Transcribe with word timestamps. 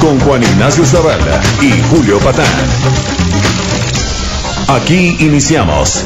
Con 0.00 0.18
Juan 0.20 0.42
Ignacio 0.42 0.84
Zavala 0.84 1.40
y 1.60 1.82
Julio 1.90 2.18
Patán. 2.20 2.46
Aquí 4.68 5.16
iniciamos. 5.18 6.04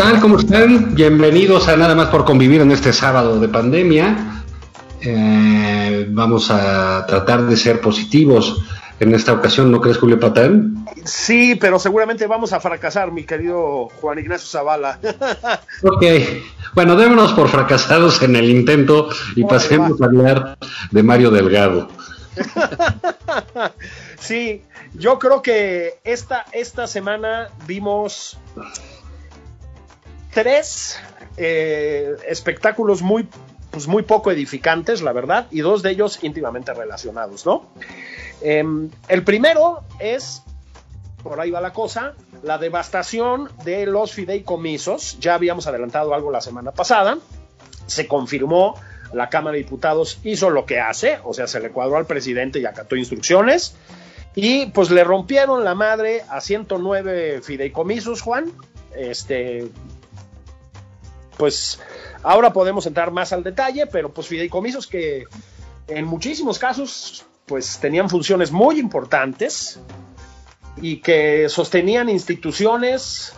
Tal? 0.00 0.18
¿Cómo 0.18 0.38
están? 0.38 0.94
Bienvenidos 0.94 1.68
a 1.68 1.76
Nada 1.76 1.94
más 1.94 2.08
por 2.08 2.24
convivir 2.24 2.62
en 2.62 2.72
este 2.72 2.90
sábado 2.90 3.38
de 3.38 3.48
pandemia. 3.48 4.42
Eh, 5.02 6.06
vamos 6.08 6.50
a 6.50 7.04
tratar 7.06 7.42
de 7.42 7.54
ser 7.54 7.82
positivos 7.82 8.64
en 8.98 9.14
esta 9.14 9.34
ocasión, 9.34 9.70
¿no 9.70 9.78
crees, 9.78 9.98
Julio 9.98 10.18
Patán? 10.18 10.86
Sí, 11.04 11.54
pero 11.54 11.78
seguramente 11.78 12.26
vamos 12.26 12.54
a 12.54 12.60
fracasar, 12.60 13.12
mi 13.12 13.24
querido 13.24 13.90
Juan 14.00 14.18
Ignacio 14.18 14.48
Zavala. 14.48 14.98
ok, 15.82 16.04
bueno, 16.72 16.96
démonos 16.96 17.34
por 17.34 17.48
fracasados 17.48 18.22
en 18.22 18.36
el 18.36 18.48
intento 18.48 19.10
y 19.36 19.44
pasemos 19.44 20.00
a 20.00 20.06
hablar 20.06 20.56
de 20.92 21.02
Mario 21.02 21.30
Delgado. 21.30 21.88
sí, 24.18 24.62
yo 24.94 25.18
creo 25.18 25.42
que 25.42 25.98
esta, 26.04 26.46
esta 26.52 26.86
semana 26.86 27.50
vimos 27.66 28.38
tres 30.32 30.98
eh, 31.36 32.16
espectáculos 32.28 33.02
muy, 33.02 33.28
pues 33.70 33.86
muy 33.86 34.02
poco 34.02 34.30
edificantes, 34.30 35.02
la 35.02 35.12
verdad, 35.12 35.46
y 35.50 35.60
dos 35.60 35.82
de 35.82 35.90
ellos 35.90 36.22
íntimamente 36.22 36.72
relacionados, 36.74 37.46
¿no? 37.46 37.66
Em, 38.40 38.90
el 39.08 39.22
primero 39.24 39.84
es, 39.98 40.42
por 41.22 41.40
ahí 41.40 41.50
va 41.50 41.60
la 41.60 41.72
cosa, 41.72 42.14
la 42.42 42.58
devastación 42.58 43.50
de 43.64 43.86
los 43.86 44.12
fideicomisos. 44.12 45.18
Ya 45.20 45.34
habíamos 45.34 45.66
adelantado 45.66 46.14
algo 46.14 46.30
la 46.30 46.40
semana 46.40 46.72
pasada. 46.72 47.18
Se 47.86 48.06
confirmó, 48.06 48.76
la 49.12 49.28
Cámara 49.28 49.56
de 49.56 49.64
Diputados 49.64 50.20
hizo 50.22 50.50
lo 50.50 50.64
que 50.66 50.80
hace, 50.80 51.18
o 51.24 51.34
sea, 51.34 51.46
se 51.46 51.60
le 51.60 51.70
cuadró 51.70 51.96
al 51.96 52.06
presidente 52.06 52.60
y 52.60 52.66
acató 52.66 52.96
instrucciones. 52.96 53.76
Y 54.34 54.66
pues 54.66 54.90
le 54.90 55.02
rompieron 55.02 55.64
la 55.64 55.74
madre 55.74 56.22
a 56.28 56.40
109 56.40 57.40
fideicomisos, 57.42 58.22
Juan. 58.22 58.52
Este, 58.96 59.68
pues 61.40 61.80
ahora 62.22 62.52
podemos 62.52 62.84
entrar 62.84 63.10
más 63.10 63.32
al 63.32 63.42
detalle, 63.42 63.86
pero 63.86 64.12
pues 64.12 64.26
fideicomisos 64.26 64.86
que 64.86 65.24
en 65.88 66.04
muchísimos 66.04 66.58
casos 66.58 67.24
pues 67.46 67.78
tenían 67.78 68.10
funciones 68.10 68.52
muy 68.52 68.78
importantes 68.78 69.80
y 70.82 70.98
que 70.98 71.48
sostenían 71.48 72.10
instituciones 72.10 73.32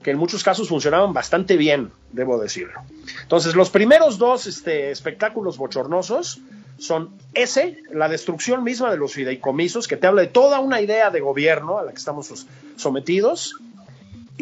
que 0.00 0.12
en 0.12 0.16
muchos 0.16 0.44
casos 0.44 0.68
funcionaban 0.68 1.12
bastante 1.12 1.56
bien, 1.56 1.90
debo 2.12 2.38
decirlo. 2.38 2.82
Entonces, 3.22 3.56
los 3.56 3.68
primeros 3.68 4.16
dos 4.16 4.46
este, 4.46 4.92
espectáculos 4.92 5.58
bochornosos 5.58 6.40
son 6.78 7.10
ese, 7.34 7.82
la 7.92 8.08
destrucción 8.08 8.62
misma 8.62 8.92
de 8.92 8.96
los 8.96 9.12
fideicomisos, 9.12 9.88
que 9.88 9.96
te 9.96 10.06
habla 10.06 10.22
de 10.22 10.28
toda 10.28 10.60
una 10.60 10.80
idea 10.80 11.10
de 11.10 11.20
gobierno 11.20 11.78
a 11.78 11.84
la 11.84 11.90
que 11.90 11.98
estamos 11.98 12.46
sometidos, 12.76 13.56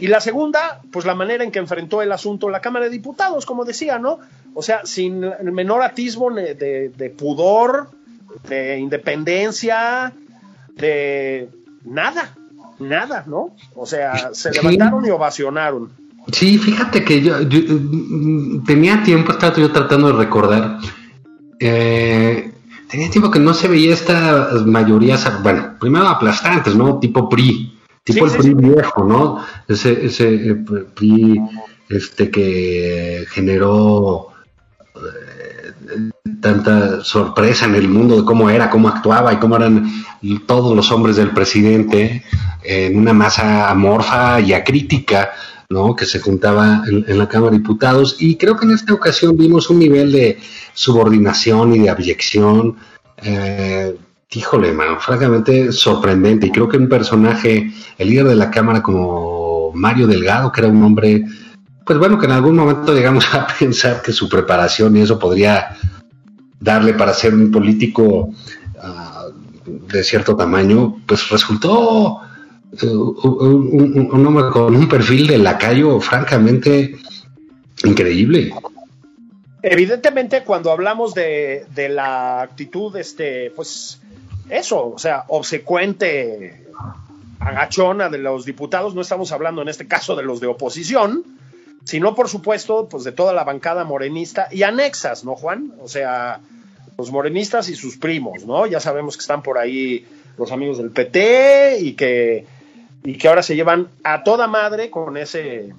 y 0.01 0.07
la 0.07 0.21
segunda, 0.21 0.81
pues 0.91 1.05
la 1.05 1.15
manera 1.15 1.45
en 1.45 1.51
que 1.51 1.59
enfrentó 1.59 2.03
el 2.03 2.13
asunto 2.13 2.49
la 2.49 2.61
Cámara 2.61 2.87
de 2.87 2.91
Diputados, 2.91 3.47
como 3.47 3.65
decía, 3.65 3.99
¿no? 3.99 4.19
O 4.55 4.63
sea, 4.63 4.85
sin 4.85 5.25
el 5.25 5.53
menor 5.53 5.83
atisbo 5.83 6.31
de, 6.31 6.55
de 6.55 7.11
pudor, 7.11 7.91
de 8.49 8.79
independencia, 8.79 10.13
de 10.75 11.49
nada, 11.85 12.35
nada, 12.79 13.25
¿no? 13.27 13.55
O 13.75 13.87
sea, 13.87 14.31
se 14.33 14.51
levantaron 14.51 15.05
y 15.05 15.11
ovacionaron. 15.11 15.91
Sí, 16.33 16.59
fíjate 16.59 17.05
que 17.05 17.23
yo, 17.23 17.37
mm, 17.39 18.65
tenía 18.65 19.03
tiempo, 19.03 19.33
estaba 19.33 19.55
yo 19.57 19.73
tratando 19.73 20.09
de 20.09 20.25
recordar, 20.25 20.79
eh, 21.59 22.53
tenía 22.89 23.11
tiempo 23.11 23.31
que 23.31 23.39
no 23.39 23.55
se 23.55 23.69
veía 23.69 23.95
estas 23.95 24.67
mayorías, 24.67 25.43
bueno, 25.43 25.77
primero 25.81 26.07
aplastantes, 26.07 26.75
¿no? 26.75 26.99
Tipo 26.99 27.29
PRI, 27.29 27.78
tipo 28.13 28.27
el 28.27 28.33
PRI 28.33 28.55
viejo, 28.55 29.05
¿no? 29.05 29.45
Ese, 29.67 30.07
ese 30.07 30.35
eh, 30.35 30.55
PRI 30.95 31.41
este 31.89 32.31
que 32.31 33.25
generó 33.31 34.29
eh, 34.95 36.11
tanta 36.41 37.03
sorpresa 37.03 37.67
en 37.67 37.75
el 37.75 37.89
mundo 37.89 38.17
de 38.17 38.25
cómo 38.25 38.51
era, 38.51 38.71
cómo 38.71 38.89
actuaba 38.89 39.33
y 39.33 39.37
cómo 39.39 39.57
eran 39.57 39.91
todos 40.47 40.77
los 40.77 40.91
hombres 40.93 41.17
del 41.17 41.31
presidente 41.31 42.25
en 42.63 42.99
una 42.99 43.13
masa 43.13 43.71
amorfa 43.71 44.41
y 44.41 44.53
acrítica, 44.53 45.31
¿no? 45.71 45.97
Que 45.97 46.05
se 46.05 46.21
juntaba 46.21 46.83
en, 46.87 47.19
la 47.19 47.29
Cámara 47.29 47.53
de 47.53 47.59
Diputados. 47.59 48.17
Y 48.19 48.37
creo 48.37 48.57
que 48.57 48.67
en 48.67 48.73
esta 48.73 48.93
ocasión 48.93 49.37
vimos 49.37 49.71
un 49.71 49.79
nivel 49.79 50.13
de 50.13 50.39
subordinación 50.75 51.75
y 51.75 51.79
de 51.81 51.91
abyección. 51.91 52.77
Eh, 53.23 53.97
híjole, 54.31 54.73
man, 54.73 55.01
francamente 55.01 55.73
sorprendente. 55.73 56.47
Y 56.47 56.51
creo 56.51 56.69
que 56.69 56.77
un 56.77 56.89
personaje, 56.89 57.71
el 57.97 58.09
líder 58.09 58.27
de 58.27 58.37
la 58.37 58.51
Cámara 58.51 58.83
como 58.83 59.73
Mario 59.75 60.07
Delgado, 60.07 60.53
que 60.53 60.61
era 60.61 60.71
un 60.71 60.83
hombre, 60.83 61.25
pues 61.85 61.99
bueno, 61.99 62.19
que 62.19 62.27
en 62.27 62.33
algún 62.33 62.57
momento 62.57 62.95
llegamos 62.95 63.27
a 63.35 63.47
pensar 63.59 64.03
que 64.03 64.13
su 64.13 64.29
preparación 64.29 64.97
y 64.97 65.01
eso 65.01 65.19
podría 65.19 65.77
darle 66.61 66.95
para 66.95 67.15
ser 67.15 67.35
un 67.35 67.51
político 67.51 68.05
uh, 68.05 69.93
de 69.93 70.03
cierto 70.03 70.37
tamaño, 70.37 70.97
pues 71.07 71.29
resultó 71.31 72.21
un, 72.83 74.09
un, 74.13 74.27
hombre 74.27 74.51
con 74.51 74.75
un 74.77 74.89
perfil 74.89 75.27
de 75.29 75.39
lacayo 75.39 76.01
francamente 76.01 76.99
increíble. 77.85 78.53
Evidentemente, 79.63 80.45
cuando 80.45 80.71
hablamos 80.71 81.15
de, 81.15 81.67
de 81.75 81.89
la 81.89 82.43
actitud, 82.43 82.95
este, 82.97 83.53
pues 83.57 84.01
eso, 84.51 84.91
o 84.91 84.99
sea, 84.99 85.25
obsecuente, 85.29 86.67
agachona 87.41 88.09
de 88.09 88.19
los 88.19 88.45
diputados, 88.45 88.95
no 88.95 89.01
estamos 89.01 89.33
hablando 89.33 89.63
en 89.63 89.69
este 89.69 89.87
caso 89.87 90.17
de 90.17 90.23
los 90.23 90.41
de 90.41 90.47
oposición, 90.47 91.25
sino 91.85 92.15
por 92.15 92.29
supuesto, 92.29 92.89
pues 92.89 93.05
de 93.05 93.13
toda 93.13 93.33
la 93.33 93.45
bancada 93.45 93.85
morenista 93.85 94.49
y 94.51 94.63
anexas, 94.63 95.25
¿no, 95.25 95.37
Juan? 95.37 95.73
O 95.81 95.89
sea, 95.89 96.41
los 96.97 97.11
morenistas 97.11 97.69
y 97.69 97.77
sus 97.77 97.97
primos, 97.97 98.45
¿no? 98.45 98.67
Ya 98.67 98.81
sabemos 98.81 99.17
que 99.17 99.23
están 99.23 99.43
por 99.43 99.59
ahí 99.59 100.05
los 100.37 100.53
amigos 100.53 100.79
del 100.79 100.91
PT 100.91 101.79
y 101.81 101.95
que, 101.95 102.45
y 103.05 103.17
que 103.17 103.29
ahora 103.29 103.43
se 103.43 103.57
llevan 103.57 103.89
a 104.05 104.23
toda 104.23 104.47
madre 104.47 104.91
con 104.91 105.17
ese, 105.17 105.73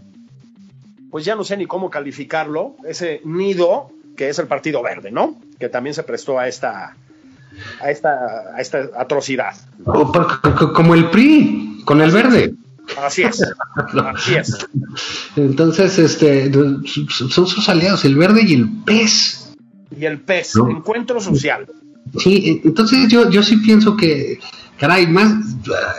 pues 1.12 1.26
ya 1.26 1.36
no 1.36 1.44
sé 1.44 1.58
ni 1.58 1.66
cómo 1.66 1.90
calificarlo, 1.90 2.76
ese 2.86 3.22
nido 3.24 3.92
que 4.16 4.30
es 4.30 4.40
el 4.40 4.48
Partido 4.48 4.82
Verde, 4.82 5.12
¿no? 5.12 5.36
Que 5.60 5.70
también 5.70 5.94
se 5.94 6.04
prestó 6.04 6.40
a 6.40 6.48
esta, 6.48 6.96
a 7.81 7.92
esta, 7.92 8.16
a 8.56 8.62
esta 8.62 8.90
atrocidad. 8.98 9.54
Como 9.84 10.96
el 10.96 11.10
PRI, 11.10 11.81
con 11.86 12.01
el 12.01 12.12
verde. 12.12 12.54
Así 12.98 13.24
es, 13.24 13.44
así 14.04 14.36
es. 14.36 14.68
Entonces, 15.36 16.00
este, 16.00 16.51
son 16.51 17.48
sus 17.48 17.69
aliados, 17.69 18.04
el 18.06 18.16
verde 18.16 18.42
y 18.44 18.54
el 18.56 18.69
pez. 18.84 19.54
Y 19.96 20.06
el 20.06 20.19
pez, 20.22 20.56
encuentro 20.56 21.19
social. 21.19 21.68
Sí, 22.18 22.62
entonces 22.63 23.07
yo, 23.07 23.30
yo 23.30 23.44
sí 23.44 23.57
pienso 23.57 23.95
que 23.95 24.40
caray, 24.80 25.07
más, 25.07 25.34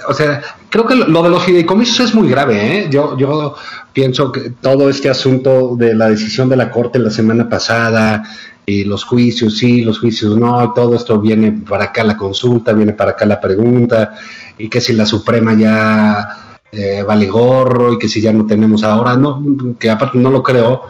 o 0.08 0.14
sea, 0.14 0.42
creo 0.70 0.86
que 0.86 0.94
lo, 0.94 1.22
de 1.22 1.28
los 1.28 1.44
fideicomisos 1.44 2.00
es 2.00 2.14
muy 2.14 2.28
grave, 2.28 2.78
¿eh? 2.78 2.88
Yo, 2.90 3.16
yo 3.18 3.54
pienso 3.92 4.32
que 4.32 4.50
todo 4.50 4.88
este 4.88 5.10
asunto 5.10 5.76
de 5.76 5.94
la 5.94 6.08
decisión 6.08 6.48
de 6.48 6.56
la 6.56 6.70
Corte 6.70 6.98
la 6.98 7.10
semana 7.10 7.48
pasada, 7.48 8.24
y 8.70 8.84
los 8.84 9.04
juicios 9.04 9.58
sí, 9.58 9.82
los 9.82 9.98
juicios 9.98 10.36
no, 10.36 10.72
todo 10.72 10.94
esto 10.94 11.20
viene 11.20 11.52
para 11.52 11.84
acá 11.84 12.04
la 12.04 12.16
consulta, 12.16 12.72
viene 12.72 12.92
para 12.92 13.12
acá 13.12 13.26
la 13.26 13.40
pregunta, 13.40 14.14
y 14.56 14.68
que 14.68 14.80
si 14.80 14.92
la 14.92 15.06
Suprema 15.06 15.54
ya 15.54 16.56
eh, 16.72 17.02
vale 17.02 17.26
gorro 17.26 17.92
y 17.92 17.98
que 17.98 18.08
si 18.08 18.20
ya 18.20 18.32
no 18.32 18.46
tenemos 18.46 18.84
ahora, 18.84 19.16
no, 19.16 19.42
que 19.78 19.90
aparte 19.90 20.18
no 20.18 20.30
lo 20.30 20.42
creo, 20.42 20.82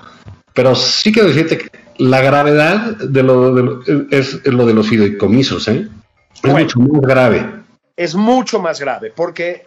pero 0.53 0.75
sí 0.75 1.11
quiero 1.13 1.29
decirte 1.29 1.59
que 1.59 1.71
la 1.97 2.21
gravedad 2.21 2.97
de 2.97 3.23
lo, 3.23 3.83
es, 4.11 4.45
lo 4.47 4.67
de 4.67 4.75
los 4.75 4.89
fideicomisos, 4.89 5.69
¿eh? 5.69 5.89
Es 6.43 6.53
mucho 6.53 6.81
más 6.81 7.03
grave. 7.03 7.51
Es 7.97 8.15
mucho 8.15 8.61
más 8.61 8.81
grave, 8.81 9.13
porque 9.15 9.65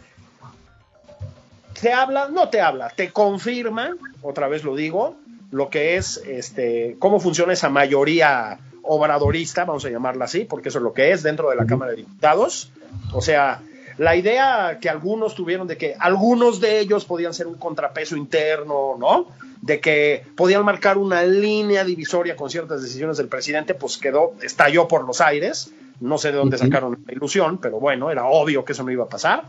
te 1.80 1.92
habla, 1.92 2.30
no 2.30 2.50
te 2.50 2.62
habla, 2.62 2.90
te 2.96 3.12
confirma, 3.12 3.96
otra 4.22 4.48
vez 4.48 4.64
lo 4.64 4.76
digo, 4.76 5.18
lo 5.54 5.70
que 5.70 5.98
es 5.98 6.18
este, 6.28 6.96
cómo 6.98 7.20
funciona 7.20 7.54
esa 7.54 7.70
mayoría 7.70 8.58
obradorista, 8.82 9.66
vamos 9.66 9.86
a 9.86 9.90
llamarla 9.90 10.26
así, 10.26 10.46
porque 10.46 10.70
eso 10.70 10.80
es 10.80 10.84
lo 10.84 10.94
que 10.94 11.12
es 11.12 11.22
dentro 11.22 11.50
de 11.52 11.56
la 11.56 11.68
Cámara 11.68 11.92
de 11.92 11.98
Diputados. 11.98 12.72
O 13.14 13.22
sea, 13.22 13.62
la 14.00 14.16
idea 14.16 14.80
que 14.82 14.90
algunos 14.90 15.36
tuvieron 15.36 15.68
de 15.68 15.78
que 15.78 15.96
algunos 16.00 16.60
de 16.60 16.80
ellos 16.80 17.06
podían 17.06 17.36
ser 17.36 17.46
un 17.46 17.56
contrapeso 17.56 18.18
interno, 18.18 18.96
¿no? 18.98 19.28
De 19.62 19.80
que 19.80 20.26
podían 20.36 20.66
marcar 20.66 20.98
una 20.98 21.22
línea 21.24 21.84
divisoria 21.84 22.36
con 22.36 22.50
ciertas 22.50 22.82
decisiones 22.82 23.18
del 23.18 23.28
presidente, 23.28 23.76
pues 23.76 23.98
quedó, 24.00 24.34
estalló 24.42 24.88
por 24.88 25.06
los 25.06 25.22
aires. 25.22 25.72
No 26.00 26.18
sé 26.18 26.32
de 26.32 26.38
dónde 26.40 26.58
sacaron 26.58 26.98
la 27.06 27.14
ilusión, 27.14 27.60
pero 27.60 27.80
bueno, 27.80 28.10
era 28.10 28.26
obvio 28.26 28.66
que 28.66 28.74
eso 28.74 28.84
no 28.84 28.92
iba 28.92 29.04
a 29.04 29.10
pasar. 29.10 29.44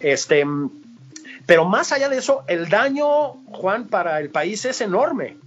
Este, 0.00 0.44
pero 1.48 1.64
más 1.64 1.92
allá 1.92 2.10
de 2.10 2.18
eso, 2.18 2.44
el 2.46 2.68
daño, 2.68 3.32
Juan, 3.46 3.86
para 3.86 4.20
el 4.20 4.28
país 4.28 4.66
es 4.66 4.82
enorme. 4.82 5.38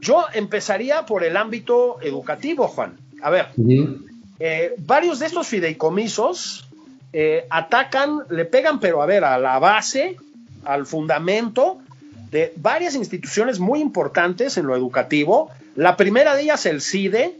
Yo 0.00 0.24
empezaría 0.32 1.04
por 1.04 1.24
el 1.24 1.36
ámbito 1.36 1.98
educativo, 2.00 2.66
Juan. 2.68 2.96
A 3.20 3.28
ver, 3.28 3.48
eh, 4.40 4.74
varios 4.78 5.18
de 5.18 5.26
estos 5.26 5.46
fideicomisos 5.46 6.66
eh, 7.12 7.46
atacan, 7.50 8.20
le 8.30 8.46
pegan, 8.46 8.80
pero 8.80 9.02
a 9.02 9.06
ver, 9.06 9.24
a 9.24 9.36
la 9.36 9.58
base, 9.58 10.16
al 10.64 10.86
fundamento 10.86 11.80
de 12.30 12.54
varias 12.56 12.94
instituciones 12.94 13.58
muy 13.58 13.80
importantes 13.80 14.56
en 14.56 14.66
lo 14.66 14.74
educativo. 14.74 15.50
La 15.74 15.98
primera 15.98 16.34
de 16.34 16.44
ellas, 16.44 16.64
el 16.64 16.80
CIDE, 16.80 17.38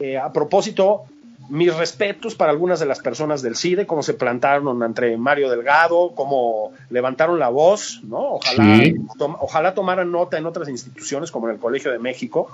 eh, 0.00 0.16
a 0.16 0.32
propósito, 0.32 1.04
mis 1.48 1.74
respetos 1.74 2.34
para 2.34 2.50
algunas 2.50 2.80
de 2.80 2.86
las 2.86 3.00
personas 3.00 3.42
del 3.42 3.56
CIDE, 3.56 3.86
cómo 3.86 4.02
se 4.02 4.14
plantaron 4.14 4.82
entre 4.82 5.16
Mario 5.16 5.50
Delgado, 5.50 6.12
cómo 6.14 6.72
levantaron 6.90 7.38
la 7.38 7.48
voz, 7.48 8.00
¿no? 8.04 8.34
Ojalá, 8.34 8.92
ojalá 9.40 9.74
tomaran 9.74 10.10
nota 10.10 10.38
en 10.38 10.46
otras 10.46 10.68
instituciones 10.68 11.30
como 11.30 11.48
en 11.48 11.54
el 11.54 11.60
Colegio 11.60 11.92
de 11.92 11.98
México. 11.98 12.50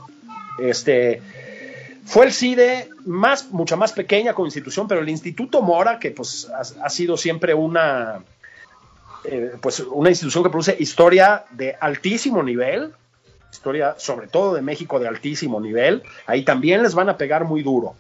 Este, 0.59 1.23
fue 2.05 2.27
el 2.27 2.33
CIDE 2.33 2.91
más, 3.05 3.51
mucha 3.51 3.77
más 3.77 3.93
pequeña 3.93 4.35
como 4.35 4.47
institución, 4.47 4.89
pero 4.89 5.01
el 5.01 5.09
Instituto 5.09 5.63
Mora, 5.63 5.99
que 5.99 6.11
pues 6.11 6.51
ha, 6.51 6.91
sido 6.91 7.17
siempre 7.17 7.55
una, 7.55 8.21
eh, 9.25 9.53
pues 9.61 9.81
una 9.81 10.11
institución 10.11 10.45
que 10.45 10.51
produce 10.51 10.77
historia 10.79 11.45
de 11.51 11.77
altísimo 11.81 12.43
nivel, 12.43 12.93
historia 13.53 13.95
sobre 13.99 14.27
todo 14.27 14.55
de 14.55 14.63
México 14.63 14.99
de 14.99 15.09
altísimo 15.09 15.61
nivel, 15.61 16.03
ahí 16.27 16.45
también 16.45 16.83
les 16.83 16.95
van 16.95 17.09
a 17.09 17.17
pegar 17.17 17.45
muy 17.45 17.63
duro. 17.63 17.95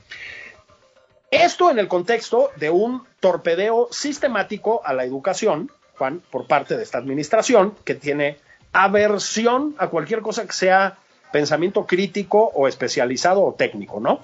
Esto 1.32 1.70
en 1.70 1.78
el 1.78 1.88
contexto 1.88 2.50
de 2.56 2.68
un 2.68 3.04
torpedeo 3.18 3.88
sistemático 3.90 4.82
a 4.84 4.92
la 4.92 5.04
educación, 5.04 5.72
Juan, 5.96 6.20
por 6.30 6.46
parte 6.46 6.76
de 6.76 6.82
esta 6.82 6.98
administración, 6.98 7.74
que 7.84 7.94
tiene 7.94 8.36
aversión 8.70 9.74
a 9.78 9.88
cualquier 9.88 10.20
cosa 10.20 10.44
que 10.46 10.52
sea 10.52 10.98
pensamiento 11.32 11.86
crítico 11.86 12.52
o 12.54 12.68
especializado 12.68 13.42
o 13.42 13.54
técnico, 13.54 13.98
¿no? 13.98 14.20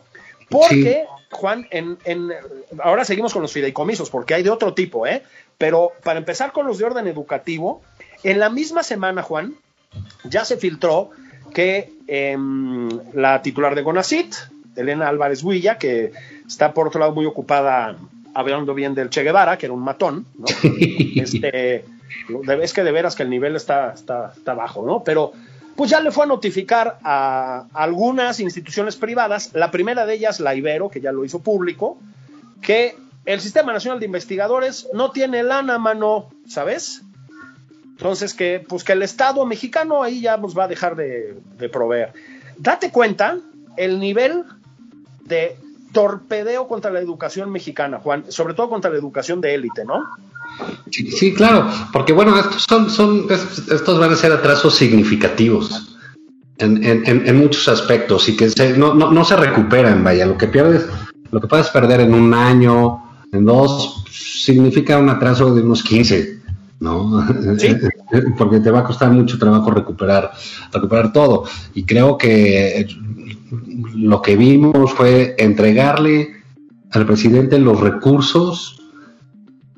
Porque, 0.51 1.07
Juan, 1.31 1.67
en, 1.71 1.97
ahora 2.79 3.07
seguimos 3.07 3.33
con 3.33 3.41
los 3.41 3.53
fideicomisos, 3.53 4.11
porque 4.11 4.35
hay 4.35 4.43
de 4.43 4.51
otro 4.51 4.75
tipo, 4.75 5.07
¿eh? 5.07 5.23
Pero 5.57 5.93
para 6.05 6.19
empezar 6.19 6.53
con 6.53 6.67
los 6.67 6.77
de 6.77 6.85
orden 6.85 7.07
educativo, 7.07 7.81
en 8.23 8.39
la 8.39 8.51
misma 8.51 8.83
semana, 8.83 9.23
Juan, 9.23 9.55
ya 10.25 10.45
se 10.45 10.59
filtró 10.59 11.11
que 11.55 11.91
em, 12.07 12.91
la 13.15 13.41
titular 13.41 13.75
de 13.75 13.81
Gonacit, 13.81 14.35
Elena 14.77 15.09
Álvarez 15.09 15.43
Huilla, 15.43 15.79
que 15.79 16.13
está 16.49 16.73
por 16.73 16.89
otro 16.89 16.99
lado 16.99 17.15
muy 17.15 17.27
ocupada 17.27 17.97
hablando 18.35 18.75
bien 18.75 18.95
del 18.95 19.11
Che 19.11 19.23
Guevara, 19.23 19.59
que 19.59 19.67
era 19.67 19.73
un 19.73 19.83
matón, 19.83 20.27
¿no? 20.39 20.47
Este, 21.17 21.85
es 22.63 22.73
que 22.73 22.85
de 22.85 22.93
veras 22.93 23.15
que 23.15 23.23
el 23.23 23.31
nivel 23.31 23.57
está, 23.57 23.93
está, 23.93 24.55
bajo, 24.55 24.85
¿no? 24.87 25.05
Pero 25.05 25.33
pues 25.77 25.91
ya 25.91 26.01
le 26.01 26.11
fue 26.11 26.25
a 26.25 26.29
notificar 26.29 26.99
a, 27.03 27.67
algunas 27.75 28.41
instituciones 28.41 28.97
privadas, 28.97 29.51
la 29.55 29.71
primera 29.71 30.07
de 30.07 30.15
ellas, 30.15 30.41
la 30.41 30.55
Ibero, 30.55 30.89
que 30.89 31.01
ya 31.01 31.13
lo 31.13 31.25
hizo 31.25 31.41
público, 31.41 31.99
que 32.63 32.97
el 33.27 33.41
Sistema 33.41 33.73
Nacional 33.73 34.01
de 34.01 34.07
Investigadores 34.07 34.89
no 34.93 35.11
tiene 35.11 35.43
lana, 35.43 35.79
mano, 35.79 36.31
¿sabes? 36.47 37.03
Entonces 37.83 38.33
que, 38.33 38.65
pues 38.67 38.85
que 38.85 38.93
el 38.93 39.03
Estado 39.03 39.45
mexicano 39.45 40.03
ahí 40.03 40.21
ya 40.21 40.37
nos 40.37 40.57
va 40.57 40.65
a 40.65 40.69
dejar 40.69 40.97
de, 40.97 41.37
de 41.59 41.69
proveer. 41.69 42.13
Date 42.57 42.91
cuenta 42.91 43.39
el 43.77 44.01
nivel 44.01 44.45
de 45.25 45.57
torpedeo 45.93 46.69
contra 46.69 46.91
la 46.91 47.01
educación 47.01 47.51
mexicana, 47.51 47.99
Juan, 47.99 48.25
sobre 48.29 48.55
todo 48.55 48.69
contra 48.69 48.91
la 48.91 48.99
educación 48.99 49.41
de 49.41 49.55
élite, 49.55 49.85
¿no? 49.85 50.05
Sí, 50.91 51.35
claro, 51.35 51.69
porque 51.93 52.13
bueno, 52.13 52.39
estos 52.39 52.65
son, 52.69 52.91
son 52.91 53.27
estos 53.31 53.99
van 53.99 54.13
a 54.13 54.17
ser 54.17 54.33
atrasos 54.33 54.75
significativos 54.75 55.97
en, 56.59 57.39
muchos 57.39 57.69
aspectos 57.69 58.29
y 58.29 58.37
que 58.37 58.49
no, 58.77 58.95
no, 58.95 59.25
se 59.25 59.37
recuperan, 59.37 60.03
vaya, 60.03 60.27
lo 60.27 60.37
que 60.37 60.49
pierdes, 60.49 60.87
lo 61.31 61.41
que 61.41 61.47
puedes 61.47 61.69
perder 61.69 62.01
en 62.01 62.15
un 62.15 62.35
año, 62.35 63.03
en 63.33 63.45
dos, 63.45 64.05
significa 64.11 64.99
un 64.99 65.09
atraso 65.09 65.55
de 65.55 65.63
unos 65.63 65.83
15, 65.83 66.41
¿no? 66.81 67.25
¿Sí? 67.59 67.77
porque 68.37 68.61
te 68.61 68.71
va 68.71 68.81
a 68.81 68.85
costar 68.85 69.11
mucho 69.11 69.39
trabajo 69.39 69.71
recuperar, 69.71 70.33
recuperar 70.73 71.13
todo. 71.13 71.45
Y 71.75 71.85
creo 71.85 72.17
que 72.17 72.87
lo 73.95 74.23
que 74.23 74.37
vimos 74.37 74.93
fue 74.93 75.35
entregarle 75.39 76.31
al 76.91 77.07
presidente 77.07 77.59
los 77.59 77.81
recursos 77.81 78.81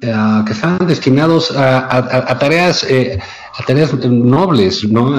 eh, 0.00 0.15
que 0.47 0.53
estaban 0.53 0.87
destinados 0.87 1.50
a, 1.56 2.38
tareas 2.38 2.84
eh, 2.84 3.19
a 3.58 3.65
tareas 3.65 3.93
nobles, 4.05 4.84
¿no? 4.84 5.15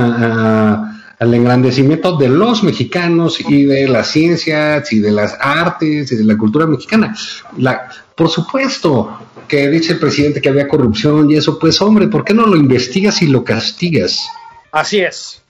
al 1.21 1.35
engrandecimiento 1.35 2.17
de 2.17 2.29
los 2.29 2.63
mexicanos 2.63 3.39
y 3.47 3.65
de 3.65 3.87
las 3.87 4.07
ciencias 4.07 4.91
y 4.91 4.99
de 4.99 5.11
las 5.11 5.37
artes 5.39 6.11
y 6.11 6.15
de 6.15 6.23
la 6.23 6.35
cultura 6.35 6.65
mexicana. 6.65 7.15
La, 7.57 7.89
por 8.15 8.27
supuesto 8.27 9.19
que 9.51 9.69
dice 9.69 9.91
el 9.91 9.99
presidente 9.99 10.39
que 10.39 10.47
había 10.47 10.69
corrupción 10.69 11.29
y 11.29 11.35
eso, 11.35 11.59
pues 11.59 11.81
hombre, 11.81 12.07
¿por 12.07 12.23
qué 12.23 12.33
no 12.33 12.45
lo 12.45 12.55
investigas 12.55 13.21
y 13.21 13.27
lo 13.27 13.43
castigas? 13.43 14.29
Así 14.71 15.01
es. 15.01 15.41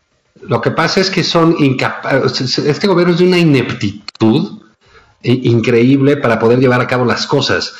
Lo 0.41 0.60
que 0.60 0.72
pasa 0.72 1.01
es 1.01 1.12
que 1.12 1.24
son 1.24 1.55
incapaces, 1.60 2.58
este 2.58 2.88
gobierno 2.88 3.13
es 3.13 3.20
de 3.20 3.27
una 3.27 3.38
ineptitud 3.38 4.60
increíble 5.22 6.17
para 6.17 6.39
poder 6.39 6.58
llevar 6.58 6.81
a 6.81 6.88
cabo 6.88 7.05
las 7.05 7.27
cosas, 7.27 7.75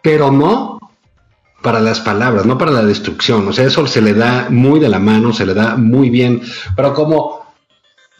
pero 0.00 0.32
no 0.32 0.78
para 1.60 1.80
las 1.80 2.00
palabras, 2.00 2.46
no 2.46 2.56
para 2.56 2.70
la 2.70 2.82
destrucción. 2.82 3.46
O 3.46 3.52
sea, 3.52 3.66
eso 3.66 3.86
se 3.86 4.00
le 4.00 4.14
da 4.14 4.46
muy 4.48 4.80
de 4.80 4.88
la 4.88 4.98
mano, 4.98 5.34
se 5.34 5.44
le 5.44 5.52
da 5.52 5.76
muy 5.76 6.08
bien, 6.08 6.40
pero 6.74 6.94
como 6.94 7.44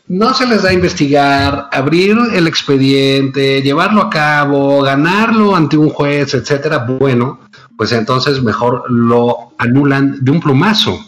no 0.09 0.35
se 0.35 0.47
les 0.47 0.63
da 0.63 0.69
a 0.69 0.75
investigar, 0.75 1.69
abrir 1.73 2.17
el 2.35 2.47
expediente, 2.47 3.63
llevarlo 3.63 4.03
a 4.03 4.11
cabo, 4.11 4.83
ganarlo 4.83 5.57
ante 5.57 5.77
un 5.77 5.89
juez, 5.89 6.35
etcétera, 6.35 6.79
bueno, 6.79 7.46
pues 7.77 7.93
entonces 7.93 8.43
mejor 8.43 8.85
lo 8.91 9.53
anulan 9.59 10.25
de 10.25 10.31
un 10.31 10.41
plumazo. 10.41 10.99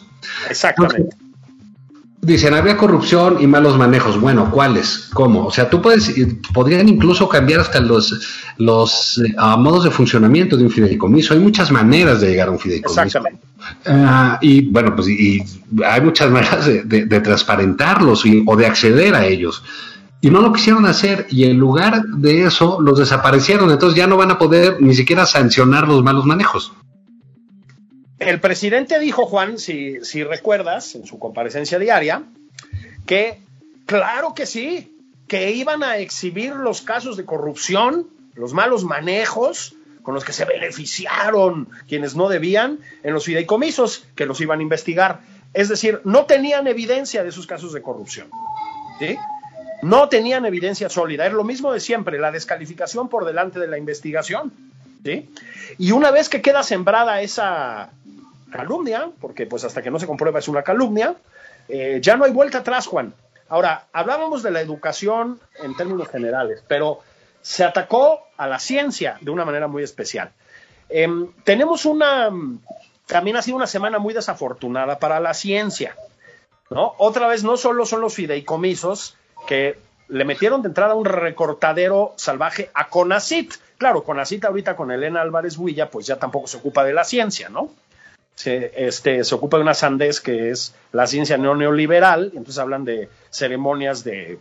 Exactamente. 0.49 1.17
Dicen, 2.21 2.53
había 2.53 2.77
corrupción 2.77 3.39
y 3.41 3.47
malos 3.47 3.79
manejos. 3.79 4.21
Bueno, 4.21 4.51
¿cuáles? 4.51 5.09
¿Cómo? 5.15 5.47
O 5.47 5.51
sea, 5.53 5.71
tú 5.71 5.81
puedes, 5.81 6.13
podrían 6.53 6.89
incluso 6.89 7.29
cambiar 7.29 7.61
hasta 7.61 7.81
los, 7.81 8.53
los 8.59 9.19
eh, 9.25 9.35
modos 9.57 9.85
de 9.85 9.91
funcionamiento 9.93 10.57
de 10.57 10.65
un 10.65 10.71
fideicomiso. 10.71 11.35
Hay 11.35 11.41
muchas 11.41 11.71
maneras 11.71 12.21
de 12.21 12.31
llegar 12.31 12.49
a 12.49 12.51
un 12.51 12.59
fideicomiso. 12.59 13.01
Exactamente. 13.03 13.47
Ah, 13.87 14.37
y 14.41 14.63
bueno, 14.69 14.97
pues 14.97 15.09
y, 15.09 15.45
hay 15.87 16.01
muchas 16.01 16.31
maneras 16.31 16.67
de, 16.67 17.21
transparentarlos 17.21 18.25
o 18.47 18.57
de 18.57 18.67
acceder 18.67 19.15
a 19.15 19.25
ellos. 19.25 19.63
Y 20.21 20.31
no 20.31 20.41
lo 20.41 20.53
quisieron 20.53 20.85
hacer 20.87 21.27
y 21.31 21.45
en 21.45 21.59
lugar 21.59 22.03
de 22.05 22.45
eso 22.45 22.81
los 22.81 22.99
desaparecieron. 22.99 23.71
Entonces 23.71 23.97
ya 23.97 24.07
no 24.07 24.17
van 24.17 24.33
a 24.33 24.39
poder 24.39 24.81
ni 24.81 24.95
siquiera 24.95 25.27
sancionar 25.27 25.87
los 25.87 26.03
malos 26.03 26.25
manejos. 26.25 26.73
El 28.19 28.41
presidente 28.41 28.99
dijo, 28.99 29.27
Juan, 29.27 29.59
si, 29.59 30.05
si 30.05 30.25
recuerdas, 30.25 30.97
en 30.97 31.07
su 31.07 31.21
comparecencia 31.21 31.79
diaria, 31.79 32.25
que 33.07 33.41
claro 33.87 34.35
que 34.35 34.45
sí, 34.45 34.97
que 35.29 35.53
iban 35.53 35.85
a 35.85 35.99
exhibir 35.99 36.55
los 36.55 36.83
casos 36.83 37.17
de 37.17 37.25
corrupción, 37.25 38.09
los 38.35 38.53
malos 38.55 38.83
manejos, 38.83 39.77
con 40.03 40.15
los 40.15 40.25
que 40.25 40.33
se 40.33 40.47
beneficiaron 40.47 41.69
quienes 41.87 42.17
no 42.17 42.29
debían 42.29 42.81
en 43.03 43.13
los 43.13 43.27
fideicomisos 43.27 44.07
que 44.15 44.27
los 44.27 44.41
iban 44.41 44.61
a 44.61 44.63
investigar. 44.63 45.21
Es 45.53 45.69
decir, 45.69 46.01
no 46.05 46.25
tenían 46.25 46.67
evidencia 46.67 47.23
de 47.23 47.31
sus 47.31 47.47
casos 47.47 47.73
de 47.75 47.83
corrupción. 47.83 48.29
¿sí? 48.99 49.17
No 49.83 50.09
tenían 50.09 50.45
evidencia 50.45 50.89
sólida. 50.89 51.27
Es 51.27 51.33
lo 51.33 51.45
mismo 51.45 51.73
de 51.73 51.81
siempre, 51.81 52.19
la 52.19 52.33
descalificación 52.33 53.09
por 53.09 53.25
delante 53.25 53.61
de 53.61 53.69
la 53.69 53.79
investigación. 53.79 54.53
¿sí? 55.05 55.31
Y 55.79 55.93
una 55.93 56.11
vez 56.11 56.29
que 56.29 56.43
queda 56.43 56.63
sembrada 56.63 57.21
esa 57.21 57.91
calumnia, 58.51 59.11
porque 59.21 59.47
pues 59.47 59.65
hasta 59.65 59.83
que 59.83 59.91
no 59.91 59.99
se 59.99 60.07
comprueba 60.07 60.39
es 60.39 60.49
una 60.49 60.63
calumnia, 60.63 61.15
eh, 61.69 61.99
ya 62.03 62.17
no 62.17 62.25
hay 62.25 62.33
vuelta 62.33 62.59
atrás, 62.59 62.87
Juan. 62.87 63.15
Ahora, 63.49 63.87
hablábamos 63.93 64.43
de 64.43 64.51
la 64.51 64.61
educación 64.61 65.41
en 65.63 65.77
términos 65.77 66.09
generales, 66.09 66.63
pero 66.67 67.01
se 67.41 67.65
atacó 67.65 68.21
a 68.37 68.47
la 68.47 68.59
ciencia 68.59 69.19
de 69.21 69.31
una 69.31 69.45
manera 69.45 69.69
muy 69.69 69.83
especial. 69.83 70.33
Em, 70.89 71.33
tenemos 71.45 71.85
una, 71.85 72.31
también 73.07 73.37
ha 73.37 73.43
sido 73.43 73.57
una 73.57 73.67
semana 73.67 73.99
muy 73.99 74.15
desafortunada 74.15 74.99
para 74.99 75.21
la 75.21 75.35
ciencia, 75.35 75.97
¿no? 76.71 76.95
Otra 76.99 77.27
vez, 77.27 77.45
no 77.45 77.57
solo 77.57 77.87
son 77.87 78.01
los 78.01 78.15
fideicomisos 78.15 79.18
que 79.49 79.79
le 80.09 80.27
metieron 80.27 80.61
de 80.61 80.69
entrada 80.69 80.95
un 80.95 81.07
recortadero 81.07 82.13
salvaje 82.17 82.71
a 82.75 82.89
CONACIT. 82.89 83.55
Claro, 83.79 84.05
CONACIT 84.05 84.45
ahorita 84.45 84.77
con 84.77 84.93
Elena 84.93 85.23
Álvarez 85.23 85.57
Huilla, 85.57 85.91
pues 85.91 86.07
ya 86.07 86.17
tampoco 86.17 86.47
se 86.47 86.59
ocupa 86.59 86.85
de 86.85 86.93
la 86.93 87.03
ciencia, 87.03 87.49
¿no? 87.49 87.71
Se, 88.35 88.73
este, 88.77 89.25
se 89.25 89.35
ocupa 89.35 89.57
de 89.57 89.63
una 89.63 89.73
sandez 89.73 90.21
que 90.21 90.51
es 90.51 90.75
la 90.93 91.07
ciencia 91.07 91.39
neoliberal, 91.39 92.27
entonces 92.35 92.59
hablan 92.59 92.85
de 92.85 93.09
ceremonias 93.31 94.05
de, 94.05 94.39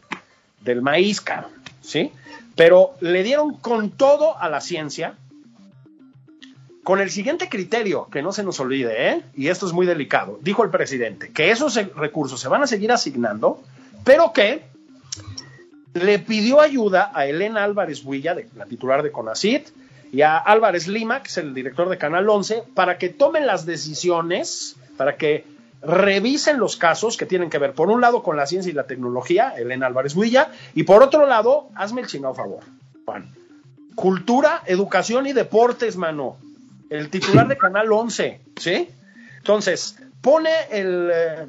del 0.60 0.82
maíz, 0.82 1.24
¿sí? 1.82 2.12
Pero 2.56 2.92
le 3.00 3.24
dieron 3.24 3.56
con 3.56 3.92
todo 3.92 4.38
a 4.38 4.50
la 4.50 4.60
ciencia, 4.60 5.16
con 6.84 7.00
el 7.00 7.10
siguiente 7.12 7.48
criterio, 7.48 8.10
que 8.12 8.22
no 8.22 8.34
se 8.34 8.44
nos 8.44 8.60
olvide, 8.60 9.10
¿eh? 9.10 9.22
y 9.36 9.48
esto 9.48 9.66
es 9.68 9.74
muy 9.74 9.86
delicado, 9.86 10.38
dijo 10.42 10.64
el 10.64 10.70
presidente, 10.70 11.32
que 11.32 11.50
esos 11.52 11.76
recursos 11.96 12.40
se 12.40 12.48
van 12.50 12.64
a 12.64 12.68
seguir 12.68 12.92
asignando, 12.92 13.62
pero 14.04 14.32
que 14.32 14.77
le 16.04 16.20
pidió 16.20 16.62
ayuda 16.62 17.12
a 17.14 17.26
Elena 17.26 17.64
Álvarez 17.64 18.04
Huilla, 18.04 18.36
la 18.56 18.66
titular 18.66 19.04
de 19.04 19.12
CONACIT, 19.12 19.70
y 20.12 20.22
a 20.22 20.38
Álvarez 20.38 20.88
Lima, 20.88 21.22
que 21.22 21.30
es 21.30 21.38
el 21.38 21.54
director 21.54 21.90
de 21.90 21.98
Canal 21.98 22.30
11, 22.30 22.64
para 22.74 22.98
que 22.98 23.10
tomen 23.10 23.46
las 23.46 23.66
decisiones, 23.66 24.78
para 24.96 25.18
que 25.18 25.46
revisen 25.82 26.60
los 26.60 26.78
casos 26.78 27.18
que 27.18 27.26
tienen 27.26 27.50
que 27.50 27.58
ver, 27.58 27.74
por 27.74 27.90
un 27.90 28.02
lado, 28.02 28.24
con 28.24 28.38
la 28.38 28.46
ciencia 28.46 28.70
y 28.70 28.74
la 28.74 28.88
tecnología, 28.88 29.54
Elena 29.58 29.88
Álvarez 29.88 30.16
Huilla, 30.16 30.52
y 30.74 30.84
por 30.84 31.04
otro 31.04 31.26
lado, 31.28 31.70
hazme 31.76 32.02
el 32.02 32.08
chingado 32.08 32.34
favor, 32.34 32.64
Juan. 33.06 33.34
Cultura, 33.96 34.64
educación 34.66 35.28
y 35.28 35.34
deportes, 35.34 35.98
mano. 35.98 36.38
El 36.90 37.10
titular 37.10 37.48
de 37.48 37.58
Canal 37.58 37.92
11, 37.92 38.42
¿sí? 38.58 38.90
Entonces, 39.38 39.98
pone 40.22 40.52
el, 40.72 41.10
eh, 41.12 41.48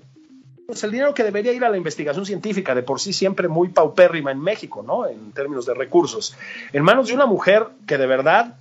pues 0.68 0.84
el 0.84 0.90
dinero 0.90 1.14
que 1.14 1.25
debería 1.25 1.54
ir 1.54 1.64
a 1.64 1.70
la 1.70 1.78
investigación 1.78 2.26
científica, 2.26 2.75
de 2.75 2.82
por 2.82 3.00
sí 3.00 3.14
siempre 3.14 3.48
muy 3.48 3.68
paupérrima 3.68 4.32
en 4.32 4.38
México, 4.38 4.84
¿no? 4.87 5.06
En 5.06 5.32
términos 5.32 5.64
de 5.64 5.72
recursos, 5.72 6.37
en 6.75 6.82
manos 6.82 7.08
de 7.08 7.14
una 7.14 7.25
mujer 7.25 7.68
que 7.87 7.96
de 7.96 8.06
verdad 8.06 8.56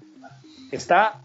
está 0.71 1.19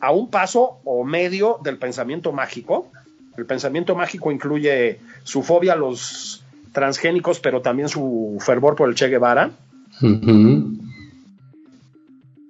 a 0.00 0.12
un 0.12 0.30
paso 0.30 0.78
o 0.84 1.04
medio 1.04 1.58
del 1.62 1.76
pensamiento 1.76 2.32
mágico. 2.32 2.90
El 3.36 3.44
pensamiento 3.44 3.94
mágico 3.94 4.32
incluye 4.32 4.98
su 5.24 5.42
fobia 5.42 5.74
a 5.74 5.76
los 5.76 6.42
transgénicos, 6.72 7.38
pero 7.38 7.60
también 7.60 7.90
su 7.90 8.38
fervor 8.40 8.76
por 8.76 8.88
el 8.88 8.94
Che 8.94 9.08
Guevara. 9.08 9.50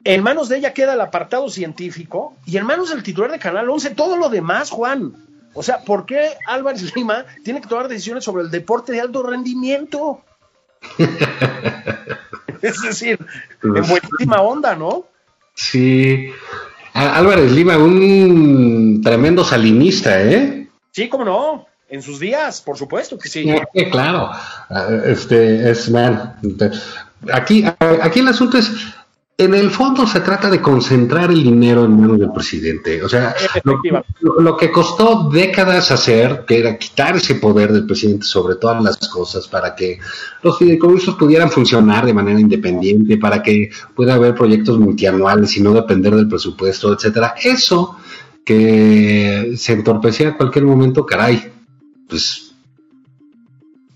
En 0.04 0.22
manos 0.22 0.48
de 0.48 0.58
ella 0.58 0.72
queda 0.72 0.94
el 0.94 1.00
apartado 1.00 1.50
científico 1.50 2.36
y 2.46 2.56
en 2.56 2.66
manos 2.66 2.90
del 2.90 3.02
titular 3.02 3.32
de 3.32 3.40
Canal 3.40 3.68
11 3.68 3.96
todo 3.96 4.16
lo 4.16 4.28
demás, 4.28 4.70
Juan. 4.70 5.24
O 5.54 5.62
sea, 5.62 5.78
¿por 5.78 6.04
qué 6.04 6.30
Álvarez 6.46 6.94
Lima 6.96 7.24
tiene 7.42 7.60
que 7.60 7.68
tomar 7.68 7.88
decisiones 7.88 8.24
sobre 8.24 8.42
el 8.42 8.50
deporte 8.50 8.92
de 8.92 9.00
alto 9.00 9.22
rendimiento? 9.22 10.20
es 12.62 12.82
decir, 12.82 13.18
en 13.62 13.86
buenísima 13.86 14.42
onda, 14.42 14.74
¿no? 14.74 15.06
Sí. 15.54 16.30
Álvarez 16.92 17.50
Lima, 17.52 17.76
un 17.78 19.00
tremendo 19.02 19.44
salinista, 19.44 20.22
¿eh? 20.22 20.68
Sí, 20.92 21.08
cómo 21.08 21.24
no. 21.24 21.66
En 21.88 22.02
sus 22.02 22.18
días, 22.18 22.60
por 22.60 22.76
supuesto 22.76 23.18
que 23.18 23.28
sí. 23.28 23.46
claro. 23.90 24.30
Este 25.04 25.70
es, 25.70 25.90
man, 25.90 26.36
aquí, 27.32 27.64
aquí 28.02 28.20
el 28.20 28.28
asunto 28.28 28.58
es, 28.58 28.70
en 29.36 29.52
el 29.54 29.70
fondo 29.70 30.06
se 30.06 30.20
trata 30.20 30.48
de 30.48 30.60
concentrar 30.60 31.30
el 31.30 31.42
dinero 31.42 31.84
en 31.84 32.00
manos 32.00 32.18
del 32.18 32.30
presidente. 32.30 33.02
O 33.02 33.08
sea, 33.08 33.34
lo, 33.64 34.56
que 34.56 34.70
costó 34.70 35.28
décadas 35.28 35.90
hacer, 35.90 36.44
que 36.46 36.60
era 36.60 36.78
quitar 36.78 37.16
ese 37.16 37.34
poder 37.34 37.72
del 37.72 37.84
presidente 37.84 38.26
sobre 38.26 38.54
todas 38.56 38.82
las 38.82 38.96
cosas 39.08 39.48
para 39.48 39.74
que 39.74 39.98
los 40.42 40.56
fideicomisos 40.56 41.16
pudieran 41.16 41.50
funcionar 41.50 42.06
de 42.06 42.14
manera 42.14 42.38
independiente, 42.38 43.18
para 43.18 43.42
que 43.42 43.70
pueda 43.96 44.14
haber 44.14 44.34
proyectos 44.34 44.78
multianuales 44.78 45.56
y 45.56 45.62
no 45.62 45.72
depender 45.72 46.14
del 46.14 46.28
presupuesto, 46.28 46.92
etcétera. 46.92 47.34
Eso 47.42 47.96
que 48.44 49.54
se 49.56 49.72
entorpecía 49.72 50.28
en 50.28 50.34
cualquier 50.34 50.64
momento, 50.64 51.04
caray, 51.04 51.52
pues 52.08 52.54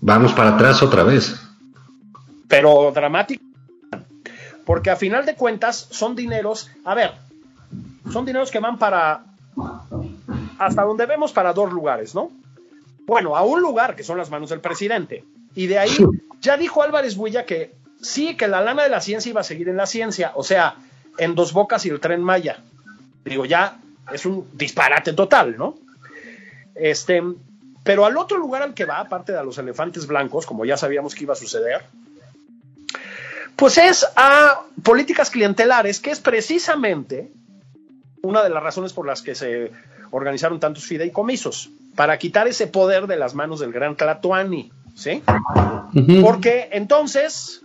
vamos 0.01 0.33
para 0.33 0.55
atrás 0.55 0.83
otra 0.83 1.03
vez. 1.03 1.39
Pero 2.49 2.91
dramático 2.93 3.48
porque 4.69 4.91
a 4.91 4.95
final 4.95 5.25
de 5.25 5.33
cuentas 5.33 5.87
son 5.89 6.15
dineros, 6.15 6.69
a 6.85 6.93
ver, 6.93 7.13
son 8.13 8.23
dineros 8.23 8.51
que 8.51 8.59
van 8.59 8.77
para, 8.77 9.23
hasta 10.59 10.83
donde 10.83 11.07
vemos, 11.07 11.31
para 11.31 11.53
dos 11.53 11.73
lugares, 11.73 12.13
¿no? 12.13 12.29
Bueno, 13.07 13.35
a 13.35 13.41
un 13.41 13.63
lugar 13.63 13.95
que 13.95 14.03
son 14.03 14.19
las 14.19 14.29
manos 14.29 14.51
del 14.51 14.59
presidente. 14.59 15.23
Y 15.55 15.65
de 15.65 15.79
ahí 15.79 15.97
ya 16.39 16.55
dijo 16.55 16.83
Álvarez 16.83 17.15
Builla 17.15 17.47
que 17.47 17.73
sí, 17.99 18.37
que 18.37 18.47
la 18.47 18.61
lana 18.61 18.83
de 18.83 18.89
la 18.89 19.01
ciencia 19.01 19.31
iba 19.31 19.41
a 19.41 19.43
seguir 19.43 19.69
en 19.69 19.75
la 19.75 19.87
ciencia, 19.87 20.33
o 20.35 20.43
sea, 20.43 20.75
en 21.17 21.33
dos 21.33 21.51
bocas 21.51 21.87
y 21.87 21.89
el 21.89 21.99
tren 21.99 22.21
Maya. 22.21 22.59
Digo, 23.25 23.45
ya 23.45 23.79
es 24.13 24.23
un 24.27 24.47
disparate 24.53 25.13
total, 25.13 25.57
¿no? 25.57 25.79
Este, 26.75 27.23
pero 27.83 28.05
al 28.05 28.15
otro 28.17 28.37
lugar 28.37 28.61
al 28.61 28.75
que 28.75 28.85
va, 28.85 28.99
aparte 28.99 29.31
de 29.31 29.39
a 29.39 29.43
los 29.43 29.57
elefantes 29.57 30.05
blancos, 30.05 30.45
como 30.45 30.63
ya 30.63 30.77
sabíamos 30.77 31.15
que 31.15 31.23
iba 31.23 31.33
a 31.33 31.37
suceder, 31.37 31.81
pues 33.59 33.77
es 33.77 34.07
a 34.15 34.61
políticas 34.83 35.29
clientelares, 35.29 35.99
que 35.99 36.11
es 36.11 36.21
precisamente 36.21 37.29
una 38.21 38.41
de 38.41 38.49
las 38.49 38.63
razones 38.63 38.93
por 38.93 39.05
las 39.05 39.21
que 39.21 39.35
se 39.35 39.71
organizaron 40.11 40.61
tantos 40.61 40.85
fideicomisos, 40.85 41.69
para 41.95 42.17
quitar 42.17 42.47
ese 42.47 42.67
poder 42.67 43.05
de 43.05 43.17
las 43.17 43.35
manos 43.35 43.59
del 43.59 43.73
gran 43.73 43.97
Tlatuani, 43.97 44.71
¿sí? 44.95 45.21
Porque 46.21 46.69
entonces, 46.71 47.61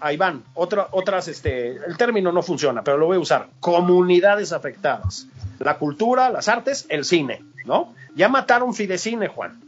ahí 0.00 0.16
van, 0.16 0.42
otras, 0.54 1.28
este, 1.28 1.72
el 1.72 1.98
término 1.98 2.32
no 2.32 2.42
funciona, 2.42 2.82
pero 2.82 2.96
lo 2.96 3.04
voy 3.04 3.18
a 3.18 3.20
usar, 3.20 3.48
comunidades 3.60 4.52
afectadas, 4.52 5.26
la 5.58 5.76
cultura, 5.76 6.30
las 6.30 6.48
artes, 6.48 6.86
el 6.88 7.04
cine, 7.04 7.44
¿no? 7.66 7.94
Ya 8.14 8.30
mataron 8.30 8.72
Fidecine, 8.72 9.28
Juan. 9.28 9.60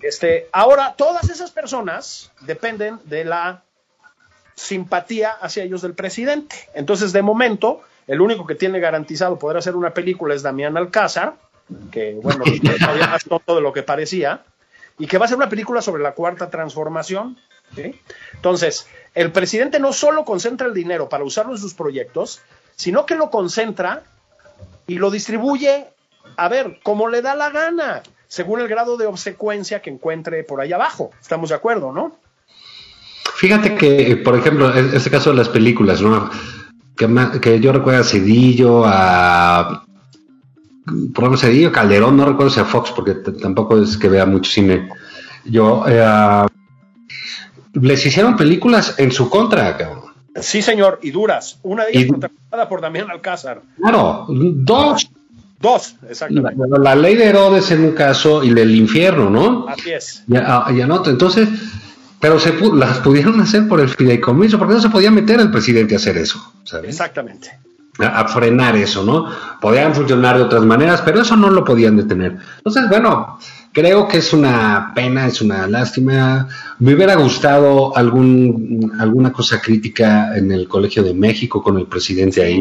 Este, 0.00 0.48
ahora, 0.52 0.94
todas 0.96 1.28
esas 1.28 1.50
personas 1.50 2.32
dependen 2.40 2.98
de 3.04 3.24
la 3.24 3.65
simpatía 4.56 5.30
hacia 5.30 5.62
ellos 5.62 5.82
del 5.82 5.94
presidente. 5.94 6.56
Entonces, 6.74 7.12
de 7.12 7.22
momento, 7.22 7.82
el 8.06 8.20
único 8.20 8.46
que 8.46 8.54
tiene 8.54 8.80
garantizado 8.80 9.38
poder 9.38 9.58
hacer 9.58 9.76
una 9.76 9.94
película 9.94 10.34
es 10.34 10.42
Damián 10.42 10.76
Alcázar, 10.76 11.34
que, 11.92 12.18
bueno, 12.22 12.44
todavía 12.80 13.06
más 13.06 13.24
tonto 13.24 13.54
de 13.54 13.60
lo 13.60 13.72
que 13.72 13.82
parecía, 13.82 14.42
y 14.98 15.06
que 15.06 15.18
va 15.18 15.26
a 15.26 15.28
ser 15.28 15.36
una 15.36 15.48
película 15.48 15.82
sobre 15.82 16.02
la 16.02 16.12
cuarta 16.12 16.48
transformación. 16.50 17.38
Entonces, 18.34 18.88
el 19.14 19.30
presidente 19.32 19.78
no 19.78 19.92
solo 19.92 20.24
concentra 20.24 20.66
el 20.66 20.74
dinero 20.74 21.08
para 21.08 21.24
usarlo 21.24 21.52
en 21.52 21.58
sus 21.58 21.74
proyectos, 21.74 22.40
sino 22.76 23.04
que 23.04 23.16
lo 23.16 23.30
concentra 23.30 24.04
y 24.86 24.96
lo 24.98 25.10
distribuye, 25.10 25.86
a 26.36 26.48
ver, 26.48 26.80
como 26.82 27.08
le 27.08 27.22
da 27.22 27.34
la 27.34 27.50
gana, 27.50 28.02
según 28.28 28.60
el 28.60 28.68
grado 28.68 28.96
de 28.96 29.06
obsecuencia 29.06 29.82
que 29.82 29.90
encuentre 29.90 30.44
por 30.44 30.60
ahí 30.60 30.72
abajo. 30.72 31.10
Estamos 31.20 31.50
de 31.50 31.56
acuerdo, 31.56 31.92
¿no? 31.92 32.16
Fíjate 33.36 33.74
que, 33.74 34.16
por 34.16 34.34
ejemplo, 34.34 34.72
este 34.72 35.10
caso 35.10 35.30
de 35.30 35.36
las 35.36 35.50
películas, 35.50 36.00
¿no? 36.00 36.30
Que, 36.96 37.60
yo 37.60 37.70
recuerdo 37.70 38.00
a 38.00 38.04
Cedillo, 38.04 38.84
a. 38.86 39.84
Por 40.86 41.24
ejemplo, 41.24 41.36
Cedillo, 41.36 41.70
Calderón, 41.70 42.16
no 42.16 42.24
recuerdo 42.24 42.50
si 42.50 42.60
a 42.60 42.64
Fox, 42.64 42.92
porque 42.96 43.12
tampoco 43.14 43.78
es 43.78 43.98
que 43.98 44.08
vea 44.08 44.24
mucho 44.24 44.50
cine. 44.50 44.88
Yo. 45.44 45.84
Eh, 45.86 46.46
les 47.74 48.06
hicieron 48.06 48.38
películas 48.38 48.94
en 48.96 49.12
su 49.12 49.28
contra, 49.28 49.76
cabrón. 49.76 50.04
Sí, 50.40 50.62
señor, 50.62 50.98
y 51.02 51.10
duras. 51.10 51.58
Una 51.62 51.84
de 51.84 51.90
ellas 51.92 52.08
protagonizada 52.08 52.68
por 52.70 52.80
Damián 52.80 53.10
Alcázar. 53.10 53.60
Claro, 53.78 54.24
dos. 54.28 55.10
Dos, 55.60 55.96
exactamente. 56.08 56.62
La, 56.78 56.94
ley 56.94 57.16
de 57.16 57.24
Herodes 57.24 57.70
en 57.70 57.84
un 57.84 57.92
caso 57.92 58.44
y 58.44 58.50
el 58.50 58.74
infierno, 58.74 59.30
¿no? 59.30 59.66
Así 59.68 59.90
es. 59.90 60.22
Ya, 60.26 60.66
ya 60.74 60.86
no, 60.86 61.02
entonces 61.06 61.48
pero 62.26 62.40
se 62.40 62.58
pu- 62.58 62.74
las 62.76 62.98
pudieron 62.98 63.40
hacer 63.40 63.68
por 63.68 63.78
el 63.78 63.88
fideicomiso, 63.88 64.58
porque 64.58 64.74
no 64.74 64.80
se 64.80 64.88
podía 64.90 65.12
meter 65.12 65.38
el 65.38 65.48
presidente 65.52 65.94
a 65.94 65.98
hacer 65.98 66.16
eso, 66.16 66.52
¿sabes? 66.64 66.90
Exactamente. 66.90 67.50
a, 68.00 68.20
a 68.22 68.28
frenar 68.28 68.74
eso, 68.74 69.04
¿no? 69.04 69.26
Podían 69.60 69.94
funcionar 69.94 70.36
de 70.36 70.42
otras 70.42 70.64
maneras, 70.64 71.02
pero 71.04 71.20
eso 71.20 71.36
no 71.36 71.50
lo 71.50 71.64
podían 71.64 71.96
detener. 71.96 72.36
Entonces, 72.58 72.88
bueno, 72.88 73.38
creo 73.72 74.08
que 74.08 74.18
es 74.18 74.32
una 74.32 74.90
pena, 74.92 75.26
es 75.28 75.40
una 75.40 75.68
lástima. 75.68 76.48
Me 76.80 76.94
hubiera 76.94 77.14
gustado 77.14 77.96
algún, 77.96 78.92
alguna 78.98 79.32
cosa 79.32 79.60
crítica 79.60 80.36
en 80.36 80.50
el 80.50 80.66
Colegio 80.66 81.04
de 81.04 81.14
México 81.14 81.62
con 81.62 81.78
el 81.78 81.86
presidente 81.86 82.42
ahí. 82.42 82.60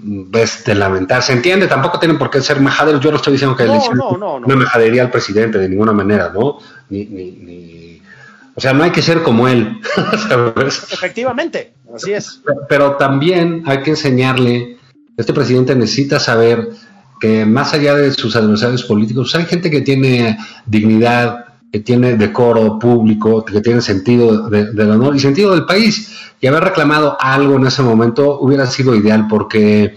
Ves 0.00 0.64
de 0.64 0.74
lamentar, 0.74 1.22
se 1.22 1.32
entiende, 1.32 1.66
tampoco 1.66 1.98
tienen 1.98 2.18
por 2.18 2.28
qué 2.28 2.40
ser 2.42 2.60
majaderos. 2.60 3.00
Yo 3.00 3.10
no 3.10 3.16
estoy 3.16 3.32
diciendo 3.32 3.56
que 3.56 3.64
No, 3.64 3.72
le 3.72 3.78
hicieron 3.78 3.98
no, 3.98 4.10
no, 4.18 4.40
no. 4.40 4.46
una 4.46 4.56
majadería 4.56 5.02
al 5.02 5.10
presidente 5.10 5.58
de 5.58 5.68
ninguna 5.68 5.92
manera, 5.92 6.30
¿no? 6.34 6.58
Ni, 6.90 7.04
ni, 7.06 7.30
ni- 7.32 7.85
o 8.56 8.60
sea, 8.60 8.72
no 8.72 8.82
hay 8.84 8.90
que 8.90 9.02
ser 9.02 9.22
como 9.22 9.46
él, 9.48 9.78
¿sabes? 10.28 10.92
Efectivamente, 10.92 11.74
así 11.94 12.12
es. 12.12 12.40
Pero 12.68 12.96
también 12.96 13.62
hay 13.66 13.82
que 13.82 13.90
enseñarle, 13.90 14.78
este 15.16 15.32
presidente 15.32 15.74
necesita 15.74 16.18
saber 16.18 16.70
que 17.20 17.46
más 17.46 17.72
allá 17.72 17.94
de 17.94 18.12
sus 18.12 18.34
adversarios 18.36 18.82
políticos, 18.84 19.34
hay 19.34 19.44
gente 19.46 19.70
que 19.70 19.80
tiene 19.82 20.36
dignidad, 20.66 21.44
que 21.72 21.80
tiene 21.80 22.16
decoro 22.16 22.78
público, 22.78 23.44
que 23.44 23.60
tiene 23.60 23.80
sentido 23.80 24.48
de- 24.48 24.72
del 24.72 24.90
honor 24.90 25.16
y 25.16 25.20
sentido 25.20 25.52
del 25.54 25.64
país. 25.66 26.12
Y 26.40 26.46
haber 26.46 26.64
reclamado 26.64 27.16
algo 27.20 27.56
en 27.56 27.66
ese 27.66 27.82
momento 27.82 28.38
hubiera 28.40 28.66
sido 28.66 28.94
ideal 28.94 29.26
porque, 29.28 29.94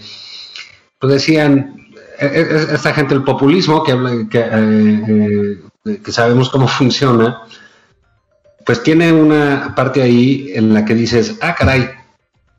pues 0.98 1.12
decían, 1.12 1.76
e- 2.18 2.26
e- 2.26 2.74
esta 2.74 2.92
gente, 2.94 3.14
el 3.14 3.22
populismo, 3.24 3.82
que, 3.84 3.92
habla- 3.92 4.26
que, 4.30 4.38
eh, 4.40 5.58
eh, 5.86 6.00
que 6.02 6.12
sabemos 6.12 6.48
cómo 6.50 6.66
funciona, 6.68 7.42
pues 8.70 8.84
tiene 8.84 9.12
una 9.12 9.74
parte 9.74 10.00
ahí 10.00 10.52
en 10.54 10.72
la 10.72 10.84
que 10.84 10.94
dices, 10.94 11.36
ah, 11.42 11.56
caray, 11.58 11.90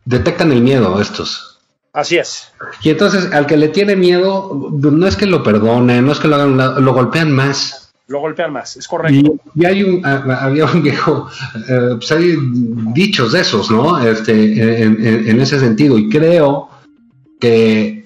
detectan 0.03 0.51
el 0.51 0.61
miedo 0.61 0.99
estos. 0.99 1.57
Así 1.93 2.17
es. 2.17 2.49
Y 2.83 2.89
entonces 2.89 3.31
al 3.31 3.45
que 3.45 3.55
le 3.55 3.69
tiene 3.69 3.95
miedo, 3.95 4.51
no 4.73 5.07
es 5.07 5.15
que 5.15 5.25
lo 5.25 5.41
perdone, 5.41 6.01
no 6.01 6.11
es 6.11 6.19
que 6.19 6.27
lo 6.27 6.35
hagan, 6.35 6.57
lo 6.83 6.93
golpean 6.93 7.31
más. 7.31 7.93
Lo 8.09 8.19
golpean 8.19 8.51
más, 8.51 8.75
es 8.75 8.89
correcto. 8.89 9.35
Y, 9.55 9.61
y 9.61 9.65
hay 9.65 9.83
un, 9.83 10.05
a- 10.05 10.43
había 10.43 10.65
un 10.65 10.83
viejo, 10.83 11.29
eh, 11.69 11.91
pues 11.95 12.11
hay 12.11 12.35
dichos 12.93 13.31
de 13.31 13.39
esos, 13.39 13.71
¿no? 13.71 13.97
Este, 14.05 14.33
en, 14.83 15.07
en- 15.07 15.29
en 15.29 15.39
ese 15.39 15.61
sentido. 15.61 15.97
Y 15.97 16.09
creo 16.09 16.67
que 17.39 17.83
eh, 17.87 18.05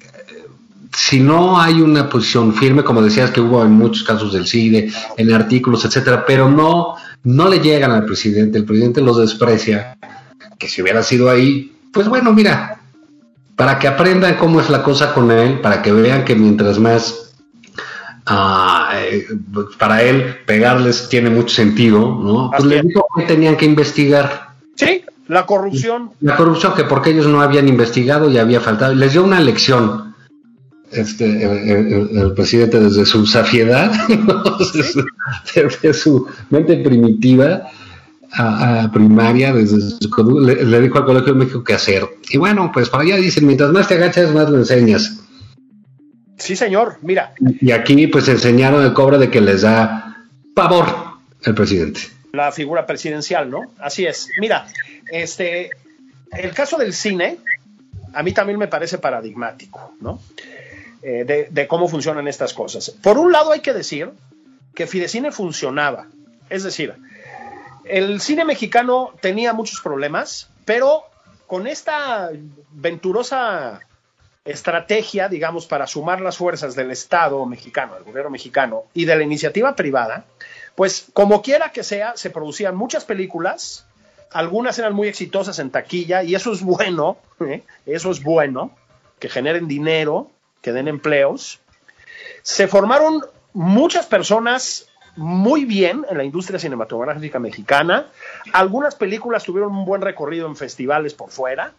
si 0.96 1.20
no 1.22 1.60
hay 1.60 1.82
una 1.82 2.08
posición 2.08 2.54
firme, 2.54 2.84
como 2.84 3.02
decías 3.02 3.32
que 3.32 3.42
hubo 3.42 3.64
en 3.66 3.72
muchos 3.72 4.04
casos 4.04 4.32
del 4.32 4.46
CIDE, 4.46 4.92
en 5.18 5.34
artículos, 5.34 5.84
etcétera, 5.86 6.24
pero 6.24 6.48
no, 6.52 6.98
no 7.26 7.50
le 7.50 7.60
llegan 7.60 7.92
al 7.92 8.06
presidente, 8.06 8.58
el 8.58 8.66
presidente 8.66 9.02
los 9.02 9.18
desprecia, 9.18 9.98
que 10.58 10.70
si 10.70 10.82
hubiera 10.82 11.04
sido 11.04 11.30
ahí, 11.30 11.76
pues 11.92 12.08
bueno, 12.08 12.32
mira, 12.34 12.80
para 13.56 13.78
que 13.80 13.88
aprendan 13.88 14.36
cómo 14.38 14.62
es 14.62 14.70
la 14.70 14.84
cosa 14.84 15.14
con 15.14 15.32
él, 15.32 15.60
para 15.60 15.82
que 15.82 15.92
vean 15.92 16.24
que 16.24 16.36
mientras 16.36 16.80
más 16.80 17.34
ah, 18.26 18.92
eh, 18.96 19.28
para 19.78 20.02
él 20.04 20.38
pegarles 20.46 21.10
tiene 21.10 21.30
mucho 21.30 21.56
sentido, 21.56 22.00
¿no? 22.00 22.52
Pues 22.52 22.64
es. 22.72 22.84
dijo 22.88 23.06
que 23.16 23.24
tenían 23.24 23.58
que 23.58 23.66
investigar 23.66 24.50
Sí, 24.76 25.04
la 25.28 25.46
corrupción. 25.46 26.12
la 26.22 26.36
corrupción, 26.36 26.74
que 26.76 26.84
porque 26.84 27.12
ellos 27.12 27.28
no 27.28 27.42
habían 27.42 27.68
investigado 27.68 28.30
y 28.30 28.38
había 28.38 28.60
faltado, 28.60 28.94
les 28.94 29.14
dio 29.14 29.24
una 29.24 29.40
lección. 29.40 30.15
Este, 30.96 31.26
el, 31.26 31.72
el- 31.92 32.18
el 32.18 32.34
presidente 32.34 32.80
desde 32.80 33.06
su 33.06 33.26
safiedad, 33.26 33.92
¿no? 34.10 34.44
desde, 35.56 35.94
su, 35.94 36.28
mente 36.50 36.78
primitiva, 36.78 37.70
a, 38.32 38.84
a 38.84 38.92
primaria, 38.92 39.54
desde 39.54 39.80
su 39.80 40.40
le, 40.40 40.64
le 40.66 40.82
dijo 40.82 40.98
al 40.98 41.06
Colegio 41.06 41.34
de 41.34 41.40
México 41.40 41.64
qué 41.64 41.74
hacer. 41.74 42.04
Y 42.30 42.38
bueno, 42.38 42.72
pues 42.74 42.90
para 42.90 43.04
allá 43.04 43.18
dicen, 43.18 43.46
mientras 43.46 43.72
más 43.72 43.88
te 43.88 43.96
agachas, 43.96 44.34
más 44.34 44.50
lo 44.50 44.58
enseñas. 44.58 45.20
Sí, 46.38 46.56
señor. 46.56 46.98
Mira, 47.02 47.34
Y 47.62 47.72
aquí 47.72 48.08
pues 48.08 48.28
enseñaron 48.28 48.84
el 48.84 48.94
cobre 48.94 49.18
de 49.18 49.30
que 49.30 49.40
les 49.42 49.62
da 49.62 50.26
pavor 50.54 50.86
el 51.44 51.56
presidente. 51.56 52.02
la 52.34 52.52
figura 52.52 52.86
presidencial, 52.86 53.50
¿no? 53.50 53.72
Así 53.80 54.06
es. 54.06 54.28
Mira, 54.42 54.68
este, 55.12 55.70
el 56.34 56.52
caso 56.52 56.78
del 56.78 56.92
cine, 56.94 57.38
a 58.14 58.22
mí 58.24 58.34
también 58.34 58.60
me 58.60 58.68
parece 58.68 58.98
paradigmático, 58.98 59.94
¿no? 60.02 60.20
Eh, 61.08 61.48
de, 61.52 61.68
cómo 61.68 61.88
funcionan 61.88 62.28
estas 62.28 62.56
cosas. 62.56 62.90
Por 62.90 63.20
un 63.20 63.32
lado 63.32 63.52
hay 63.52 63.60
que 63.60 63.74
decir 63.74 64.10
que 64.74 64.88
Fidecine 64.88 65.32
funcionaba, 65.32 66.08
es 66.50 66.64
decir, 66.64 66.96
el 67.84 68.20
cine 68.22 68.44
mexicano 68.44 69.14
tenía 69.22 69.54
muchos 69.54 69.82
problemas, 69.82 70.50
pero 70.66 71.04
con 71.46 71.68
esta 71.68 72.32
venturosa 72.72 73.82
estrategia, 74.46 75.30
digamos, 75.30 75.68
para 75.68 75.86
sumar 75.86 76.22
las 76.22 76.38
fuerzas 76.38 76.74
del 76.74 76.90
Estado 76.90 77.46
mexicano, 77.46 77.94
del 77.94 78.04
gobierno 78.04 78.32
mexicano 78.32 78.86
y 78.96 79.06
de 79.06 79.16
la 79.16 79.22
iniciativa 79.22 79.76
privada, 79.76 80.26
pues 80.74 81.06
como 81.14 81.44
quiera 81.44 81.72
que 81.72 81.84
sea, 81.84 82.18
se 82.18 82.32
producían 82.32 82.76
muchas 82.76 83.06
películas, 83.06 83.86
algunas 84.32 84.80
eran 84.80 84.94
muy 84.94 85.08
exitosas 85.08 85.60
en 85.60 85.70
taquilla 85.70 86.24
y 86.24 86.34
eso 86.34 86.52
es 86.52 86.64
bueno, 86.64 87.18
¿eh? 87.42 87.62
eso 87.86 88.10
es 88.10 88.24
bueno, 88.24 88.72
que 89.20 89.30
generen 89.30 89.68
dinero, 89.68 90.32
que 90.66 90.74
den 90.74 90.88
empleos. 90.88 91.60
Se 92.42 92.68
formaron 92.68 93.22
muchas 93.54 94.08
personas 94.08 94.88
muy 95.16 95.64
bien 95.64 96.04
en 96.10 96.18
la 96.18 96.24
industria 96.24 96.58
cinematográfica 96.58 97.38
mexicana, 97.38 98.08
algunas 98.52 98.96
películas 98.96 99.44
tuvieron 99.44 99.74
un 99.76 99.86
buen 99.86 100.02
recorrido 100.02 100.48
en 100.48 100.56
festivales 100.56 101.14
por 101.14 101.30
fuera. 101.30 101.74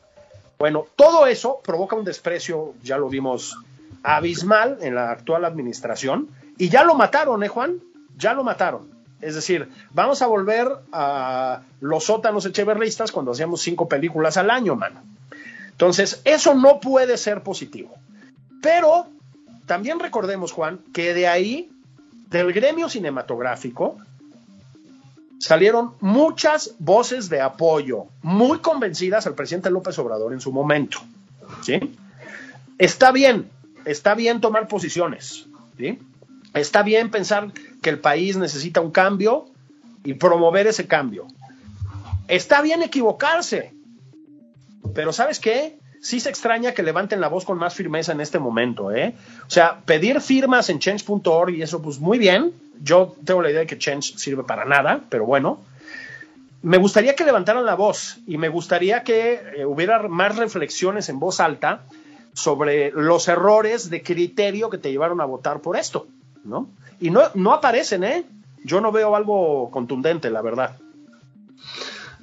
Bueno, 0.56 0.86
todo 0.94 1.26
eso 1.26 1.60
provoca 1.64 1.96
un 1.96 2.04
desprecio, 2.04 2.74
ya 2.84 2.96
lo 2.96 3.08
vimos, 3.08 3.58
abismal 4.04 4.78
en 4.80 4.94
la 4.94 5.10
actual 5.10 5.44
administración 5.44 6.28
y 6.56 6.68
ya 6.68 6.84
lo 6.84 6.94
mataron, 6.94 7.42
¿eh, 7.42 7.48
Juan? 7.48 7.80
ya 8.16 8.34
lo 8.34 8.44
mataron. 8.44 8.88
Es 9.20 9.34
decir, 9.34 9.68
vamos 9.90 10.22
a 10.22 10.28
volver 10.28 10.68
a 10.92 11.62
los 11.80 12.04
sótanos 12.04 12.46
echeverristas 12.46 13.10
cuando 13.10 13.32
hacíamos 13.32 13.62
cinco 13.62 13.88
películas 13.88 14.36
al 14.36 14.48
año, 14.48 14.76
mano. 14.76 15.02
Entonces, 15.72 16.22
eso 16.24 16.54
no 16.54 16.78
puede 16.80 17.18
ser 17.18 17.42
positivo. 17.42 17.96
Pero 18.66 19.06
también 19.66 20.00
recordemos, 20.00 20.50
Juan, 20.50 20.80
que 20.92 21.14
de 21.14 21.28
ahí, 21.28 21.70
del 22.30 22.52
gremio 22.52 22.88
cinematográfico, 22.88 23.96
salieron 25.38 25.92
muchas 26.00 26.74
voces 26.80 27.28
de 27.28 27.40
apoyo, 27.40 28.06
muy 28.22 28.58
convencidas 28.58 29.24
al 29.28 29.36
presidente 29.36 29.70
López 29.70 29.96
Obrador 30.00 30.32
en 30.32 30.40
su 30.40 30.50
momento. 30.50 30.98
¿sí? 31.62 31.78
Está 32.76 33.12
bien, 33.12 33.48
está 33.84 34.16
bien 34.16 34.40
tomar 34.40 34.66
posiciones. 34.66 35.46
¿sí? 35.78 36.00
Está 36.52 36.82
bien 36.82 37.12
pensar 37.12 37.52
que 37.82 37.90
el 37.90 38.00
país 38.00 38.36
necesita 38.36 38.80
un 38.80 38.90
cambio 38.90 39.46
y 40.02 40.14
promover 40.14 40.66
ese 40.66 40.88
cambio. 40.88 41.28
Está 42.26 42.62
bien 42.62 42.82
equivocarse, 42.82 43.72
pero 44.92 45.12
¿sabes 45.12 45.38
qué? 45.38 45.78
Sí 46.06 46.20
se 46.20 46.28
extraña 46.28 46.70
que 46.70 46.84
levanten 46.84 47.20
la 47.20 47.26
voz 47.26 47.44
con 47.44 47.58
más 47.58 47.74
firmeza 47.74 48.12
en 48.12 48.20
este 48.20 48.38
momento, 48.38 48.92
¿eh? 48.92 49.16
O 49.44 49.50
sea, 49.50 49.80
pedir 49.84 50.20
firmas 50.20 50.70
en 50.70 50.78
change.org 50.78 51.52
y 51.52 51.62
eso, 51.62 51.82
pues 51.82 51.98
muy 51.98 52.16
bien. 52.16 52.52
Yo 52.80 53.16
tengo 53.24 53.42
la 53.42 53.50
idea 53.50 53.62
de 53.62 53.66
que 53.66 53.76
change 53.76 54.16
sirve 54.16 54.44
para 54.44 54.64
nada, 54.64 55.00
pero 55.08 55.26
bueno. 55.26 55.58
Me 56.62 56.78
gustaría 56.78 57.16
que 57.16 57.24
levantaran 57.24 57.66
la 57.66 57.74
voz 57.74 58.18
y 58.24 58.38
me 58.38 58.48
gustaría 58.48 59.02
que 59.02 59.40
eh, 59.56 59.66
hubiera 59.66 60.00
más 60.06 60.36
reflexiones 60.36 61.08
en 61.08 61.18
voz 61.18 61.40
alta 61.40 61.80
sobre 62.34 62.92
los 62.92 63.26
errores 63.26 63.90
de 63.90 64.04
criterio 64.04 64.70
que 64.70 64.78
te 64.78 64.92
llevaron 64.92 65.20
a 65.20 65.24
votar 65.24 65.58
por 65.58 65.76
esto, 65.76 66.06
¿no? 66.44 66.68
Y 67.00 67.10
no, 67.10 67.22
no 67.34 67.52
aparecen, 67.52 68.04
¿eh? 68.04 68.24
Yo 68.62 68.80
no 68.80 68.92
veo 68.92 69.16
algo 69.16 69.72
contundente, 69.72 70.30
la 70.30 70.40
verdad. 70.40 70.76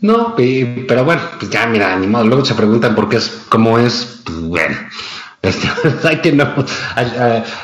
No, 0.04 0.36
pero 0.36 1.06
bueno, 1.06 1.22
pues 1.40 1.50
ya 1.50 1.66
mira, 1.66 1.96
ni 1.98 2.08
modo. 2.08 2.26
Luego 2.26 2.44
se 2.46 2.56
preguntan 2.56 2.94
por 2.94 3.08
qué 3.08 3.18
es, 3.18 3.46
cómo 3.50 3.80
es, 3.80 4.22
pues 4.26 4.40
bueno. 4.42 4.76
Este, 5.44 5.68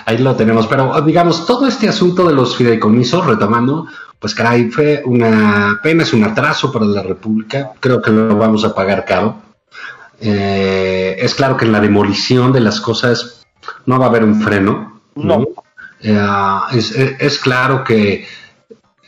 ahí, 0.05 0.17
lo 0.17 0.35
tenemos. 0.35 0.67
Pero 0.67 0.99
digamos, 1.01 1.45
todo 1.45 1.65
este 1.65 1.87
asunto 1.87 2.27
de 2.27 2.33
los 2.33 2.57
fideicomisos, 2.57 3.25
retomando, 3.25 3.87
pues 4.19 4.35
caray, 4.35 4.69
fue 4.69 5.01
una 5.05 5.79
pena, 5.81 6.03
es 6.03 6.11
un 6.11 6.25
atraso 6.25 6.73
para 6.73 6.85
la 6.85 7.01
República. 7.03 7.71
Creo 7.79 8.01
que 8.01 8.11
lo 8.11 8.35
vamos 8.35 8.65
a 8.65 8.75
pagar 8.75 9.05
caro. 9.05 9.41
Eh, 10.19 11.15
es 11.19 11.33
claro 11.35 11.55
que 11.55 11.63
en 11.65 11.71
la 11.71 11.79
demolición 11.79 12.51
de 12.51 12.59
las 12.59 12.81
cosas 12.81 13.45
no 13.85 13.97
va 13.97 14.07
a 14.07 14.09
haber 14.09 14.25
un 14.25 14.41
freno. 14.41 15.01
No. 15.15 15.45
Eh, 16.01 16.19
es, 16.73 16.91
es- 16.91 17.15
es 17.19 17.39
claro 17.39 17.83
que 17.85 18.27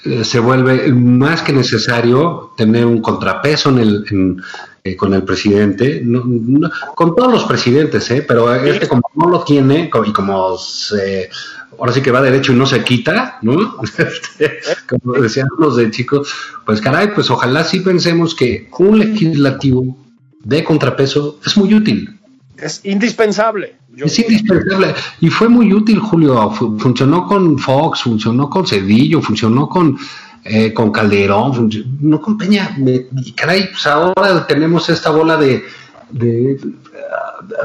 eh, 0.03 0.23
se 0.23 0.39
vuelve 0.39 0.91
más 0.91 1.41
que 1.41 1.53
necesario 1.53 2.53
tener 2.57 2.85
un 2.85 3.01
contrapeso 3.01 3.69
en 3.69 3.79
el, 3.79 4.05
en, 4.09 4.41
eh, 4.83 4.95
con 4.95 5.13
el 5.13 5.23
presidente, 5.23 6.01
no, 6.03 6.23
no, 6.25 6.71
con 6.95 7.15
todos 7.15 7.31
los 7.31 7.43
presidentes, 7.43 8.09
¿eh? 8.09 8.25
pero 8.27 8.51
este 8.53 8.87
como 8.87 9.03
no 9.15 9.29
lo 9.29 9.43
tiene 9.43 9.91
y 10.05 10.11
como 10.11 10.57
se, 10.57 11.29
ahora 11.77 11.93
sí 11.93 12.01
que 12.01 12.09
va 12.09 12.21
derecho 12.21 12.51
y 12.51 12.55
no 12.55 12.65
se 12.65 12.83
quita, 12.83 13.37
¿no? 13.43 13.79
Este, 13.97 14.59
como 14.89 15.13
decían 15.13 15.47
los 15.59 15.75
de 15.75 15.91
chicos, 15.91 16.33
pues 16.65 16.81
caray, 16.81 17.13
pues 17.13 17.29
ojalá 17.29 17.63
sí 17.63 17.81
pensemos 17.81 18.33
que 18.33 18.69
un 18.79 18.97
legislativo 18.97 19.95
de 20.43 20.63
contrapeso 20.63 21.39
es 21.45 21.55
muy 21.57 21.75
útil. 21.75 22.20
Es 22.61 22.81
indispensable. 22.85 23.75
Yo 23.95 24.05
es 24.05 24.19
indispensable. 24.19 24.93
Y 25.19 25.29
fue 25.29 25.49
muy 25.49 25.73
útil, 25.73 25.99
Julio. 25.99 26.51
Funcionó 26.51 27.25
con 27.25 27.57
Fox, 27.57 28.03
funcionó 28.03 28.49
con 28.49 28.65
Cedillo, 28.65 29.21
funcionó 29.21 29.67
con 29.67 29.97
eh, 30.43 30.73
con 30.73 30.91
Calderón, 30.91 31.69
no 31.99 32.19
con 32.19 32.37
Peña. 32.37 32.75
Me, 32.77 33.05
caray, 33.35 33.69
pues 33.69 33.85
ahora 33.85 34.47
tenemos 34.47 34.89
esta 34.89 35.11
bola 35.11 35.37
de, 35.37 35.63
de 36.09 36.59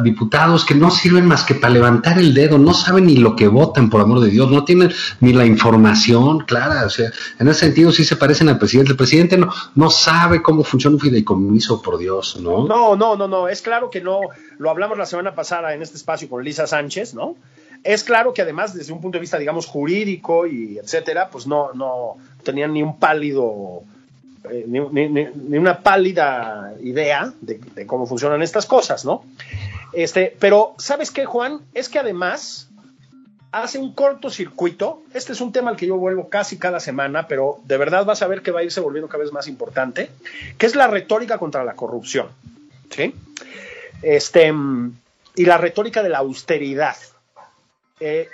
diputados 0.03 0.65
que 0.65 0.75
no 0.75 0.91
sirven 0.91 1.27
más 1.27 1.45
que 1.45 1.55
para 1.55 1.73
levantar 1.73 2.19
el 2.19 2.35
dedo, 2.35 2.59
no 2.59 2.75
saben 2.75 3.07
ni 3.07 3.17
lo 3.17 3.37
que 3.37 3.49
votan, 3.49 3.91
por 3.91 4.01
amor 4.01 4.21
de 4.21 4.31
Dios, 4.31 4.51
no 4.51 4.65
tienen 4.65 4.93
ni 5.21 5.33
la 5.33 5.45
información 5.45 6.41
clara. 6.41 6.85
O 6.85 6.91
sea, 6.91 7.11
en 7.39 7.49
ese 7.49 7.61
sentido 7.61 7.93
sí 7.93 8.05
se 8.05 8.17
parecen 8.17 8.49
al 8.49 8.59
presidente. 8.59 8.93
El 8.93 8.97
presidente 8.97 9.37
no, 9.37 9.53
no 9.75 9.91
sabe 9.91 10.43
cómo 10.43 10.65
funciona 10.65 10.97
un 10.97 11.01
fideicomiso, 11.01 11.83
por 11.83 11.99
Dios, 11.99 12.39
¿no? 12.41 12.67
No, 12.67 12.97
no, 12.97 13.17
no, 13.17 13.29
no. 13.29 13.49
Es 13.49 13.63
claro 13.63 13.91
que 13.91 14.01
no. 14.01 14.21
Lo 14.59 14.71
hablamos 14.71 14.99
la 14.99 15.07
semana 15.07 15.35
pasada 15.35 15.75
en 15.75 15.83
este 15.83 15.97
espacio 15.97 16.29
con 16.29 16.43
Lisa 16.43 16.67
Sánchez, 16.67 17.15
¿no? 17.15 17.37
Es 17.85 18.03
claro 18.03 18.33
que 18.33 18.43
además 18.43 18.75
desde 18.75 18.93
un 18.93 19.01
punto 19.01 19.17
de 19.17 19.21
vista, 19.21 19.39
digamos, 19.39 19.67
jurídico 19.67 20.47
y 20.47 20.79
etcétera, 20.79 21.29
pues 21.31 21.47
no, 21.47 21.73
no 21.75 22.17
tenían 22.43 22.73
ni 22.73 22.83
un 22.83 22.99
pálido, 22.99 23.83
ni, 24.67 25.09
ni, 25.09 25.59
una 25.59 25.81
pálida 25.81 26.75
idea 26.83 27.33
de, 27.41 27.59
de, 27.75 27.87
cómo 27.87 28.07
funcionan 28.07 28.43
estas 28.43 28.67
cosas, 28.67 29.05
¿no? 29.05 29.25
Este, 29.93 30.37
pero, 30.39 30.75
¿sabes 30.79 31.11
qué, 31.11 31.25
Juan? 31.25 31.61
Es 31.75 31.89
que 31.89 31.99
además 31.99 32.69
hace 33.63 33.79
un 33.79 33.93
cortocircuito. 33.93 35.03
Este 35.15 35.33
es 35.33 35.41
un 35.41 35.53
tema 35.53 35.71
al 35.71 35.77
que 35.77 35.87
yo 35.87 35.97
vuelvo 35.97 36.29
casi 36.29 36.59
cada 36.59 36.81
semana, 36.81 37.27
pero 37.27 37.61
de 37.65 37.79
verdad 37.79 38.05
vas 38.05 38.23
a 38.23 38.27
ver 38.27 38.43
que 38.43 38.51
va 38.51 38.61
a 38.61 38.65
irse 38.65 38.81
volviendo 38.81 39.09
cada 39.09 39.25
vez 39.25 39.33
más 39.33 39.49
importante, 39.49 40.11
que 40.59 40.67
es 40.67 40.75
la 40.75 40.87
retórica 40.87 41.39
contra 41.39 41.65
la 41.65 41.75
corrupción, 41.75 42.29
¿sí? 42.91 43.15
Este, 44.03 44.53
y 45.35 45.45
la 45.45 45.59
retórica 45.59 46.03
de 46.03 46.09
la 46.09 46.19
austeridad. 46.19 46.97
Eh, 48.01 48.29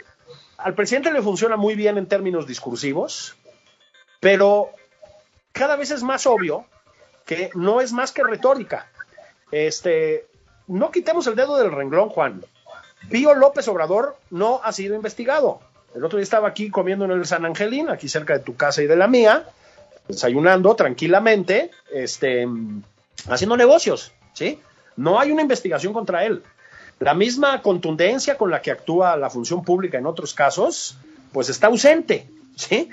al 0.59 0.75
presidente 0.75 1.12
le 1.12 1.22
funciona 1.22 1.57
muy 1.57 1.75
bien 1.75 1.98
en 1.98 2.07
términos 2.07 2.46
discursivos, 2.46 3.37
pero 4.20 4.70
cada 5.53 5.77
vez 5.77 5.91
es 5.91 6.03
más 6.03 6.27
obvio 6.27 6.67
que 7.25 7.51
no 7.55 7.81
es 7.81 7.93
más 7.93 8.12
que 8.12 8.25
retórica. 8.25 8.91
Este, 9.51 10.27
no 10.67 10.91
quitemos 10.91 11.27
el 11.27 11.37
dedo 11.37 11.57
del 11.57 11.71
renglón, 11.71 12.09
Juan. 12.09 12.43
Pío 13.11 13.35
López 13.35 13.69
Obrador 13.69 14.17
no 14.31 14.61
ha 14.62 14.73
sido 14.73 14.95
investigado. 14.95 15.61
El 15.95 16.05
otro 16.05 16.19
día 16.19 16.25
estaba 16.25 16.49
aquí 16.49 16.71
comiendo 16.71 17.05
en 17.05 17.11
el 17.11 17.27
San 17.27 17.45
Angelín, 17.45 17.91
aquí 17.91 18.09
cerca 18.09 18.33
de 18.33 18.41
tu 18.41 18.57
casa 18.57 18.83
y 18.83 18.87
de 18.87 18.97
la 18.97 19.09
mía, 19.09 19.45
desayunando 20.09 20.75
tranquilamente, 20.75 21.71
este, 21.93 22.47
haciendo 23.29 23.57
negocios, 23.57 24.12
¿sí? 24.33 24.59
No 24.97 25.21
hay 25.21 25.31
una 25.31 25.43
investigación 25.43 25.93
contra 25.93 26.25
él. 26.25 26.43
La 26.99 27.15
misma 27.15 27.61
contundencia 27.62 28.38
con 28.38 28.51
la 28.51 28.62
que 28.62 28.71
actúa 28.71 29.17
la 29.17 29.29
función 29.29 29.65
pública 29.65 29.99
en 29.99 30.07
otros 30.07 30.33
casos, 30.35 30.97
pues 31.33 31.49
está 31.49 31.67
ausente, 31.67 32.27
¿sí? 32.57 32.88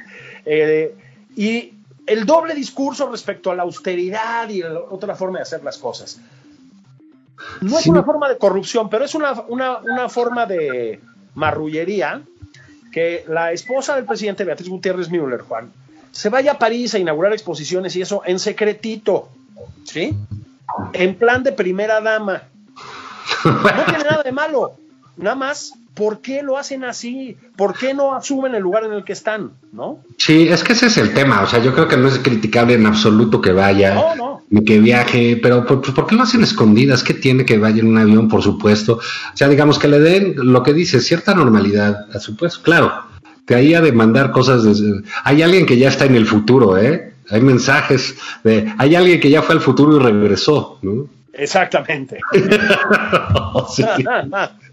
Eh, 0.45 0.95
y 1.35 1.73
el 2.09 2.25
doble 2.25 2.55
discurso 2.55 3.09
respecto 3.09 3.51
a 3.51 3.55
la 3.55 3.63
austeridad 3.63 4.49
y 4.49 4.61
la 4.61 4.79
otra 4.79 5.15
forma 5.15 5.37
de 5.37 5.43
hacer 5.43 5.63
las 5.63 5.77
cosas. 5.77 6.19
No 7.61 7.77
es 7.77 7.83
sí. 7.83 7.89
una 7.89 8.03
forma 8.03 8.27
de 8.27 8.37
corrupción, 8.37 8.89
pero 8.89 9.05
es 9.05 9.15
una, 9.15 9.33
una, 9.47 9.77
una, 9.77 10.09
forma 10.09 10.45
de 10.45 10.99
marrullería 11.35 12.21
que 12.91 13.23
la 13.27 13.51
esposa 13.51 13.95
del 13.95 14.05
presidente, 14.05 14.43
Beatriz 14.43 14.67
Gutiérrez 14.67 15.09
Müller, 15.09 15.41
Juan, 15.41 15.71
se 16.11 16.29
vaya 16.29 16.53
a 16.53 16.59
París 16.59 16.95
a 16.95 16.99
inaugurar 16.99 17.31
exposiciones 17.31 17.95
y 17.95 18.01
eso 18.01 18.23
en 18.25 18.39
secretito, 18.39 19.29
¿sí? 19.85 20.17
En 20.93 21.15
plan 21.15 21.43
de 21.43 21.51
primera 21.51 22.01
dama. 22.01 22.43
No 23.45 23.85
tiene 23.85 24.03
nada 24.03 24.23
de 24.23 24.31
malo. 24.31 24.73
Nada 25.15 25.35
más, 25.35 25.73
¿por 25.93 26.21
qué 26.21 26.43
lo 26.43 26.57
hacen 26.57 26.83
así? 26.83 27.37
¿Por 27.55 27.77
qué 27.77 27.93
no 27.93 28.15
asumen 28.15 28.55
el 28.55 28.61
lugar 28.61 28.83
en 28.85 28.93
el 28.93 29.03
que 29.03 29.13
están? 29.13 29.51
¿No? 29.71 29.99
Sí, 30.17 30.47
es 30.47 30.63
que 30.63 30.73
ese 30.73 30.87
es 30.87 30.97
el 30.97 31.13
tema. 31.13 31.41
O 31.41 31.47
sea, 31.47 31.59
yo 31.61 31.73
creo 31.73 31.87
que 31.87 31.97
no 31.97 32.07
es 32.07 32.19
criticable 32.19 32.73
en 32.73 32.85
absoluto 32.85 33.41
que 33.41 33.51
vaya, 33.51 33.95
no, 33.95 34.15
no. 34.15 34.41
ni 34.49 34.63
que 34.63 34.79
viaje, 34.79 35.39
pero 35.41 35.65
¿por, 35.65 35.81
¿por, 35.81 36.07
qué 36.07 36.15
lo 36.15 36.23
hacen 36.23 36.43
escondidas? 36.43 37.03
¿Qué 37.03 37.13
tiene 37.13 37.45
que 37.45 37.57
vaya 37.57 37.81
en 37.81 37.87
un 37.87 37.97
avión, 37.97 38.27
por 38.27 38.41
supuesto? 38.41 38.93
O 38.95 39.37
sea, 39.37 39.49
digamos 39.49 39.77
que 39.79 39.87
le 39.87 39.99
den 39.99 40.35
lo 40.37 40.63
que 40.63 40.73
dice, 40.73 40.99
cierta 41.01 41.33
normalidad, 41.33 42.07
a 42.13 42.19
supuesto. 42.19 42.61
Claro, 42.63 42.91
te 43.45 43.55
ahí 43.55 43.73
a 43.73 43.81
demandar 43.81 44.31
cosas. 44.31 44.63
Desde... 44.63 45.03
Hay 45.23 45.41
alguien 45.41 45.65
que 45.65 45.77
ya 45.77 45.89
está 45.89 46.05
en 46.05 46.15
el 46.15 46.25
futuro, 46.25 46.77
¿eh? 46.77 47.13
Hay 47.29 47.41
mensajes 47.41 48.15
de. 48.43 48.73
Hay 48.77 48.95
alguien 48.95 49.19
que 49.19 49.29
ya 49.29 49.41
fue 49.41 49.55
al 49.55 49.61
futuro 49.61 49.97
y 49.97 49.99
regresó, 49.99 50.79
¿no? 50.81 51.07
Exactamente. 51.33 52.19
sí. 53.73 53.83
Sí. 53.95 54.05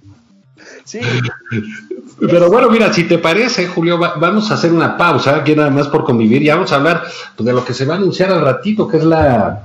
Pero 2.21 2.51
bueno, 2.51 2.71
mira, 2.71 2.93
si 2.93 3.05
te 3.05 3.19
parece, 3.19 3.67
Julio, 3.67 3.99
va, 3.99 4.15
vamos 4.15 4.51
a 4.51 4.55
hacer 4.55 4.73
una 4.73 4.97
pausa 4.97 5.37
aquí 5.37 5.55
nada 5.55 5.71
más 5.71 5.89
por 5.89 6.05
convivir 6.05 6.43
y 6.43 6.49
vamos 6.49 6.73
a 6.73 6.77
hablar 6.77 7.03
pues, 7.37 7.47
de 7.47 7.53
lo 7.53 7.65
que 7.65 7.75
se 7.75 7.85
va 7.85 7.95
a 7.95 7.97
anunciar 7.99 8.31
al 8.33 8.41
ratito, 8.43 8.89
que 8.89 8.97
es 8.97 9.05
la, 9.05 9.65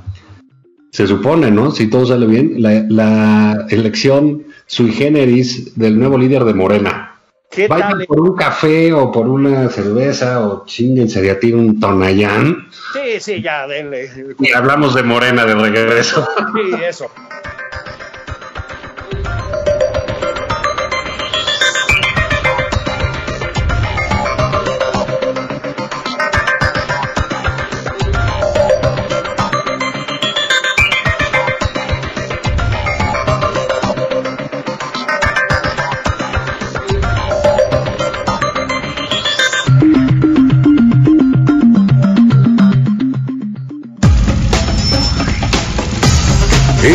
se 0.92 1.08
supone, 1.08 1.50
¿no? 1.50 1.72
Si 1.72 1.88
todo 1.90 2.06
sale 2.06 2.26
bien, 2.26 2.56
la, 2.62 2.84
la 2.90 3.66
elección 3.70 4.44
sui 4.66 4.92
generis 4.92 5.78
del 5.78 5.98
nuevo 5.98 6.18
líder 6.18 6.44
de 6.44 6.54
Morena. 6.54 7.08
¿Qué 7.50 7.68
Vayan 7.68 7.90
tal? 8.00 8.06
por 8.08 8.20
un 8.22 8.36
café 8.36 8.94
o 8.94 9.12
por 9.12 9.28
una 9.28 9.68
cerveza 9.70 10.40
o 10.46 10.66
chinguense 10.66 11.22
de 11.22 11.32
a 11.32 11.40
ti 11.40 11.52
un 11.52 11.82
tonayán 11.82 12.70
Sí, 12.94 13.20
sí, 13.20 13.42
ya, 13.42 13.68
denle. 13.68 14.10
y 14.40 14.52
hablamos 14.54 14.96
de 14.96 15.04
Morena 15.04 15.46
de 15.46 15.56
regreso. 15.56 16.26
Sí, 16.56 16.82
eso. 16.88 17.08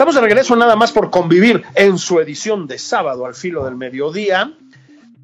Estamos 0.00 0.14
de 0.14 0.22
regreso 0.22 0.56
nada 0.56 0.76
más 0.76 0.92
por 0.92 1.10
convivir 1.10 1.62
en 1.74 1.98
su 1.98 2.20
edición 2.20 2.66
de 2.66 2.78
sábado 2.78 3.26
al 3.26 3.34
filo 3.34 3.66
del 3.66 3.76
mediodía. 3.76 4.50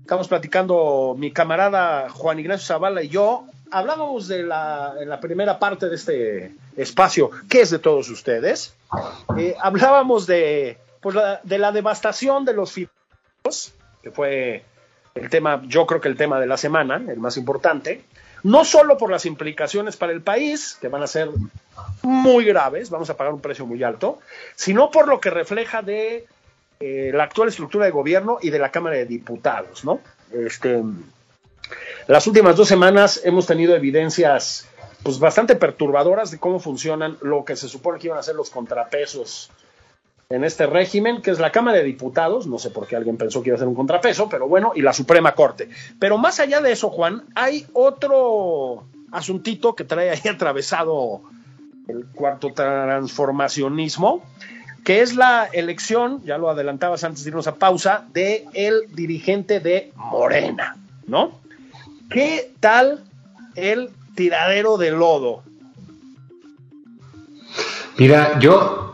Estamos 0.03 0.29
platicando 0.29 1.17
mi 1.17 1.33
camarada 1.33 2.11
Juan 2.11 2.39
Ignacio 2.39 2.67
Zavala 2.67 3.03
y 3.03 3.09
yo. 3.09 3.47
Hablábamos 3.71 4.29
de 4.29 4.43
la, 4.43 4.93
en 5.01 5.09
la 5.09 5.19
primera 5.19 5.59
parte 5.59 5.89
de 5.89 5.95
este 5.95 6.55
espacio, 6.77 7.31
que 7.49 7.63
es 7.63 7.71
de 7.71 7.79
todos 7.79 8.11
ustedes. 8.11 8.77
Eh, 9.39 9.57
hablábamos 9.63 10.27
de, 10.27 10.77
pues 11.01 11.15
la, 11.15 11.41
de 11.43 11.57
la 11.57 11.73
devastación 11.73 12.45
de 12.45 12.53
los 12.53 12.71
fideos 12.71 13.73
que 14.03 14.11
fue 14.11 14.63
el 15.15 15.31
tema, 15.31 15.63
yo 15.67 15.87
creo 15.87 16.03
que 16.03 16.09
el 16.09 16.19
tema 16.19 16.39
de 16.39 16.49
la 16.49 16.59
semana, 16.59 17.03
el 17.09 17.19
más 17.19 17.39
importante, 17.39 18.05
no 18.43 18.65
solo 18.65 18.97
por 18.99 19.11
las 19.11 19.27
implicaciones 19.27 19.97
para 19.97 20.13
el 20.13 20.23
país, 20.23 20.79
que 20.81 20.89
van 20.89 21.03
a 21.03 21.07
ser 21.07 21.31
muy 22.03 22.45
graves, 22.45 22.91
vamos 22.91 23.11
a 23.11 23.17
pagar 23.17 23.33
un 23.33 23.41
precio 23.41 23.67
muy 23.67 23.83
alto, 23.83 24.19
sino 24.55 24.91
por 24.91 25.09
lo 25.09 25.21
que 25.21 25.31
refleja 25.31 25.83
de 25.83 26.27
eh, 26.81 27.11
la 27.15 27.25
actual 27.25 27.49
estructura 27.49 27.87
de 27.87 27.91
gobierno 27.91 28.39
y 28.41 28.51
de 28.51 28.59
la 28.59 28.71
Cámara 28.71 28.97
de 28.97 29.07
Diputados, 29.07 29.85
¿no? 29.85 30.01
Este, 30.33 30.83
las 32.07 32.27
últimas 32.27 32.57
dos 32.57 32.69
semanas 32.69 33.21
hemos 33.25 33.47
tenido 33.47 33.75
evidencias 33.75 34.67
pues 35.03 35.19
bastante 35.19 35.55
perturbadoras 35.57 36.31
de 36.31 36.39
cómo 36.39 36.59
funcionan 36.59 37.17
lo 37.21 37.45
que 37.45 37.57
se 37.57 37.69
supone 37.69 37.99
que 37.99 38.09
iban 38.09 38.19
a 38.19 38.23
ser 38.23 38.35
los 38.35 38.51
contrapesos 38.51 39.51
en 40.29 40.43
este 40.43 40.67
régimen, 40.67 41.23
que 41.23 41.31
es 41.31 41.39
la 41.39 41.53
Cámara 41.53 41.79
de 41.79 41.85
Diputados, 41.85 42.47
no 42.47 42.59
sé 42.59 42.71
por 42.71 42.87
qué 42.87 42.97
alguien 42.97 43.17
pensó 43.17 43.43
que 43.43 43.51
iba 43.51 43.57
a 43.57 43.59
ser 43.59 43.69
un 43.69 43.77
contrapeso, 43.77 44.29
pero 44.29 44.49
bueno, 44.49 44.73
y 44.75 44.83
la 44.83 44.93
Suprema 44.93 45.33
Corte. 45.33 45.69
Pero 46.01 46.19
más 46.19 46.41
allá 46.41 46.61
de 46.61 46.73
eso, 46.73 46.91
Juan, 46.91 47.25
hay 47.35 47.67
otro 47.73 48.85
asuntito 49.13 49.75
que 49.77 49.85
trae 49.85 50.11
ahí 50.11 50.21
atravesado 50.29 51.23
el 51.87 52.07
cuarto 52.07 52.53
transformacionismo, 52.53 54.25
que 54.85 55.03
es 55.03 55.15
la 55.15 55.49
elección, 55.53 56.23
ya 56.25 56.39
lo 56.39 56.51
adelantabas 56.51 57.05
antes 57.05 57.23
de 57.23 57.31
irnos 57.31 57.47
a 57.47 57.55
pausa, 57.55 58.05
de 58.13 58.47
el 58.53 58.93
dirigente 58.95 59.61
de 59.61 59.93
Morena, 59.95 60.77
¿no? 61.07 61.39
¿Qué 62.11 62.53
tal 62.59 63.05
el 63.55 63.91
tiradero 64.17 64.77
de 64.77 64.91
lodo? 64.91 65.43
Mira, 67.99 68.39
yo 68.41 68.86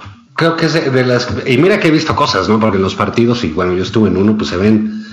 creo 0.42 0.56
que 0.56 0.66
es 0.66 0.92
de, 0.92 1.04
las... 1.04 1.28
Y 1.46 1.56
mira 1.56 1.78
que 1.78 1.86
he 1.86 1.90
visto 1.92 2.16
cosas, 2.16 2.48
¿no? 2.48 2.58
Porque 2.58 2.78
los 2.78 2.96
partidos, 2.96 3.44
y 3.44 3.50
bueno, 3.50 3.74
yo 3.74 3.84
estuve 3.84 4.08
en 4.08 4.16
uno, 4.16 4.36
pues 4.36 4.50
se 4.50 4.56
ven 4.56 5.04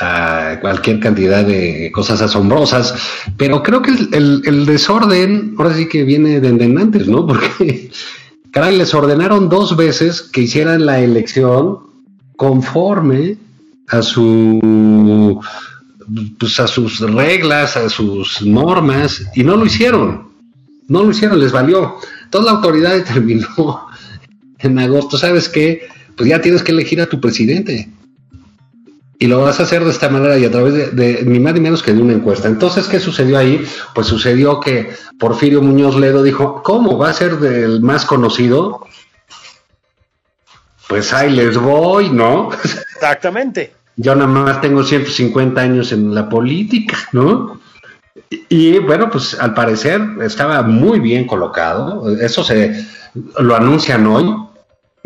uh, 0.00 0.60
cualquier 0.60 1.00
cantidad 1.00 1.44
de 1.44 1.90
cosas 1.92 2.22
asombrosas, 2.22 2.94
pero 3.36 3.64
creo 3.64 3.82
que 3.82 3.90
el, 3.90 4.42
el, 4.44 4.64
desorden 4.64 5.56
ahora 5.58 5.74
sí 5.74 5.88
que 5.88 6.04
viene 6.04 6.40
de, 6.40 6.52
de 6.52 6.64
antes, 6.64 7.08
¿no? 7.08 7.26
Porque, 7.26 7.90
caray, 8.52 8.78
les 8.78 8.94
ordenaron 8.94 9.48
dos 9.48 9.76
veces 9.76 10.22
que 10.22 10.42
hicieran 10.42 10.86
la 10.86 11.00
elección 11.00 11.78
conforme 12.36 13.38
a 13.88 14.02
su 14.02 15.40
pues 16.38 16.60
a 16.60 16.68
sus 16.68 17.00
reglas, 17.00 17.76
a 17.76 17.88
sus 17.88 18.42
normas, 18.42 19.26
y 19.34 19.42
no 19.42 19.56
lo 19.56 19.66
hicieron. 19.66 20.28
No 20.86 21.02
lo 21.02 21.10
hicieron, 21.10 21.40
les 21.40 21.50
valió. 21.50 21.96
Toda 22.30 22.44
la 22.44 22.50
autoridad 22.52 22.94
determinó 22.94 23.85
en 24.58 24.78
agosto, 24.78 25.18
¿sabes 25.18 25.48
qué? 25.48 25.88
Pues 26.16 26.28
ya 26.28 26.40
tienes 26.40 26.62
que 26.62 26.72
elegir 26.72 27.00
a 27.00 27.06
tu 27.06 27.20
presidente. 27.20 27.88
Y 29.18 29.28
lo 29.28 29.40
vas 29.40 29.60
a 29.60 29.62
hacer 29.62 29.82
de 29.82 29.90
esta 29.90 30.10
manera 30.10 30.36
y 30.36 30.44
a 30.44 30.50
través 30.50 30.74
de, 30.74 30.90
de, 30.90 31.22
ni 31.24 31.40
más 31.40 31.54
ni 31.54 31.60
menos 31.60 31.82
que 31.82 31.94
de 31.94 32.02
una 32.02 32.12
encuesta. 32.12 32.48
Entonces, 32.48 32.86
¿qué 32.86 33.00
sucedió 33.00 33.38
ahí? 33.38 33.64
Pues 33.94 34.06
sucedió 34.06 34.60
que 34.60 34.90
Porfirio 35.18 35.62
Muñoz 35.62 35.96
Ledo 35.96 36.22
dijo, 36.22 36.62
¿cómo 36.62 36.98
va 36.98 37.10
a 37.10 37.14
ser 37.14 37.38
del 37.38 37.80
más 37.80 38.04
conocido? 38.04 38.86
Pues 40.86 41.12
ahí 41.14 41.34
les 41.34 41.56
voy, 41.56 42.10
¿no? 42.10 42.50
Exactamente. 42.52 43.72
Yo 43.96 44.14
nada 44.14 44.26
más 44.26 44.60
tengo 44.60 44.84
150 44.84 45.58
años 45.58 45.92
en 45.92 46.14
la 46.14 46.28
política, 46.28 46.98
¿no? 47.12 47.58
Y, 48.28 48.44
y 48.50 48.78
bueno, 48.78 49.08
pues 49.08 49.38
al 49.40 49.54
parecer 49.54 50.02
estaba 50.20 50.62
muy 50.62 51.00
bien 51.00 51.26
colocado. 51.26 52.14
Eso 52.20 52.44
se 52.44 52.84
lo 53.38 53.56
anuncian 53.56 54.06
hoy. 54.06 54.45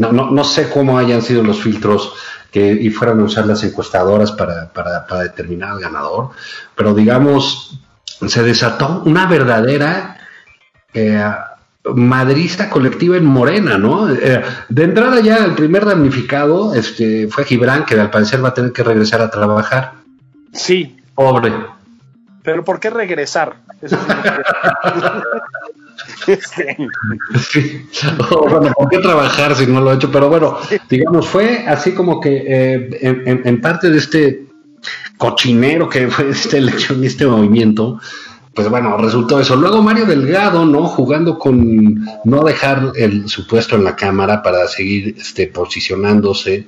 No, 0.01 0.13
no, 0.13 0.31
no 0.31 0.45
sé 0.45 0.71
cómo 0.71 0.97
hayan 0.97 1.21
sido 1.21 1.43
los 1.43 1.61
filtros 1.61 2.15
que 2.51 2.73
y 2.73 2.89
fueran 2.89 3.21
a 3.21 3.25
usar 3.25 3.45
las 3.45 3.63
encuestadoras 3.63 4.33
para, 4.33 4.73
para, 4.73 5.07
para 5.07 5.25
determinar 5.25 5.73
al 5.73 5.81
ganador, 5.81 6.31
pero 6.75 6.95
digamos, 6.95 7.79
se 8.27 8.43
desató 8.43 9.03
una 9.05 9.27
verdadera 9.27 10.17
eh, 10.95 11.23
madrista 11.95 12.71
colectiva 12.71 13.19
en 13.19 13.27
Morena, 13.27 13.77
¿no? 13.77 14.11
Eh, 14.11 14.43
de 14.71 14.85
entrada 14.85 15.21
ya 15.21 15.45
el 15.45 15.55
primer 15.55 15.85
damnificado 15.85 16.75
este, 16.75 17.29
fue 17.29 17.45
Gibran, 17.45 17.85
que 17.85 18.01
al 18.01 18.09
parecer 18.09 18.43
va 18.43 18.49
a 18.49 18.55
tener 18.55 18.73
que 18.73 18.83
regresar 18.83 19.21
a 19.21 19.31
trabajar. 19.31 19.93
Sí. 20.55 20.97
Pobre. 21.15 21.53
Pero 22.43 22.65
¿por 22.65 22.81
qué 22.81 22.89
regresar? 22.89 23.57
Eso 23.83 23.97
sí. 23.97 24.13
sí. 27.51 27.87
Oh, 28.31 28.49
bueno, 28.49 28.73
¿por 28.77 28.89
qué 28.89 28.99
trabajar 28.99 29.55
si 29.55 29.67
no 29.67 29.81
lo 29.81 29.93
he 29.93 29.97
hecho? 29.97 30.11
Pero 30.11 30.29
bueno, 30.29 30.59
digamos, 30.89 31.29
fue 31.29 31.65
así 31.67 31.93
como 31.93 32.21
que 32.21 32.45
eh, 32.47 32.99
en, 33.01 33.29
en, 33.29 33.43
en, 33.45 33.61
parte 33.61 33.91
de 33.91 33.99
este 33.99 34.47
cochinero 35.17 35.89
que 35.89 36.09
fue 36.09 36.31
esta 36.31 36.57
elección 36.57 37.03
y 37.03 37.07
este 37.07 37.27
movimiento, 37.27 38.01
pues 38.55 38.69
bueno, 38.69 38.97
resultó 38.97 39.39
eso. 39.41 39.57
Luego 39.57 39.83
Mario 39.83 40.07
Delgado, 40.07 40.65
¿no? 40.65 40.87
Jugando 40.87 41.39
con 41.39 42.05
no 42.25 42.43
dejar 42.43 42.93
el, 42.97 43.29
su 43.29 43.47
puesto 43.47 43.77
en 43.77 43.85
la 43.85 43.97
Cámara 43.97 44.43
para 44.43 44.67
seguir 44.67 45.15
este, 45.19 45.47
posicionándose. 45.47 46.67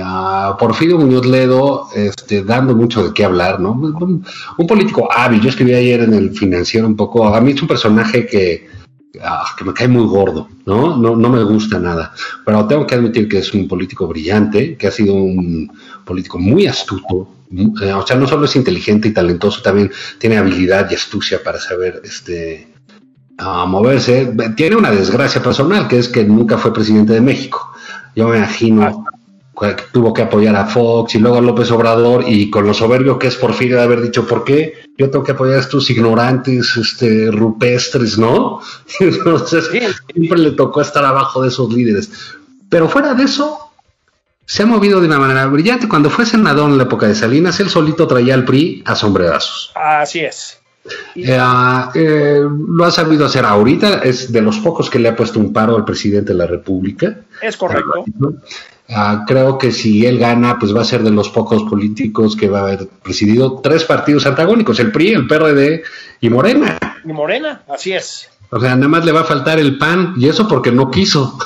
Uh, 0.00 0.56
Porfirio 0.56 0.98
Muñoz 0.98 1.26
Ledo 1.26 1.88
este, 1.94 2.44
dando 2.44 2.74
mucho 2.74 3.02
de 3.04 3.12
qué 3.12 3.24
hablar, 3.24 3.60
¿no? 3.60 3.72
Un, 3.72 4.24
político 4.66 5.08
hábil. 5.12 5.40
Yo 5.40 5.48
escribí 5.48 5.74
ayer 5.74 6.00
en 6.02 6.14
el 6.14 6.30
financiero 6.30 6.86
un 6.86 6.96
poco. 6.96 7.26
A 7.26 7.40
mí 7.40 7.52
es 7.52 7.62
un 7.62 7.68
personaje 7.68 8.26
que, 8.26 8.68
uh, 9.16 9.56
que 9.56 9.64
me 9.64 9.74
cae 9.74 9.88
muy 9.88 10.06
gordo, 10.06 10.48
¿no? 10.66 10.96
¿no? 10.96 11.16
No 11.16 11.28
me 11.28 11.42
gusta 11.42 11.78
nada. 11.78 12.12
Pero 12.44 12.66
tengo 12.66 12.86
que 12.86 12.94
admitir 12.94 13.28
que 13.28 13.38
es 13.38 13.52
un 13.52 13.66
político 13.68 14.06
brillante, 14.06 14.76
que 14.76 14.86
ha 14.86 14.92
sido 14.92 15.14
un 15.14 15.70
político 16.04 16.38
muy 16.38 16.66
astuto, 16.66 17.28
o 17.94 18.06
sea, 18.06 18.16
no 18.16 18.26
solo 18.26 18.46
es 18.46 18.56
inteligente 18.56 19.08
y 19.08 19.12
talentoso, 19.12 19.60
también 19.62 19.90
tiene 20.18 20.38
habilidad 20.38 20.90
y 20.90 20.94
astucia 20.94 21.42
para 21.42 21.60
saber 21.60 22.00
este, 22.04 22.66
moverse. 23.66 24.34
Tiene 24.56 24.76
una 24.76 24.90
desgracia 24.90 25.42
personal, 25.42 25.88
que 25.88 25.98
es 25.98 26.08
que 26.08 26.24
nunca 26.24 26.58
fue 26.58 26.72
presidente 26.72 27.12
de 27.12 27.20
México. 27.20 27.72
Yo 28.16 28.28
me 28.28 28.38
imagino 28.38 29.04
que 29.04 29.21
tuvo 29.92 30.12
que 30.12 30.22
apoyar 30.22 30.56
a 30.56 30.66
Fox 30.66 31.14
y 31.14 31.18
luego 31.18 31.38
a 31.38 31.40
López 31.40 31.70
Obrador 31.70 32.24
y 32.26 32.50
con 32.50 32.66
lo 32.66 32.74
soberbio 32.74 33.18
que 33.18 33.28
es 33.28 33.36
Porfirio 33.36 33.76
de 33.76 33.82
haber 33.82 34.02
dicho, 34.02 34.26
¿por 34.26 34.44
qué? 34.44 34.74
Yo 34.96 35.10
tengo 35.10 35.24
que 35.24 35.32
apoyar 35.32 35.56
a 35.56 35.60
estos 35.60 35.88
ignorantes, 35.90 36.76
este, 36.76 37.30
rupestres, 37.30 38.18
¿no? 38.18 38.60
Entonces, 39.00 39.68
siempre 40.12 40.38
le 40.38 40.52
tocó 40.52 40.80
estar 40.80 41.04
abajo 41.04 41.42
de 41.42 41.48
esos 41.48 41.72
líderes. 41.72 42.10
Pero 42.68 42.88
fuera 42.88 43.14
de 43.14 43.24
eso, 43.24 43.70
se 44.46 44.62
ha 44.62 44.66
movido 44.66 45.00
de 45.00 45.06
una 45.06 45.18
manera 45.18 45.46
brillante. 45.46 45.88
Cuando 45.88 46.10
fue 46.10 46.26
senador 46.26 46.70
en 46.70 46.78
la 46.78 46.84
época 46.84 47.06
de 47.06 47.14
Salinas, 47.14 47.58
él 47.60 47.70
solito 47.70 48.06
traía 48.06 48.34
al 48.34 48.44
PRI 48.44 48.82
a 48.86 48.94
sombrerazos. 48.94 49.72
Así 49.74 50.20
es. 50.20 50.58
Eh, 51.14 51.38
eh, 51.94 52.40
lo 52.68 52.84
ha 52.84 52.90
sabido 52.90 53.26
hacer 53.26 53.44
ahorita, 53.44 54.02
es 54.02 54.32
de 54.32 54.42
los 54.42 54.58
pocos 54.58 54.90
que 54.90 54.98
le 54.98 55.08
ha 55.08 55.16
puesto 55.16 55.38
un 55.38 55.52
paro 55.52 55.76
al 55.76 55.84
presidente 55.84 56.32
de 56.32 56.38
la 56.38 56.46
República. 56.46 57.20
Es 57.40 57.56
correcto. 57.56 58.04
Uh, 58.92 59.24
creo 59.26 59.56
que 59.56 59.72
si 59.72 60.04
él 60.04 60.18
gana, 60.18 60.58
pues 60.58 60.76
va 60.76 60.82
a 60.82 60.84
ser 60.84 61.02
de 61.02 61.10
los 61.10 61.30
pocos 61.30 61.62
políticos 61.64 62.36
que 62.36 62.50
va 62.50 62.58
a 62.58 62.62
haber 62.64 62.88
presidido 63.02 63.60
tres 63.62 63.84
partidos 63.84 64.26
antagónicos, 64.26 64.78
el 64.80 64.92
PRI, 64.92 65.12
el 65.12 65.26
PRD 65.26 65.82
y 66.20 66.28
Morena. 66.28 66.78
Y 67.02 67.12
Morena, 67.12 67.62
así 67.68 67.92
es. 67.92 68.28
O 68.50 68.60
sea, 68.60 68.76
nada 68.76 68.88
más 68.88 69.06
le 69.06 69.12
va 69.12 69.20
a 69.20 69.24
faltar 69.24 69.58
el 69.58 69.78
PAN, 69.78 70.14
y 70.18 70.28
eso 70.28 70.46
porque 70.46 70.70
no 70.70 70.90
quiso. 70.90 71.38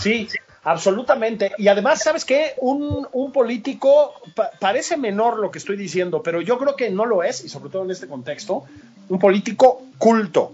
sí. 0.00 0.26
sí. 0.30 0.38
Absolutamente. 0.64 1.52
Y 1.56 1.68
además, 1.68 2.02
¿sabes 2.02 2.26
qué? 2.26 2.52
Un, 2.58 3.06
un 3.12 3.32
político, 3.32 4.12
pa 4.34 4.50
parece 4.58 4.98
menor 4.98 5.38
lo 5.38 5.50
que 5.50 5.58
estoy 5.58 5.76
diciendo, 5.76 6.22
pero 6.22 6.42
yo 6.42 6.58
creo 6.58 6.76
que 6.76 6.90
no 6.90 7.06
lo 7.06 7.22
es, 7.22 7.42
y 7.44 7.48
sobre 7.48 7.70
todo 7.70 7.84
en 7.84 7.90
este 7.90 8.06
contexto, 8.06 8.64
un 9.08 9.18
político 9.18 9.82
culto, 9.96 10.52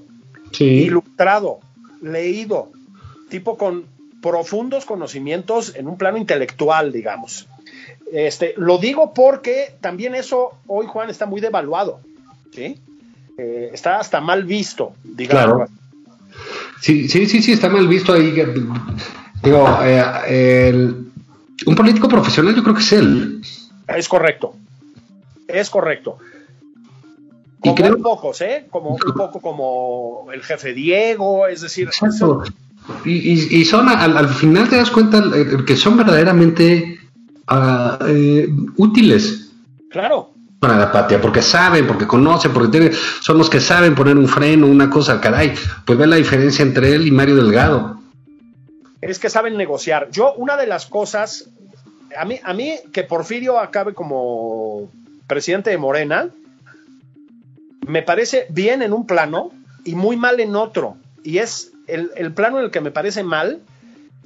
sí. 0.53 0.65
ilustrado, 0.65 1.59
leído, 2.01 2.71
tipo 3.29 3.59
con 3.59 3.87
profundos 4.25 4.87
conocimientos 4.87 5.75
en 5.77 5.87
un 5.87 5.99
plano 5.99 6.17
intelectual, 6.17 6.93
digamos. 6.93 7.47
Este, 8.11 8.55
lo 8.57 8.79
digo 8.79 9.13
porque 9.13 9.75
también 9.83 10.15
eso 10.15 10.55
hoy, 10.67 10.87
Juan, 10.87 11.11
está 11.11 11.27
muy 11.27 11.43
devaluado. 11.43 12.01
¿sí? 12.51 12.81
Eh, 13.37 13.71
está 13.75 13.99
hasta 13.99 14.23
mal 14.23 14.45
visto, 14.45 14.95
digamos. 15.05 15.45
Claro. 15.45 15.67
Sí, 16.81 17.07
sí, 17.11 17.27
sí, 17.27 17.43
sí, 17.43 17.53
está 17.53 17.69
mal 17.69 17.87
visto 17.87 18.15
ahí. 18.15 18.33
Digo, 19.43 19.79
eh, 19.83 20.71
el, 20.71 21.13
un 21.67 21.75
político 21.75 22.09
profesional 22.09 22.57
yo 22.57 22.63
creo 22.63 22.75
que 22.75 22.81
es 22.81 22.93
él. 22.93 23.43
Es 23.87 24.09
correcto. 24.09 24.55
Es 25.47 25.69
correcto. 25.69 26.17
Como 27.61 27.75
y 27.75 27.77
creo... 27.77 27.99
pocos, 27.99 28.41
¿eh? 28.41 28.67
Como 28.71 28.91
un 28.91 29.15
poco 29.15 29.41
como 29.41 30.33
el 30.33 30.43
jefe 30.43 30.73
Diego, 30.73 31.47
es 31.47 31.61
decir. 31.61 31.89
Exacto. 31.89 32.43
Y, 33.05 33.12
y, 33.12 33.61
y, 33.61 33.64
son, 33.64 33.88
al, 33.88 34.16
al, 34.16 34.29
final 34.29 34.68
te 34.68 34.77
das 34.77 34.90
cuenta 34.90 35.23
que 35.66 35.77
son 35.77 35.97
verdaderamente 35.97 36.99
uh, 37.51 38.05
eh, 38.07 38.49
útiles. 38.77 39.53
Claro. 39.90 40.31
Para 40.61 40.79
la 40.79 40.92
patria, 40.92 41.20
porque 41.20 41.42
saben, 41.42 41.87
porque 41.87 42.07
conocen, 42.07 42.53
porque 42.53 42.70
tienen, 42.70 42.92
son 43.20 43.38
los 43.38 43.51
que 43.51 43.61
saben 43.61 43.94
poner 43.94 44.16
un 44.16 44.29
freno, 44.29 44.66
una 44.66 44.88
cosa, 44.90 45.20
caray. 45.20 45.55
Pues 45.85 45.99
ve 45.99 46.07
la 46.07 46.16
diferencia 46.16 46.62
entre 46.62 46.94
él 46.94 47.07
y 47.07 47.11
Mario 47.11 47.37
Delgado 47.37 48.05
es 49.11 49.18
que 49.18 49.31
saben 49.31 49.57
negociar. 49.57 50.09
Yo, 50.11 50.33
una 50.35 50.57
de 50.57 50.66
las 50.66 50.87
cosas, 50.87 51.51
a 52.16 52.25
mí, 52.25 52.40
a 52.42 52.55
mí 52.55 52.75
que 52.92 53.05
Porfirio 53.05 53.59
acabe 53.59 53.94
como 53.94 54.90
presidente 55.27 55.70
de 55.70 55.79
Morena, 55.79 56.31
me 57.87 58.03
parece 58.03 58.47
bien 58.49 58.83
en 58.83 58.92
un 58.92 59.07
plano 59.07 59.51
y 59.85 59.94
muy 59.94 60.16
mal 60.16 60.40
en 60.40 60.57
otro. 60.57 60.97
Y 61.23 61.38
es 61.38 61.73
el, 61.87 62.12
el 62.16 62.33
plano 62.33 62.59
en 62.59 62.64
el 62.64 62.70
que 62.70 62.81
me 62.81 62.90
parece 62.90 63.23
mal 63.23 63.61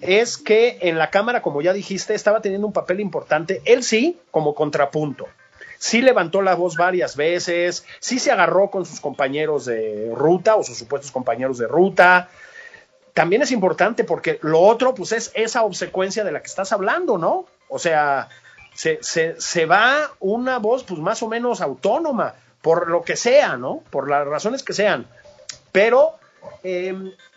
es 0.00 0.38
que 0.38 0.78
en 0.82 0.98
la 0.98 1.10
Cámara, 1.10 1.42
como 1.42 1.62
ya 1.62 1.72
dijiste, 1.72 2.14
estaba 2.14 2.40
teniendo 2.40 2.66
un 2.66 2.72
papel 2.72 3.00
importante, 3.00 3.62
él 3.64 3.82
sí, 3.82 4.18
como 4.30 4.54
contrapunto. 4.54 5.26
Sí 5.78 6.02
levantó 6.02 6.42
la 6.42 6.54
voz 6.54 6.76
varias 6.76 7.16
veces, 7.16 7.84
sí 8.00 8.18
se 8.18 8.32
agarró 8.32 8.70
con 8.70 8.84
sus 8.84 9.00
compañeros 9.00 9.64
de 9.64 10.12
ruta 10.14 10.56
o 10.56 10.64
sus 10.64 10.76
supuestos 10.76 11.12
compañeros 11.12 11.58
de 11.58 11.68
ruta. 11.68 12.28
También 13.14 13.42
es 13.42 13.52
importante 13.52 14.04
porque 14.04 14.38
lo 14.42 14.60
otro, 14.60 14.94
pues 14.94 15.12
es 15.12 15.30
esa 15.34 15.62
obsecuencia 15.62 16.24
de 16.24 16.32
la 16.32 16.40
que 16.40 16.46
estás 16.46 16.72
hablando, 16.72 17.16
¿no? 17.16 17.46
O 17.68 17.78
sea, 17.78 18.28
se, 18.74 18.98
se, 19.02 19.40
se 19.40 19.66
va 19.66 20.10
una 20.20 20.58
voz, 20.58 20.84
pues 20.84 21.00
más 21.00 21.22
o 21.22 21.28
menos 21.28 21.60
autónoma, 21.60 22.34
por 22.60 22.88
lo 22.88 23.02
que 23.02 23.16
sea, 23.16 23.56
¿no? 23.56 23.82
Por 23.90 24.10
las 24.10 24.26
razones 24.26 24.64
que 24.64 24.72
sean. 24.72 25.06
Pero 25.70 26.17
eh, 26.62 26.94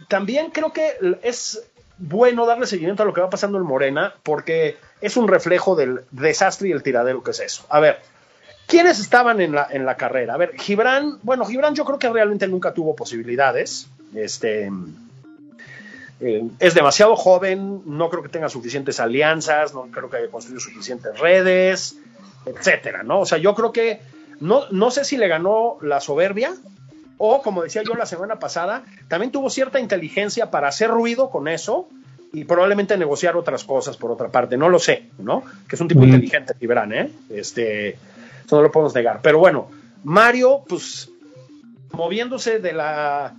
también 0.07 0.51
creo 0.51 0.73
que 0.73 0.93
es 1.23 1.63
bueno 1.97 2.45
darle 2.45 2.65
seguimiento 2.65 3.03
a 3.03 3.05
lo 3.05 3.13
que 3.13 3.21
va 3.21 3.29
pasando 3.29 3.57
en 3.57 3.63
Morena, 3.63 4.13
porque 4.23 4.77
es 5.01 5.17
un 5.17 5.27
reflejo 5.27 5.75
del 5.75 6.01
desastre 6.11 6.69
y 6.69 6.71
el 6.71 6.83
tiradero 6.83 7.23
que 7.23 7.31
es 7.31 7.39
eso. 7.39 7.65
A 7.69 7.79
ver, 7.79 7.99
¿quiénes 8.67 8.99
estaban 8.99 9.39
en 9.41 9.53
la, 9.53 9.67
en 9.69 9.85
la 9.85 9.97
carrera? 9.97 10.33
A 10.33 10.37
ver, 10.37 10.57
Gibran, 10.57 11.19
bueno, 11.21 11.45
Gibran 11.45 11.75
yo 11.75 11.85
creo 11.85 11.99
que 11.99 12.09
realmente 12.09 12.47
nunca 12.47 12.73
tuvo 12.73 12.95
posibilidades. 12.95 13.87
Este. 14.15 14.71
eh, 16.19 16.43
es 16.59 16.73
demasiado 16.73 17.15
joven, 17.15 17.81
no 17.85 18.09
creo 18.09 18.23
que 18.23 18.29
tenga 18.29 18.49
suficientes 18.49 18.99
alianzas, 18.99 19.73
no 19.73 19.83
creo 19.91 20.09
que 20.09 20.17
haya 20.17 20.27
construido 20.29 20.59
suficientes 20.59 21.17
redes, 21.19 21.97
etcétera, 22.45 23.03
¿no? 23.03 23.21
O 23.21 23.25
sea, 23.25 23.37
yo 23.37 23.53
creo 23.55 23.71
que 23.71 23.99
no, 24.39 24.63
no 24.71 24.91
sé 24.91 25.05
si 25.05 25.17
le 25.17 25.27
ganó 25.27 25.77
la 25.81 26.01
soberbia, 26.01 26.53
o 27.23 27.43
como 27.43 27.62
decía 27.62 27.84
yo 27.84 27.93
la 27.93 28.07
semana 28.07 28.39
pasada, 28.39 28.84
también 29.07 29.31
tuvo 29.31 29.51
cierta 29.51 29.79
inteligencia 29.79 30.49
para 30.49 30.69
hacer 30.69 30.89
ruido 30.89 31.29
con 31.29 31.47
eso 31.47 31.88
y 32.34 32.45
probablemente 32.45 32.97
negociar 32.97 33.36
otras 33.38 33.63
cosas 33.63 33.95
por 33.95 34.10
otra 34.10 34.29
parte, 34.29 34.57
no 34.57 34.69
lo 34.69 34.79
sé, 34.79 35.03
¿no? 35.19 35.43
Que 35.67 35.75
es 35.75 35.81
un 35.81 35.88
tipo 35.88 36.01
Mm. 36.01 36.05
inteligente, 36.05 36.55
Gibran, 36.60 36.91
¿eh? 36.93 37.12
Este, 37.29 37.89
eso 38.45 38.55
no 38.55 38.63
lo 38.63 38.71
podemos 38.71 38.95
negar. 38.95 39.19
Pero 39.21 39.38
bueno, 39.38 39.69
Mario, 40.03 40.63
pues 40.67 41.12
moviéndose 41.91 42.57
de 42.60 42.73
la 42.73 43.36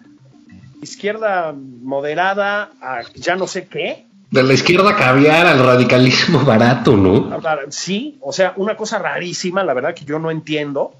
izquierda 0.80 1.52
moderada 1.54 2.70
a 2.80 3.00
ya 3.14 3.34
no 3.34 3.46
sé 3.48 3.66
qué, 3.66 4.06
De 4.30 4.42
la 4.42 4.54
izquierda 4.54 4.96
caviar 4.96 5.44
al 5.46 5.58
radicalismo 5.58 6.38
barato, 6.46 6.96
¿no? 6.96 7.40
Sí, 7.70 8.16
o 8.20 8.32
sea, 8.32 8.54
una 8.56 8.76
cosa 8.76 8.98
rarísima, 9.00 9.62
la 9.64 9.74
verdad 9.74 9.92
que 9.94 10.04
yo 10.04 10.18
no 10.20 10.30
entiendo. 10.30 10.92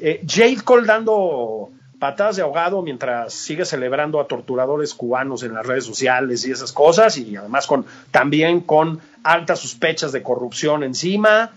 Eh, 0.00 0.22
Jade 0.26 0.62
Cole 0.64 0.86
dando 0.86 1.70
patadas 1.98 2.36
de 2.36 2.42
ahogado 2.42 2.82
mientras 2.82 3.32
sigue 3.32 3.64
celebrando 3.64 4.20
a 4.20 4.26
torturadores 4.26 4.94
cubanos 4.94 5.42
en 5.42 5.54
las 5.54 5.66
redes 5.66 5.84
sociales 5.84 6.46
y 6.46 6.52
esas 6.52 6.72
cosas, 6.72 7.16
y 7.16 7.36
además 7.36 7.66
con 7.66 7.86
también 8.10 8.60
con 8.60 9.00
altas 9.22 9.60
sospechas 9.60 10.12
de 10.12 10.22
corrupción 10.22 10.82
encima. 10.82 11.50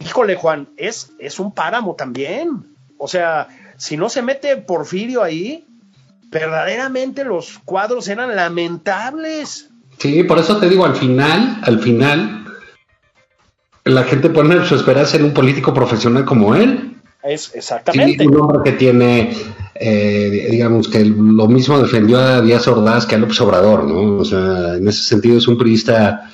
Híjole, 0.00 0.36
Juan, 0.36 0.68
es, 0.76 1.12
es 1.18 1.40
un 1.40 1.52
páramo 1.52 1.94
también. 1.94 2.66
O 2.98 3.08
sea, 3.08 3.48
si 3.76 3.96
no 3.96 4.08
se 4.08 4.22
mete 4.22 4.56
Porfirio 4.56 5.22
ahí, 5.22 5.66
verdaderamente 6.30 7.24
los 7.24 7.58
cuadros 7.64 8.08
eran 8.08 8.34
lamentables. 8.36 9.70
Sí, 9.98 10.22
por 10.22 10.38
eso 10.38 10.58
te 10.58 10.68
digo, 10.68 10.84
al 10.84 10.94
final, 10.94 11.58
al 11.62 11.80
final, 11.80 12.44
la 13.84 14.04
gente 14.04 14.30
pone 14.30 14.64
su 14.64 14.76
esperanza 14.76 15.16
en 15.16 15.24
un 15.24 15.34
político 15.34 15.74
profesional 15.74 16.24
como 16.24 16.54
él. 16.54 16.87
Es 17.22 17.42
Sí, 17.44 17.52
exactamente. 17.54 18.26
un 18.26 18.40
hombre 18.40 18.58
que 18.64 18.72
tiene, 18.72 19.36
eh, 19.74 20.48
digamos, 20.50 20.88
que 20.88 21.04
lo 21.04 21.48
mismo 21.48 21.78
defendió 21.78 22.18
a 22.18 22.40
Díaz 22.40 22.68
Ordaz 22.68 23.06
que 23.06 23.16
a 23.16 23.18
López 23.18 23.40
Obrador, 23.40 23.84
¿no? 23.84 24.18
O 24.18 24.24
sea, 24.24 24.76
en 24.76 24.86
ese 24.86 25.02
sentido 25.02 25.38
es 25.38 25.48
un 25.48 25.58
periodista 25.58 26.30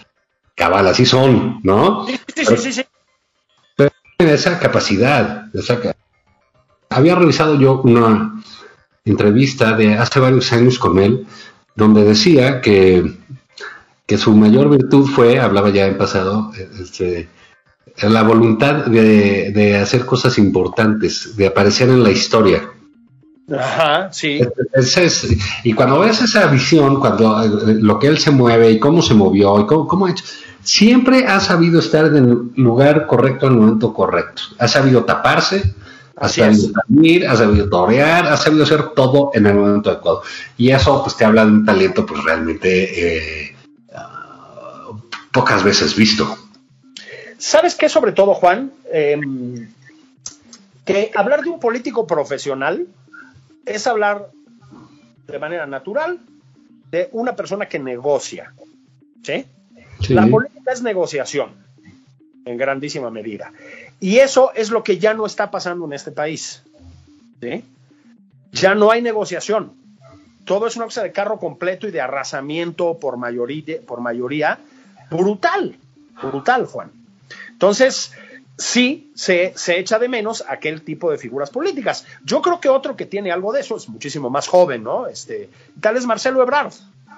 cabal, 0.55 0.87
así 0.87 1.07
son, 1.07 1.61
¿no? 1.63 2.07
Sí, 2.07 2.21
sí, 2.35 2.45
sí, 2.45 2.57
sí, 2.57 2.73
sí. 2.73 2.83
Tiene 4.17 4.35
esa 4.35 4.59
capacidad. 4.59 5.47
esa 5.55 5.81
Había 6.91 7.15
realizado 7.17 7.59
yo 7.59 7.81
una 7.83 8.43
entrevista 9.05 9.77
de 9.77 9.95
hace 9.95 10.21
varios 10.21 10.53
años 10.53 10.79
con 10.79 10.99
él, 10.99 11.27
donde 11.75 12.05
decía 12.05 12.61
que, 12.61 13.17
que 14.07 14.19
su 14.19 14.35
mayor 14.37 14.71
virtud 14.71 15.09
fue, 15.09 15.41
hablaba 15.41 15.71
ya 15.71 15.87
en 15.87 15.99
pasado, 15.99 16.53
este, 16.81 17.29
la 18.03 18.23
voluntad 18.23 18.87
de, 18.87 19.53
de 19.53 19.77
hacer 19.77 20.05
cosas 20.05 20.39
importantes, 20.39 21.37
de 21.37 21.47
aparecer 21.47 21.89
en 21.89 22.03
la 22.03 22.11
historia. 22.11 22.63
Ajá, 23.53 24.11
sí. 24.13 24.41
Es- 24.73 25.29
y 25.65 25.73
cuando 25.75 26.01
ves 26.01 26.23
esa 26.23 26.47
visión, 26.47 26.99
cuando 26.99 27.43
eh, 27.43 27.75
lo 27.81 27.99
que 27.99 28.07
él 28.07 28.19
se 28.19 28.31
mueve 28.31 28.71
y 28.71 28.79
cómo 28.79 29.03
se 29.03 29.15
movió 29.15 29.61
y 29.61 29.67
cómo, 29.67 29.87
cómo 29.87 30.07
ha 30.07 30.11
hecho, 30.11 30.25
siempre 30.63 31.27
ha 31.27 31.41
sabido 31.41 31.79
estar 31.81 32.07
en 32.07 32.17
el 32.17 32.39
lugar 32.57 33.07
correcto 33.07 33.47
en 33.47 33.53
el 33.53 33.59
momento 33.59 33.93
correcto. 33.93 34.43
Ha 34.59 34.67
sabido 34.67 35.05
taparse, 35.05 35.75
ha 36.17 36.27
Así 36.27 36.41
sabido 36.41 36.69
salir, 36.73 37.27
ha 37.29 37.37
sabido 37.37 37.69
torear, 37.69 38.27
ha 38.29 38.37
sabido 38.39 38.65
hacer 38.65 38.91
todo 38.97 39.31
en 39.35 39.47
el 39.47 39.55
momento 39.57 39.91
adecuado. 39.91 40.23
Y 40.57 40.71
eso 40.71 41.03
pues 41.03 41.17
te 41.17 41.25
habla 41.27 41.45
de 41.45 41.53
un 41.53 41.67
talento 41.67 42.07
pues 42.07 42.25
realmente 42.25 43.49
eh, 43.51 43.57
ah, 43.95 44.89
pocas 45.33 45.63
veces 45.63 45.95
visto. 45.95 46.39
¿Sabes 47.45 47.75
qué 47.75 47.91
sobre 47.91 48.13
todo, 48.13 48.33
Juan? 48.33 48.73
Eh, 48.91 49.21
que 50.87 51.11
hablar 51.15 51.43
de 51.43 51.51
un 51.51 51.61
político 51.61 52.07
profesional 52.07 52.87
es 53.67 53.87
hablar 53.87 54.31
de 55.27 55.39
manera 55.39 55.67
natural 55.67 56.21
de 56.91 57.11
una 57.13 57.37
persona 57.37 57.67
que 57.67 57.79
negocia. 57.79 58.55
¿Sí? 59.23 59.45
Sí. 60.01 60.15
La 60.15 60.27
política 60.27 60.73
es 60.73 60.81
negociación, 60.81 61.51
en 62.47 62.57
grandísima 62.57 63.11
medida. 63.11 63.53
Y 64.01 64.21
eso 64.21 64.51
es 64.55 64.71
lo 64.71 64.83
que 64.83 64.97
ya 64.97 65.13
no 65.13 65.27
está 65.27 65.51
pasando 65.51 65.85
en 65.85 65.93
este 65.93 66.13
país. 66.13 66.63
¿sí? 67.43 67.63
Ya 68.53 68.75
no 68.75 68.91
hay 68.91 69.03
negociación. 69.03 69.75
Todo 70.47 70.67
es 70.67 70.77
una 70.77 70.87
cosa 70.87 71.03
de 71.03 71.13
carro 71.13 71.39
completo 71.39 71.87
y 71.87 71.91
de 71.91 72.01
arrasamiento 72.01 72.99
por 72.99 73.19
mayoría, 73.19 73.83
por 73.87 74.01
mayoría 74.01 74.61
brutal. 75.11 75.77
Brutal, 76.23 76.65
Juan. 76.65 77.04
Entonces, 77.55 78.13
sí 78.57 79.11
se, 79.15 79.53
se 79.57 79.79
echa 79.79 79.99
de 79.99 80.09
menos 80.09 80.45
aquel 80.49 80.83
tipo 80.83 81.11
de 81.11 81.19
figuras 81.19 81.51
políticas. 81.51 82.05
Yo 82.25 82.43
creo 82.43 82.61
que 82.61 82.69
otro 82.69 82.97
que 82.97 83.07
tiene 83.07 83.33
algo 83.33 83.53
de 83.53 83.61
eso 83.61 83.77
es 83.77 83.89
muchísimo 83.89 84.31
más 84.31 84.47
joven, 84.47 84.85
¿no? 84.85 85.07
Este, 85.07 85.49
tal 85.81 85.97
es 85.97 86.07
Marcelo 86.07 86.43
Ebrard, 86.43 86.73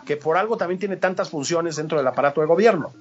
que 0.06 0.16
por 0.16 0.36
algo 0.36 0.56
también 0.56 0.78
tiene 0.78 0.96
tantas 0.96 1.28
funciones 1.28 1.76
dentro 1.76 1.98
del 1.98 2.06
aparato 2.06 2.40
de 2.40 2.46
gobierno. 2.46 2.92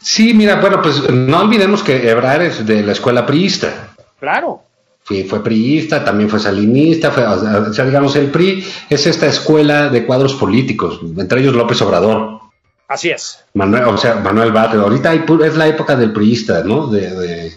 Sí, 0.00 0.34
mira, 0.34 0.60
bueno, 0.60 0.82
pues 0.82 1.08
no 1.10 1.40
olvidemos 1.40 1.82
que 1.82 2.10
Ebrard 2.10 2.42
es 2.42 2.66
de 2.66 2.82
la 2.82 2.92
escuela 2.92 3.24
priista. 3.24 3.94
Claro, 4.18 4.62
Fue, 5.04 5.24
fue 5.24 5.42
priista, 5.42 6.04
también 6.04 6.28
fue 6.28 6.38
salinista, 6.40 7.10
fue, 7.10 7.24
o 7.24 7.72
sea, 7.72 7.84
digamos, 7.84 8.14
el 8.16 8.30
PRI 8.30 8.64
es 8.88 9.06
esta 9.06 9.26
escuela 9.26 9.88
de 9.88 10.04
cuadros 10.04 10.34
políticos, 10.34 11.00
entre 11.16 11.40
ellos 11.40 11.54
López 11.54 11.80
Obrador, 11.82 12.41
así 12.92 13.10
es. 13.10 13.44
Manuel, 13.54 13.84
o 13.84 13.96
sea, 13.96 14.16
Manuel 14.16 14.52
Bate. 14.52 14.76
Ahorita 14.76 15.10
hay 15.10 15.24
es 15.44 15.56
la 15.56 15.66
época 15.68 15.96
del 15.96 16.12
priista, 16.12 16.62
¿no? 16.64 16.86
De, 16.86 17.10
de- 17.10 17.52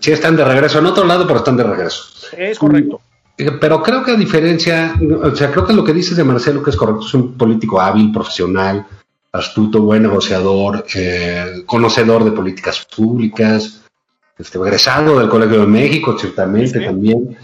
sí 0.00 0.12
están 0.12 0.36
de 0.36 0.44
regreso, 0.44 0.78
en 0.78 0.86
otro 0.86 1.04
lado, 1.04 1.26
pero 1.26 1.38
están 1.38 1.56
de 1.56 1.64
regreso. 1.64 2.04
Es 2.36 2.58
correcto. 2.58 3.00
Eh, 3.36 3.50
Pero 3.60 3.82
creo 3.82 4.04
que 4.04 4.12
a 4.12 4.16
diferencia, 4.16 4.94
o 5.22 5.34
sea, 5.34 5.50
creo 5.50 5.66
que 5.66 5.72
lo 5.72 5.84
que 5.84 5.92
dices 5.92 6.16
de 6.16 6.22
Marcelo, 6.24 6.62
que 6.62 6.70
es 6.70 6.76
correcto, 6.76 7.04
es 7.06 7.14
un 7.14 7.36
político 7.36 7.80
hábil, 7.80 8.12
profesional, 8.12 8.86
astuto, 9.32 9.80
buen 9.82 10.02
negociador, 10.02 10.84
eh, 10.94 11.62
conocedor 11.66 12.22
de 12.24 12.30
políticas 12.30 12.86
públicas, 12.96 13.82
este, 14.38 14.58
egresado 14.58 15.18
del 15.18 15.28
Colegio 15.28 15.60
de 15.62 15.66
México, 15.66 16.16
ciertamente 16.18 16.78
Sí. 16.78 16.84
también. 16.84 17.36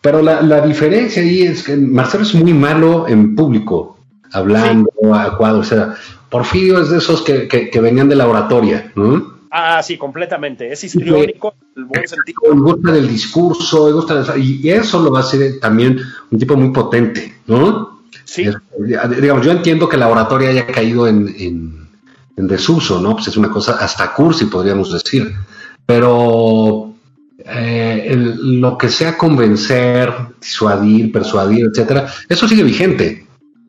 Pero 0.00 0.22
la, 0.22 0.40
la 0.42 0.60
diferencia 0.62 1.22
ahí 1.22 1.42
es 1.42 1.62
que 1.62 1.76
Marcelo 1.76 2.24
es 2.24 2.34
muy 2.34 2.54
malo 2.54 3.06
en 3.08 3.34
público, 3.36 3.98
hablando 4.32 4.90
a 5.14 5.36
cuadros. 5.36 5.66
O 5.66 5.74
sea, 5.74 5.94
Porfirio 6.34 6.80
es 6.80 6.90
de 6.90 6.98
esos 6.98 7.22
que, 7.22 7.46
que, 7.46 7.70
que 7.70 7.80
venían 7.80 8.08
de 8.08 8.16
la 8.16 8.26
oratoria, 8.26 8.90
¿no? 8.96 9.34
Ah, 9.52 9.80
sí, 9.84 9.96
completamente. 9.96 10.72
Es 10.72 10.82
histriónico 10.82 11.54
el 11.76 11.84
buen 11.84 12.08
sentido. 12.08 12.40
Le 12.52 12.60
gusta 12.60 12.90
del 12.90 13.06
discurso, 13.08 13.86
le 13.86 13.92
gusta 13.92 14.36
y 14.36 14.68
eso 14.68 15.00
lo 15.00 15.12
va 15.12 15.20
a 15.20 15.22
hacer 15.22 15.60
también 15.60 16.00
un 16.32 16.36
tipo 16.40 16.56
muy 16.56 16.70
potente, 16.70 17.36
¿no? 17.46 18.00
Sí, 18.24 18.42
Es- 18.42 18.56
digamos, 19.20 19.46
yo 19.46 19.52
entiendo 19.52 19.88
que 19.88 19.96
la 19.96 20.08
oratoria 20.08 20.48
haya 20.50 20.66
caído 20.66 21.06
en, 21.06 21.28
en- 21.38 21.88
en 22.36 22.48
desuso, 22.48 23.00
¿no? 23.00 23.12
Pues 23.14 23.28
es 23.28 23.36
una 23.36 23.48
cosa 23.52 23.76
hasta 23.78 24.12
cursi, 24.12 24.46
podríamos 24.46 24.92
decir. 24.92 25.32
Pero 25.86 26.94
eh, 27.46 28.06
el- 28.08 28.60
lo 28.60 28.76
que 28.76 28.88
sea 28.88 29.16
convencer, 29.16 30.12
disuadir, 30.40 31.12
persuadir, 31.12 31.66
etcétera, 31.66 32.08
eso 32.28 32.48
sigue 32.48 32.64
vigente. 32.64 33.24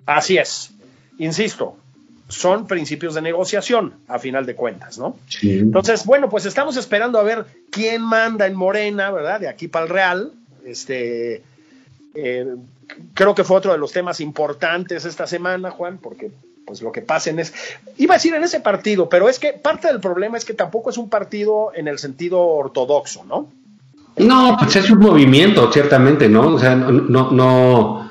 así 0.08 0.38
es. 0.40 0.72
Insisto, 1.20 1.78
son 2.28 2.66
principios 2.68 3.14
de 3.14 3.22
negociación, 3.22 3.94
a 4.08 4.18
final 4.20 4.46
de 4.46 4.56
cuentas, 4.56 4.98
¿no? 4.98 5.18
Sí. 5.28 5.60
Entonces, 5.60 6.06
bueno, 6.06 6.30
pues 6.30 6.46
estamos 6.46 6.76
esperando 6.78 7.20
a 7.20 7.24
ver 7.24 7.46
quién 7.70 8.02
manda 8.02 8.48
en 8.48 8.56
Morena, 8.56 9.12
¿verdad? 9.12 9.40
De 9.40 9.48
aquí 9.48 9.68
para 9.68 9.86
el 9.86 9.92
Real. 9.92 10.32
Este, 10.66 11.44
eh, 12.16 12.56
creo 13.14 13.36
que 13.36 13.44
fue 13.44 13.58
otro 13.58 13.72
de 13.72 13.78
los 13.78 13.92
temas 13.92 14.20
importantes 14.20 15.06
esta 15.06 15.28
semana, 15.28 15.70
Juan, 15.70 16.00
porque 16.00 16.32
pues 16.66 16.82
lo 16.82 16.92
que 16.92 17.04
pasa 17.04 17.30
en 17.30 17.38
es, 17.40 17.54
iba 17.98 18.16
a 18.16 18.18
decir 18.18 18.34
en 18.34 18.44
ese 18.44 18.60
partido, 18.60 19.08
pero 19.08 19.30
es 19.30 19.38
que 19.38 19.54
parte 19.54 19.88
del 19.88 20.00
problema 20.00 20.36
es 20.36 20.46
que 20.46 20.56
tampoco 20.56 20.90
es 20.90 20.98
un 20.98 21.10
partido 21.10 21.72
en 21.76 21.88
el 21.88 22.00
sentido 22.00 22.42
ortodoxo, 22.42 23.24
¿no? 23.24 23.48
No, 24.18 24.56
pues 24.58 24.76
es 24.78 24.90
un 24.90 25.00
movimiento, 25.00 25.72
ciertamente, 25.72 26.28
¿no? 26.28 26.56
O 26.56 26.60
sea, 26.60 26.74
no, 26.76 26.92
no, 26.92 27.32
no- 27.32 28.05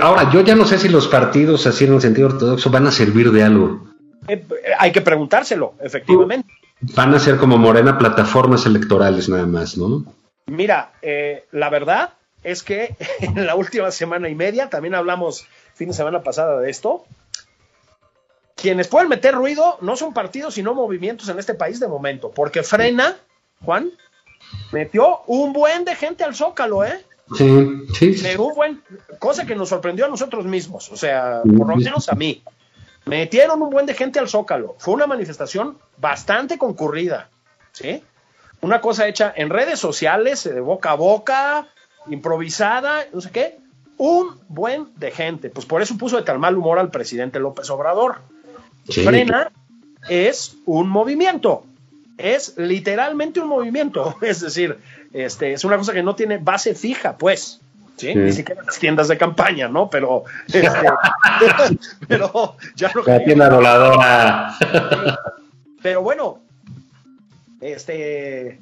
Ahora, 0.00 0.30
yo 0.30 0.42
ya 0.42 0.54
no 0.54 0.64
sé 0.64 0.78
si 0.78 0.88
los 0.88 1.08
partidos 1.08 1.66
así 1.66 1.84
en 1.84 1.94
el 1.94 2.00
sentido 2.00 2.28
ortodoxo 2.28 2.70
van 2.70 2.86
a 2.86 2.92
servir 2.92 3.32
de 3.32 3.42
algo. 3.42 3.88
Eh, 4.28 4.44
eh, 4.48 4.72
hay 4.78 4.92
que 4.92 5.00
preguntárselo, 5.00 5.74
efectivamente. 5.80 6.52
Van 6.94 7.12
a 7.14 7.18
ser 7.18 7.36
como 7.36 7.58
Morena 7.58 7.98
plataformas 7.98 8.64
electorales 8.66 9.28
nada 9.28 9.46
más, 9.46 9.76
¿no? 9.76 10.04
Mira, 10.46 10.92
eh, 11.02 11.46
la 11.50 11.68
verdad 11.68 12.14
es 12.44 12.62
que 12.62 12.94
en 13.20 13.44
la 13.44 13.56
última 13.56 13.90
semana 13.90 14.28
y 14.28 14.36
media, 14.36 14.70
también 14.70 14.94
hablamos 14.94 15.46
fin 15.74 15.88
de 15.88 15.94
semana 15.94 16.22
pasada 16.22 16.60
de 16.60 16.70
esto, 16.70 17.04
quienes 18.54 18.86
pueden 18.86 19.08
meter 19.08 19.34
ruido 19.34 19.78
no 19.80 19.96
son 19.96 20.14
partidos 20.14 20.54
sino 20.54 20.74
movimientos 20.74 21.28
en 21.28 21.38
este 21.40 21.54
país 21.54 21.80
de 21.80 21.88
momento, 21.88 22.30
porque 22.30 22.62
frena, 22.62 23.16
Juan, 23.64 23.90
metió 24.70 25.22
un 25.26 25.52
buen 25.52 25.84
de 25.84 25.96
gente 25.96 26.22
al 26.22 26.36
zócalo, 26.36 26.84
¿eh? 26.84 27.04
Sí, 27.34 27.86
sí. 27.94 28.14
sí. 28.14 28.22
De 28.22 28.38
un 28.38 28.54
buen, 28.54 28.82
cosa 29.18 29.46
que 29.46 29.56
nos 29.56 29.68
sorprendió 29.68 30.06
a 30.06 30.08
nosotros 30.08 30.44
mismos, 30.44 30.90
o 30.92 30.96
sea, 30.96 31.42
por 31.42 31.68
lo 31.68 31.76
menos 31.76 32.08
a 32.08 32.14
mí. 32.14 32.42
Metieron 33.04 33.62
un 33.62 33.70
buen 33.70 33.86
de 33.86 33.94
gente 33.94 34.18
al 34.18 34.28
Zócalo. 34.28 34.74
Fue 34.78 34.94
una 34.94 35.06
manifestación 35.06 35.78
bastante 35.96 36.58
concurrida, 36.58 37.28
¿sí? 37.72 38.02
Una 38.60 38.80
cosa 38.80 39.06
hecha 39.06 39.32
en 39.36 39.48
redes 39.50 39.78
sociales, 39.78 40.42
de 40.42 40.60
boca 40.60 40.90
a 40.90 40.94
boca, 40.94 41.68
improvisada, 42.08 43.06
no 43.12 43.20
sé 43.20 43.30
qué. 43.30 43.58
Un 43.98 44.40
buen 44.48 44.88
de 44.96 45.10
gente. 45.10 45.50
Pues 45.50 45.66
por 45.66 45.82
eso 45.82 45.96
puso 45.96 46.16
de 46.16 46.22
tal 46.22 46.38
mal 46.38 46.56
humor 46.56 46.78
al 46.78 46.90
presidente 46.90 47.38
López 47.38 47.70
Obrador. 47.70 48.16
Sí. 48.88 49.04
Frena 49.04 49.52
es 50.08 50.56
un 50.66 50.88
movimiento. 50.88 51.64
Es 52.18 52.56
literalmente 52.56 53.40
un 53.40 53.48
movimiento. 53.48 54.16
Es 54.22 54.40
decir, 54.40 54.78
este, 55.12 55.52
es 55.52 55.64
una 55.64 55.76
cosa 55.76 55.92
que 55.92 56.02
no 56.02 56.14
tiene 56.14 56.38
base 56.38 56.74
fija, 56.74 57.16
pues. 57.16 57.60
¿sí? 57.96 58.08
Sí. 58.08 58.14
Ni 58.14 58.32
siquiera 58.32 58.62
las 58.62 58.78
tiendas 58.78 59.08
de 59.08 59.16
campaña, 59.16 59.68
¿no? 59.68 59.88
Pero, 59.88 60.24
este, 60.46 60.68
pero 62.08 62.56
ya 62.74 62.90
lo 62.94 63.04
La 63.04 63.24
tienda 63.24 63.48
voladora. 63.48 64.54
Pero 65.82 66.02
bueno, 66.02 66.40
este, 67.60 68.60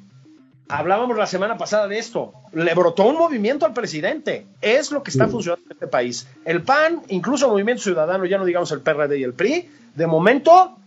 hablábamos 0.67 1.17
la 1.17 1.27
semana 1.27 1.57
pasada 1.57 1.87
de 1.87 1.99
esto. 1.99 2.33
Le 2.53 2.73
brotó 2.73 3.05
un 3.05 3.17
movimiento 3.17 3.65
al 3.65 3.73
presidente. 3.73 4.45
Es 4.61 4.91
lo 4.91 5.03
que 5.03 5.11
está 5.11 5.27
funcionando 5.27 5.65
en 5.65 5.71
este 5.73 5.87
país. 5.87 6.27
El 6.45 6.61
PAN, 6.63 7.01
incluso 7.09 7.49
Movimiento 7.49 7.83
Ciudadano, 7.83 8.25
ya 8.25 8.37
no 8.37 8.45
digamos 8.45 8.71
el 8.71 8.81
PRD 8.81 9.19
y 9.19 9.23
el 9.23 9.33
PRI, 9.33 9.69
de 9.95 10.07
momento 10.07 10.77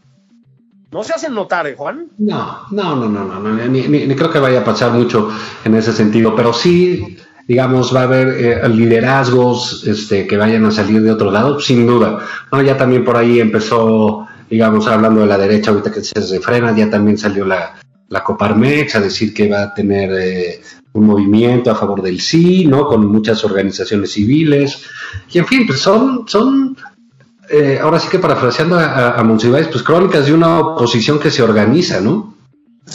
no 0.91 1.05
se 1.05 1.13
hacen 1.13 1.35
notar, 1.35 1.67
¿eh, 1.67 1.75
Juan? 1.77 2.09
No, 2.19 2.61
no, 2.71 2.97
no, 2.97 3.09
no, 3.09 3.25
no, 3.25 3.41
no, 3.41 3.67
ni, 3.69 4.15
creo 4.15 4.31
que 4.31 4.39
vaya 4.39 4.61
a 4.61 4.65
pasar 4.65 4.93
mucho 4.93 5.31
en 5.65 5.75
ese 5.75 5.93
sentido, 5.93 6.35
pero 6.35 6.53
sí, 6.53 7.19
digamos, 7.47 7.95
va 7.95 8.01
a 8.01 8.05
haber 8.05 8.29
eh, 8.29 8.69
liderazgos 8.69 9.87
este, 9.87 10.27
que 10.27 10.37
vayan 10.37 10.65
a 10.65 10.71
salir 10.71 11.03
de 11.03 11.13
otro 11.13 11.31
lado, 11.31 11.61
sin 11.61 11.87
duda. 11.87 12.21
No, 12.51 12.63
ya 12.63 12.77
también 12.77 13.05
por 13.05 13.17
ahí 13.17 13.41
empezó, 13.41 14.27
digamos, 14.49 14.87
hablando 14.87 15.21
de 15.21 15.27
la 15.27 15.39
derecha, 15.39 15.71
ahorita 15.71 15.93
que 15.93 16.03
se 16.03 16.41
frena, 16.41 16.75
ya 16.75 16.89
también 16.89 17.19
salió 17.19 17.45
la, 17.45 17.75
la 18.09 18.25
Coparmex 18.25 18.97
a 18.97 19.01
decir 19.01 19.35
que 19.35 19.49
va 19.49 19.63
a 19.65 19.75
tener 19.75 20.11
eh, 20.13 20.61
un 20.93 21.07
movimiento 21.07 21.71
a 21.71 21.75
favor 21.75 22.03
del 22.03 22.21
sí, 22.21 22.67
¿no? 22.67 22.87
Con 22.87 23.07
muchas 23.07 23.45
organizaciones 23.45 24.13
civiles. 24.13 24.85
Y 25.31 25.39
en 25.39 25.47
fin, 25.47 25.67
pues 25.67 25.81
son, 25.81 26.25
son 26.27 26.77
eh, 27.51 27.79
ahora 27.81 27.99
sí 28.01 28.09
que 28.09 28.19
parafraseando 28.19 28.79
a, 28.79 28.85
a, 28.85 29.21
a 29.21 29.23
Monsiváis, 29.25 29.69
pues 29.69 29.83
crónicas 29.83 30.27
de 30.27 30.33
una 30.35 30.59
oposición 30.61 31.19
que 31.19 31.31
se 31.31 31.43
organiza, 31.43 32.01
¿no? 32.01 32.35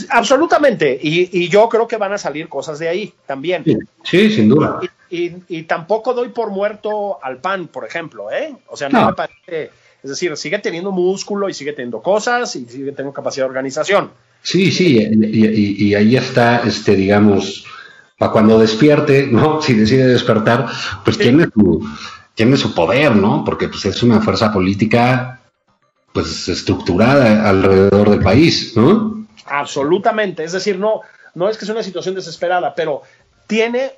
Absolutamente. 0.10 1.00
Y, 1.02 1.30
y 1.44 1.50
yo 1.50 1.70
creo 1.70 1.88
que 1.88 1.98
van 1.98 2.14
a 2.14 2.18
salir 2.18 2.50
cosas 2.50 2.80
de 2.80 2.88
ahí 2.90 3.14
también. 3.28 3.64
Sí, 3.64 3.78
sí, 4.04 4.30
sin 4.32 4.50
duda. 4.50 4.80
Y, 5.10 5.18
y- 5.18 5.44
y 5.48 5.64
tampoco 5.64 6.14
doy 6.14 6.30
por 6.30 6.50
muerto 6.50 7.24
al 7.24 7.38
PAN, 7.38 7.68
por 7.68 7.86
ejemplo, 7.86 8.32
¿eh? 8.32 8.56
O 8.68 8.76
sea, 8.78 8.90
no, 8.90 9.02
No. 9.02 9.08
me 9.08 9.14
parece. 9.14 9.70
Es 10.02 10.10
decir, 10.10 10.36
sigue 10.36 10.60
teniendo 10.60 10.92
músculo 10.92 11.48
y 11.48 11.54
sigue 11.54 11.72
teniendo 11.74 12.02
cosas 12.02 12.56
y 12.56 12.66
sigue 12.66 12.92
teniendo 12.92 13.14
capacidad 13.14 13.46
de 13.46 13.50
organización. 13.50 14.12
Sí, 14.42 14.72
sí, 14.72 14.98
y 15.00 15.94
ahí 15.94 16.18
está, 16.18 16.58
este, 16.68 16.96
digamos, 16.96 17.66
para 18.18 18.32
cuando 18.32 18.60
despierte, 18.60 19.28
¿no? 19.28 19.62
Si 19.62 19.74
decide 19.76 20.08
despertar, 20.08 20.68
pues 21.06 21.16
Sí. 21.18 21.24
tiene 21.24 21.46
su, 21.54 21.88
tiene 22.36 22.58
su 22.58 22.74
poder, 22.74 23.16
¿no? 23.16 23.44
Porque 23.46 23.68
pues 23.68 23.86
es 23.86 24.02
una 24.04 24.22
fuerza 24.22 24.52
política, 24.52 25.42
pues 26.12 26.48
estructurada 26.48 27.50
alrededor 27.50 28.10
del 28.10 28.22
país, 28.22 28.76
¿no? 28.76 29.26
Absolutamente. 29.46 30.44
Es 30.44 30.52
decir, 30.52 30.80
no, 30.80 31.02
no 31.36 31.50
es 31.50 31.58
que 31.58 31.66
sea 31.66 31.76
una 31.76 31.84
situación 31.84 32.16
desesperada, 32.16 32.74
pero 32.76 33.02
tiene. 33.48 33.94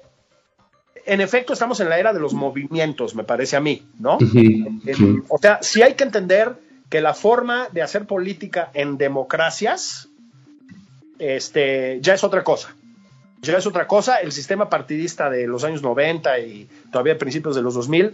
En 1.06 1.22
efecto, 1.22 1.54
estamos 1.54 1.80
en 1.82 1.90
la 1.90 2.00
era 2.00 2.14
de 2.14 2.20
los 2.20 2.34
movimientos, 2.34 3.14
me 3.14 3.24
parece 3.24 3.56
a 3.56 3.60
mí, 3.60 3.84
¿no? 4.00 4.18
Eh. 4.34 5.22
O 5.30 5.38
sea, 5.38 5.60
sí 5.62 5.84
hay 5.84 5.94
que 5.94 6.04
entender 6.04 6.56
que 6.90 7.00
la 7.00 7.14
forma 7.14 7.68
de 7.72 7.84
hacer 7.84 8.06
política 8.06 8.72
en 8.74 8.98
democracias 8.98 10.10
este, 11.20 12.00
ya 12.02 12.16
es 12.16 12.24
otra 12.24 12.44
cosa. 12.44 12.76
Ya 13.42 13.58
es 13.58 13.66
otra 13.68 13.88
cosa. 13.88 14.16
El 14.18 14.32
sistema 14.32 14.70
partidista 14.70 15.30
de 15.30 15.46
los 15.48 15.64
años 15.64 15.82
90 15.82 16.40
y 16.40 16.68
todavía 16.92 17.18
principios 17.18 17.56
de 17.56 17.62
los 17.62 17.74
2000 17.76 18.14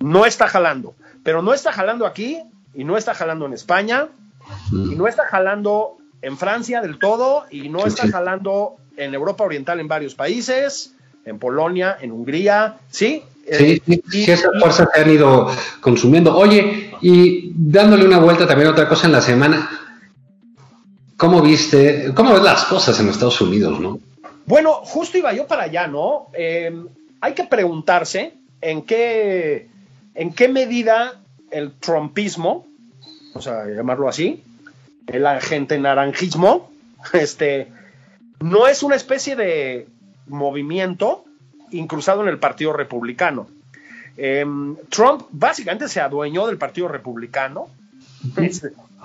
no 0.00 0.26
está 0.26 0.48
jalando. 0.48 0.94
Pero 1.22 1.42
no 1.42 1.54
está 1.54 1.72
jalando 1.72 2.06
aquí 2.06 2.38
y 2.74 2.84
no 2.84 2.96
está 2.96 3.14
jalando 3.14 3.46
en 3.46 3.52
España 3.52 4.08
y 4.72 4.94
no 4.96 5.06
está 5.06 5.24
jalando 5.26 5.98
en 6.20 6.36
Francia 6.36 6.80
del 6.80 6.98
todo 6.98 7.44
y 7.50 7.68
no 7.68 7.80
Sí, 7.82 7.88
está 7.88 8.02
sí. 8.04 8.10
jalando 8.12 8.76
en 8.96 9.14
Europa 9.14 9.44
Oriental 9.44 9.80
en 9.80 9.88
varios 9.88 10.14
países, 10.14 10.94
en 11.24 11.38
Polonia, 11.38 11.96
en 12.00 12.12
Hungría, 12.12 12.76
¿sí? 12.90 13.22
Sí, 13.44 13.64
Eh, 13.64 13.82
sí, 13.86 14.02
y- 14.04 14.10
sí, 14.24 14.30
esas 14.30 14.50
fuerzas 14.60 14.88
se 14.94 15.00
han 15.00 15.10
ido 15.10 15.48
consumiendo. 15.80 16.36
Oye, 16.36 16.92
y 17.00 17.52
dándole 17.56 18.04
una 18.04 18.18
vuelta 18.18 18.46
también 18.46 18.68
a 18.68 18.72
otra 18.72 18.88
cosa 18.88 19.06
en 19.06 19.12
la 19.12 19.20
semana, 19.20 19.68
¿cómo 21.22 21.40
viste, 21.40 22.12
cómo 22.16 22.32
ves 22.32 22.42
las 22.42 22.64
cosas 22.64 22.98
en 22.98 23.08
Estados 23.08 23.40
Unidos, 23.40 23.78
no? 23.78 24.00
Bueno, 24.44 24.72
justo 24.82 25.18
iba 25.18 25.32
yo 25.32 25.46
para 25.46 25.62
allá, 25.62 25.86
¿no? 25.86 26.26
Eh, 26.32 26.74
hay 27.20 27.34
que 27.34 27.44
preguntarse 27.44 28.34
en 28.60 28.82
qué, 28.82 29.68
en 30.16 30.32
qué 30.32 30.48
medida 30.48 31.20
el 31.52 31.74
trumpismo, 31.74 32.66
o 33.34 33.40
sea, 33.40 33.66
llamarlo 33.68 34.08
así, 34.08 34.42
el 35.06 35.24
agente 35.24 35.78
naranjismo, 35.78 36.72
este, 37.12 37.68
no 38.40 38.66
es 38.66 38.82
una 38.82 38.96
especie 38.96 39.36
de 39.36 39.86
movimiento 40.26 41.24
incrustado 41.70 42.22
en 42.22 42.30
el 42.30 42.40
Partido 42.40 42.72
Republicano. 42.72 43.46
Eh, 44.16 44.44
Trump 44.88 45.22
básicamente 45.30 45.86
se 45.86 46.00
adueñó 46.00 46.48
del 46.48 46.58
Partido 46.58 46.88
Republicano. 46.88 47.68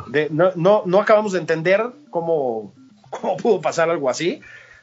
De- 0.07 0.29
no, 0.29 0.51
no, 0.55 0.83
no 0.85 1.01
acabamos 1.01 1.33
de 1.33 1.39
entender 1.39 1.83
cómo, 2.09 2.73
cómo 3.09 3.35
pudo 3.37 3.61
pasar 3.61 3.89
algo 3.89 4.09
así, 4.09 4.41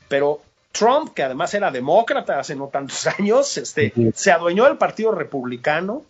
pero 0.08 0.40
Trump, 0.72 1.14
que 1.14 1.22
además 1.22 1.54
era 1.54 1.70
demócrata 1.70 2.40
hace 2.40 2.56
no 2.56 2.66
tantos 2.68 3.06
años, 3.18 3.56
este, 3.56 3.92
se 4.14 4.32
adueñó 4.32 4.64
del 4.64 4.76
Partido 4.76 5.12
Republicano 5.12 6.02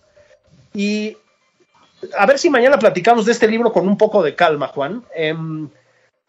y 0.72 1.16
a 2.18 2.26
ver 2.26 2.38
si 2.38 2.50
mañana 2.50 2.78
platicamos 2.78 3.24
de 3.26 3.32
este 3.32 3.46
libro 3.48 3.72
con 3.72 3.86
un 3.88 3.96
poco 3.96 4.22
de 4.22 4.34
calma, 4.34 4.68
Juan. 4.68 5.05
Em, 5.14 5.68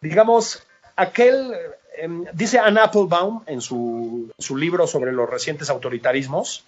digamos, 0.00 0.62
aquel, 0.96 1.52
em, 1.98 2.24
dice 2.32 2.58
Ann 2.58 2.78
Applebaum 2.78 3.42
en 3.46 3.60
su, 3.60 4.30
su 4.38 4.56
libro 4.56 4.86
sobre 4.86 5.12
los 5.12 5.28
recientes 5.28 5.68
autoritarismos, 5.68 6.64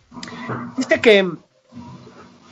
dice 0.77 1.01
que 1.01 1.31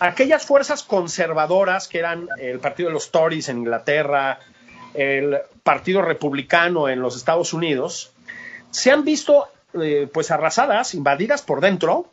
aquellas 0.01 0.45
fuerzas 0.45 0.83
conservadoras 0.83 1.89
que 1.89 1.99
eran 1.99 2.29
el 2.39 2.59
partido 2.59 2.89
de 2.89 2.95
los 2.95 3.11
Tories 3.11 3.49
en 3.49 3.59
Inglaterra, 3.59 4.39
el 4.95 5.39
partido 5.63 6.03
republicano 6.03 6.89
en 6.89 7.01
los 7.01 7.17
Estados 7.17 7.53
Unidos, 7.53 8.13
se 8.71 8.91
han 8.91 9.05
visto 9.05 9.49
eh, 9.75 10.09
pues 10.13 10.31
arrasadas, 10.31 10.95
invadidas 10.95 11.43
por 11.43 11.61
dentro 11.61 12.11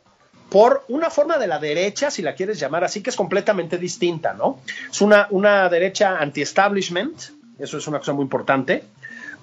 por 0.50 0.84
una 0.88 1.10
forma 1.10 1.38
de 1.38 1.46
la 1.46 1.58
derecha, 1.58 2.10
si 2.10 2.22
la 2.22 2.34
quieres 2.34 2.60
llamar 2.60 2.84
así, 2.84 3.02
que 3.02 3.10
es 3.10 3.16
completamente 3.16 3.78
distinta, 3.78 4.34
¿no? 4.34 4.60
Es 4.90 5.00
una, 5.00 5.26
una 5.30 5.68
derecha 5.68 6.18
anti-establishment, 6.18 7.22
eso 7.58 7.78
es 7.78 7.86
una 7.88 7.98
cosa 7.98 8.12
muy 8.12 8.22
importante, 8.22 8.84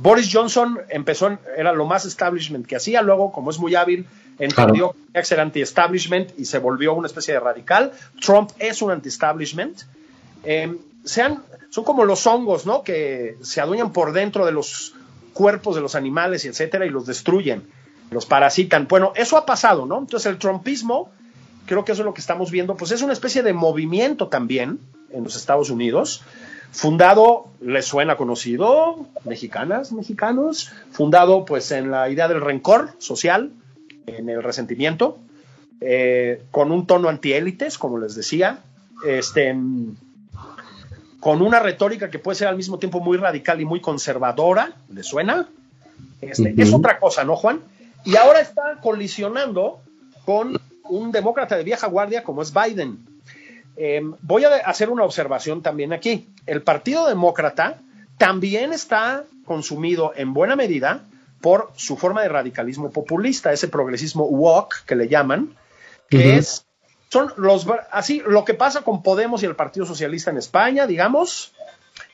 Boris 0.02 0.30
Johnson 0.34 0.80
empezó, 0.90 1.38
era 1.56 1.74
lo 1.74 1.86
más 1.86 2.06
establishment 2.06 2.66
que 2.66 2.76
hacía, 2.76 3.04
luego, 3.04 3.32
como 3.32 3.52
es 3.52 3.60
muy 3.60 3.76
hábil, 3.76 4.08
entendió 4.40 4.94
que 4.94 4.98
tenía 4.98 5.22
que 5.22 5.26
ser 5.26 5.40
anti-establishment 5.40 6.40
y 6.40 6.46
se 6.46 6.58
volvió 6.58 6.94
una 6.94 7.06
especie 7.06 7.36
de 7.36 7.40
radical. 7.40 7.92
Trump 8.20 8.50
es 8.58 8.82
un 8.82 8.90
anti-establishment. 8.90 9.82
Eh, 10.44 10.76
sean, 11.04 11.44
son 11.70 11.84
como 11.84 12.04
los 12.04 12.26
hongos, 12.26 12.66
¿no? 12.66 12.82
Que 12.82 13.38
se 13.44 13.62
adueñan 13.62 13.94
por 13.94 14.12
dentro 14.12 14.44
de 14.44 14.52
los 14.52 14.96
cuerpos 15.34 15.76
de 15.76 15.82
los 15.82 15.94
animales 15.94 16.46
y 16.46 16.48
etcétera 16.48 16.88
y 16.88 16.90
los 16.90 17.06
destruyen, 17.06 17.68
los 18.10 18.26
parasitan. 18.26 18.88
Bueno, 18.88 19.14
eso 19.16 19.38
ha 19.38 19.46
pasado, 19.46 19.86
¿no? 19.86 20.00
Entonces 20.00 20.32
el 20.32 20.40
trumpismo, 20.40 21.12
creo 21.68 21.86
que 21.86 21.92
eso 21.92 22.02
es 22.02 22.06
lo 22.06 22.16
que 22.16 22.22
estamos 22.22 22.50
viendo, 22.50 22.76
pues 22.76 22.92
es 22.92 23.04
una 23.04 23.14
especie 23.14 23.44
de 23.44 23.54
movimiento 23.54 24.30
también 24.30 24.80
en 25.12 25.24
los 25.24 25.36
Estados 25.36 25.70
Unidos, 25.70 26.24
fundado, 26.72 27.48
les 27.60 27.86
suena 27.86 28.16
conocido, 28.16 29.06
mexicanas, 29.26 29.92
mexicanos, 29.92 30.72
fundado 30.92 31.46
pues 31.46 31.72
en 31.72 31.92
la 31.92 32.10
idea 32.10 32.28
del 32.28 32.42
rencor 32.42 32.92
social, 32.98 33.52
en 34.08 34.30
el 34.30 34.42
resentimiento, 34.42 35.18
eh, 35.82 36.44
con 36.52 36.72
un 36.72 36.88
tono 36.88 37.10
antiélites, 37.10 37.78
como 37.78 37.98
les 38.00 38.16
decía, 38.16 38.60
este, 39.06 39.56
con 41.20 41.42
una 41.42 41.60
retórica 41.60 42.10
que 42.10 42.20
puede 42.20 42.38
ser 42.38 42.48
al 42.48 42.58
mismo 42.58 42.80
tiempo 42.80 43.00
muy 43.00 43.18
radical 43.18 43.60
y 43.62 43.66
muy 43.66 43.82
conservadora, 43.82 44.74
¿le 44.90 45.04
suena? 45.04 45.50
Este, 46.22 46.54
Es 46.58 46.74
otra 46.74 47.00
cosa, 47.00 47.24
¿no, 47.24 47.36
Juan? 47.36 47.62
Y 48.06 48.16
ahora 48.16 48.40
está 48.42 48.80
colisionando 48.82 49.80
con 50.26 50.60
un 50.84 51.12
demócrata 51.12 51.58
de 51.58 51.64
vieja 51.64 51.88
guardia 51.88 52.24
como 52.24 52.42
es 52.42 52.54
Biden. 52.54 53.11
Eh, 53.78 54.02
voy 54.22 54.46
a 54.46 54.56
hacer 54.58 54.90
una 54.90 55.04
observación 55.04 55.62
también 55.62 55.94
aquí. 55.94 56.30
El 56.46 56.62
Partido 56.62 57.08
Demócrata 57.08 57.82
también 58.18 58.74
está 58.74 59.26
consumido 59.46 60.14
en 60.16 60.34
buena 60.34 60.56
medida 60.56 61.06
por 61.42 61.72
su 61.76 61.98
forma 61.98 62.22
de 62.22 62.30
radicalismo 62.30 62.92
populista, 62.92 63.52
ese 63.52 63.68
progresismo 63.68 64.26
woke 64.26 64.86
que 64.86 64.96
le 64.96 65.08
llaman, 65.08 65.56
que 66.10 66.38
es 66.38 66.66
son 67.12 67.34
los 67.36 67.68
así 67.92 68.24
lo 68.26 68.46
que 68.46 68.54
pasa 68.54 68.84
con 68.84 69.04
Podemos 69.04 69.44
y 69.44 69.46
el 69.46 69.56
Partido 69.56 69.86
Socialista 69.86 70.32
en 70.32 70.38
España, 70.38 70.88
digamos, 70.88 71.52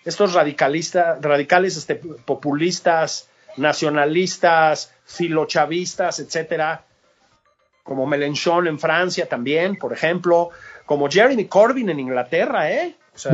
estos 0.03 0.34
radicalistas, 0.34 1.22
radicales 1.22 1.78
este, 1.78 1.95
populistas, 1.95 3.30
nacionalistas, 3.58 4.91
filochavistas, 5.05 6.20
etcétera, 6.20 6.84
como 7.84 8.08
Mélenchon 8.08 8.66
en 8.66 8.80
Francia 8.80 9.30
también, 9.30 9.76
por 9.76 9.93
ejemplo, 9.93 10.49
como 10.88 11.07
Jeremy 11.07 11.45
Corbyn 11.45 11.89
en 11.91 11.99
Inglaterra, 11.99 12.71
¿eh? 12.71 12.95
O 13.13 13.19
sea, 13.19 13.31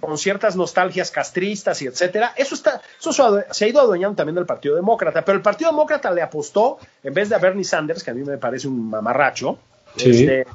con 0.00 0.16
ciertas 0.18 0.54
nostalgias 0.56 1.10
castristas 1.10 1.80
y 1.82 1.86
etcétera. 1.86 2.32
Eso 2.36 2.54
está, 2.54 2.80
eso 2.98 3.12
se 3.50 3.64
ha- 3.64 3.68
ido 3.68 3.80
adueñando 3.80 4.16
también 4.16 4.36
del 4.36 4.46
Partido 4.46 4.74
Demócrata, 4.76 5.24
pero 5.24 5.36
el 5.36 5.42
Partido 5.42 5.70
Demócrata 5.70 6.10
le 6.12 6.22
apostó, 6.22 6.78
en 7.02 7.12
vez 7.14 7.28
de 7.28 7.34
a 7.34 7.38
Bernie 7.38 7.64
Sanders, 7.64 8.02
que 8.04 8.10
a 8.12 8.14
mí 8.14 8.22
me 8.24 8.38
parece 8.38 8.66
un 8.68 8.88
mamarracho, 8.88 9.58
Sí. 9.96 10.10
este, 10.10 10.46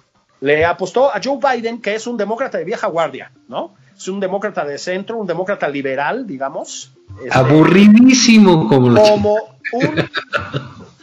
le 0.41 0.65
apostó 0.65 1.09
a 1.13 1.19
Joe 1.23 1.37
Biden, 1.37 1.81
que 1.81 1.95
es 1.95 2.07
un 2.07 2.15
demócrata 2.17 2.57
de 2.57 2.63
vieja 2.63 2.87
guardia, 2.87 3.31
¿no? 3.49 3.75
Es 3.95 4.07
un 4.07 4.19
demócrata 4.21 4.63
de 4.65 4.77
centro, 4.77 5.17
un 5.17 5.27
demócrata 5.27 5.67
liberal, 5.67 6.25
digamos. 6.25 6.91
este, 7.23 7.37
Aburridísimo 7.37 8.67
como 8.67 8.95
como 9.01 9.35
un 9.73 9.95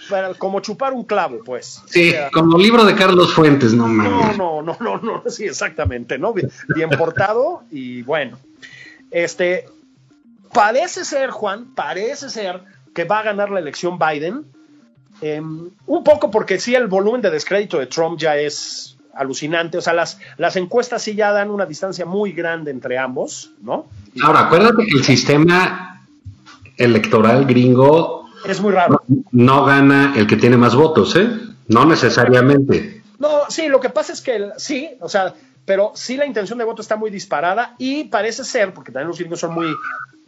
para- 0.08 0.34
como 0.34 0.60
chupar 0.60 0.92
un 0.92 1.04
clavo, 1.04 1.40
pues. 1.44 1.82
Sí, 1.86 2.08
O 2.08 2.12
sea, 2.12 2.30
como 2.30 2.58
libro 2.58 2.84
de 2.84 2.94
Carlos 2.94 3.32
Fuentes, 3.34 3.72
no 3.74 3.86
no, 3.88 3.92
mames. 3.94 4.38
no, 4.38 4.62
no, 4.62 4.76
no, 4.80 4.98
no, 4.98 5.22
sí, 5.30 5.44
exactamente, 5.44 6.18
¿no? 6.18 6.32
Bien, 6.32 6.50
bien 6.74 6.90
portado 6.90 7.62
y 7.70 8.02
bueno. 8.02 8.38
Este, 9.10 9.66
parece 10.52 11.04
ser, 11.04 11.30
Juan, 11.30 11.74
parece 11.74 12.30
ser 12.30 12.62
que 12.94 13.04
va 13.04 13.20
a 13.20 13.22
ganar 13.22 13.50
la 13.50 13.60
elección 13.60 13.98
Biden. 13.98 14.44
em, 15.22 15.68
un 15.86 16.04
poco 16.04 16.30
porque 16.30 16.58
sí, 16.58 16.74
el 16.74 16.86
volumen 16.86 17.20
de 17.20 17.30
descrédito 17.30 17.78
de 17.78 17.86
Trump 17.86 18.18
ya 18.18 18.36
es 18.36 18.96
alucinante. 19.14 19.76
O 19.78 19.80
sea, 19.82 19.92
las, 19.92 20.18
las 20.38 20.56
encuestas 20.56 21.02
sí 21.02 21.14
ya 21.14 21.30
dan 21.32 21.50
una 21.50 21.66
distancia 21.66 22.06
muy 22.06 22.32
grande 22.32 22.70
entre 22.70 22.96
ambos, 22.98 23.50
¿no? 23.60 23.86
Ahora, 24.22 24.40
acuérdate 24.46 24.86
que 24.86 24.92
el 24.96 25.04
sistema 25.04 26.02
electoral 26.76 27.44
gringo 27.44 28.19
es 28.46 28.60
muy 28.60 28.72
raro. 28.72 29.02
no 29.32 29.64
gana 29.64 30.14
el 30.16 30.26
que 30.26 30.36
tiene 30.36 30.56
más 30.56 30.74
votos, 30.74 31.14
¿eh? 31.16 31.28
No 31.68 31.84
necesariamente. 31.84 33.02
No, 33.18 33.28
sí, 33.48 33.68
lo 33.68 33.80
que 33.80 33.90
pasa 33.90 34.12
es 34.12 34.20
que 34.20 34.36
el- 34.36 34.52
sí, 34.56 34.90
o 35.00 35.08
sea, 35.08 35.34
pero 35.64 35.92
sí 35.94 36.16
la 36.16 36.26
intención 36.26 36.58
de 36.58 36.64
voto 36.64 36.82
está 36.82 36.96
muy 36.96 37.10
disparada 37.10 37.74
y 37.78 38.04
parece 38.04 38.44
ser, 38.44 38.72
porque 38.74 38.90
también 38.92 39.08
los 39.08 39.18
gringos 39.18 39.40
son 39.40 39.54
muy, 39.54 39.68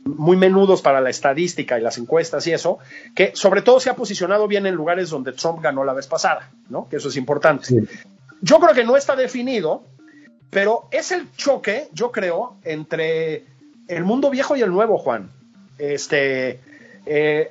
muy 0.04 0.36
menudos 0.36 0.82
para 0.82 1.00
la 1.00 1.10
estadística 1.10 1.78
y 1.78 1.82
las 1.82 1.96
encuestas 1.98 2.46
y 2.46 2.52
eso, 2.52 2.78
que 3.14 3.32
sobre 3.34 3.62
todo 3.62 3.80
se 3.80 3.90
ha 3.90 3.96
posicionado 3.96 4.46
bien 4.46 4.66
en 4.66 4.74
lugares 4.74 5.10
donde 5.10 5.32
Trump 5.32 5.60
ganó 5.62 5.84
la 5.84 5.94
vez 5.94 6.06
pasada, 6.06 6.50
¿no? 6.68 6.88
Que 6.88 6.96
eso 6.96 7.08
es 7.08 7.16
importante. 7.16 7.64
Sí. 7.66 7.76
Yo 8.40 8.58
creo 8.58 8.74
que 8.74 8.84
no 8.84 8.96
está 8.96 9.16
definido, 9.16 9.84
pero 10.50 10.86
es 10.90 11.12
el 11.12 11.32
choque, 11.36 11.88
yo 11.92 12.12
creo, 12.12 12.56
entre 12.64 13.44
el 13.88 14.04
mundo 14.04 14.28
viejo 14.30 14.54
y 14.54 14.62
el 14.62 14.70
nuevo, 14.70 14.98
Juan. 14.98 15.30
Este, 15.78 16.60
eh, 17.06 17.50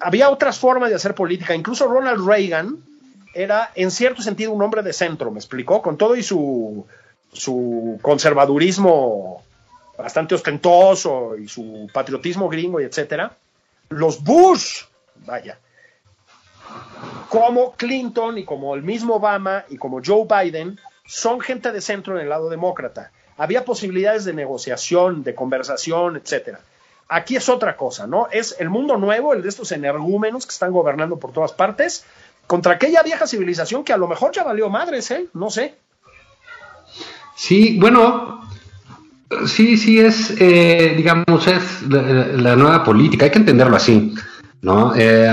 había 0.00 0.30
otras 0.30 0.58
formas 0.58 0.90
de 0.90 0.96
hacer 0.96 1.14
política, 1.14 1.54
incluso 1.54 1.86
Ronald 1.86 2.26
Reagan 2.26 2.78
era 3.34 3.70
en 3.74 3.90
cierto 3.90 4.22
sentido 4.22 4.52
un 4.52 4.62
hombre 4.62 4.82
de 4.82 4.92
centro, 4.92 5.30
me 5.30 5.38
explicó, 5.38 5.82
con 5.82 5.96
todo 5.96 6.16
y 6.16 6.22
su, 6.22 6.86
su 7.32 7.98
conservadurismo 8.02 9.42
bastante 9.96 10.34
ostentoso 10.34 11.36
y 11.36 11.48
su 11.48 11.88
patriotismo 11.92 12.48
gringo 12.48 12.80
y 12.80 12.84
etcétera. 12.84 13.36
Los 13.90 14.22
Bush, 14.22 14.84
vaya, 15.26 15.58
como 17.28 17.72
Clinton 17.72 18.38
y 18.38 18.44
como 18.44 18.74
el 18.74 18.82
mismo 18.82 19.16
Obama 19.16 19.64
y 19.68 19.76
como 19.76 20.00
Joe 20.04 20.26
Biden 20.28 20.78
son 21.06 21.40
gente 21.40 21.72
de 21.72 21.80
centro 21.80 22.16
en 22.16 22.22
el 22.22 22.28
lado 22.28 22.48
demócrata. 22.48 23.10
Había 23.36 23.64
posibilidades 23.64 24.24
de 24.24 24.34
negociación, 24.34 25.22
de 25.22 25.34
conversación, 25.34 26.16
etcétera. 26.16 26.60
Aquí 27.08 27.36
es 27.36 27.48
otra 27.48 27.76
cosa, 27.76 28.06
¿no? 28.06 28.28
Es 28.30 28.56
el 28.58 28.68
mundo 28.68 28.98
nuevo, 28.98 29.32
el 29.32 29.42
de 29.42 29.48
estos 29.48 29.72
energúmenos 29.72 30.46
que 30.46 30.52
están 30.52 30.72
gobernando 30.72 31.18
por 31.18 31.32
todas 31.32 31.52
partes, 31.52 32.04
contra 32.46 32.74
aquella 32.74 33.02
vieja 33.02 33.26
civilización 33.26 33.84
que 33.84 33.92
a 33.92 33.96
lo 33.96 34.08
mejor 34.08 34.32
ya 34.32 34.44
valió 34.44 34.68
madres, 34.68 35.10
¿eh? 35.10 35.26
No 35.32 35.50
sé. 35.50 35.74
Sí, 37.34 37.78
bueno, 37.80 38.40
sí, 39.46 39.76
sí 39.76 40.00
es, 40.00 40.34
eh, 40.38 40.94
digamos, 40.96 41.46
es 41.46 41.82
la, 41.88 42.02
la 42.02 42.56
nueva 42.56 42.84
política, 42.84 43.24
hay 43.24 43.30
que 43.30 43.38
entenderlo 43.38 43.76
así, 43.76 44.14
¿no? 44.62 44.94
Eh, 44.96 45.32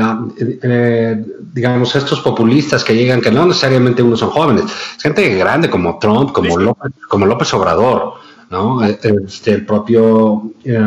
eh, 0.62 1.26
digamos, 1.54 1.96
estos 1.96 2.20
populistas 2.22 2.84
que 2.84 2.96
llegan, 2.96 3.22
que 3.22 3.32
no 3.32 3.46
necesariamente 3.46 4.04
unos 4.04 4.20
son 4.20 4.30
jóvenes, 4.30 4.66
es 4.66 5.02
gente 5.02 5.36
grande 5.36 5.70
como 5.70 5.98
Trump, 5.98 6.32
como, 6.32 6.58
López, 6.58 6.92
como 7.08 7.26
López 7.26 7.54
Obrador, 7.54 8.16
¿no? 8.50 8.86
Eh, 8.86 9.00
Este, 9.26 9.52
el 9.52 9.66
propio 9.66 10.52
eh, 10.64 10.80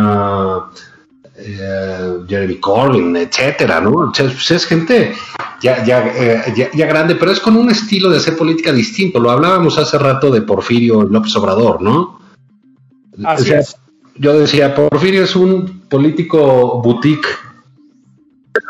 eh, 1.36 2.18
Jeremy 2.28 2.56
Corbyn, 2.56 3.16
etcétera, 3.16 3.80
¿no? 3.80 3.90
O 3.90 4.14
sea, 4.14 4.26
pues 4.26 4.50
es 4.50 4.66
gente 4.66 5.14
ya, 5.60 5.84
ya, 5.84 6.06
eh, 6.06 6.52
ya, 6.56 6.70
ya 6.72 6.86
grande, 6.86 7.14
pero 7.14 7.30
es 7.30 7.40
con 7.40 7.56
un 7.56 7.70
estilo 7.70 8.10
de 8.10 8.18
hacer 8.18 8.36
política 8.36 8.72
distinto. 8.72 9.20
Lo 9.20 9.30
hablábamos 9.30 9.78
hace 9.78 9.98
rato 9.98 10.30
de 10.30 10.42
Porfirio 10.42 11.02
López 11.02 11.34
Obrador, 11.36 11.82
¿no? 11.82 12.20
Así 13.24 13.42
O 13.42 13.46
sea, 13.46 13.60
es. 13.60 13.76
Yo 14.16 14.36
decía, 14.38 14.74
Porfirio 14.74 15.22
es 15.22 15.36
un 15.36 15.82
político 15.88 16.80
boutique. 16.82 17.28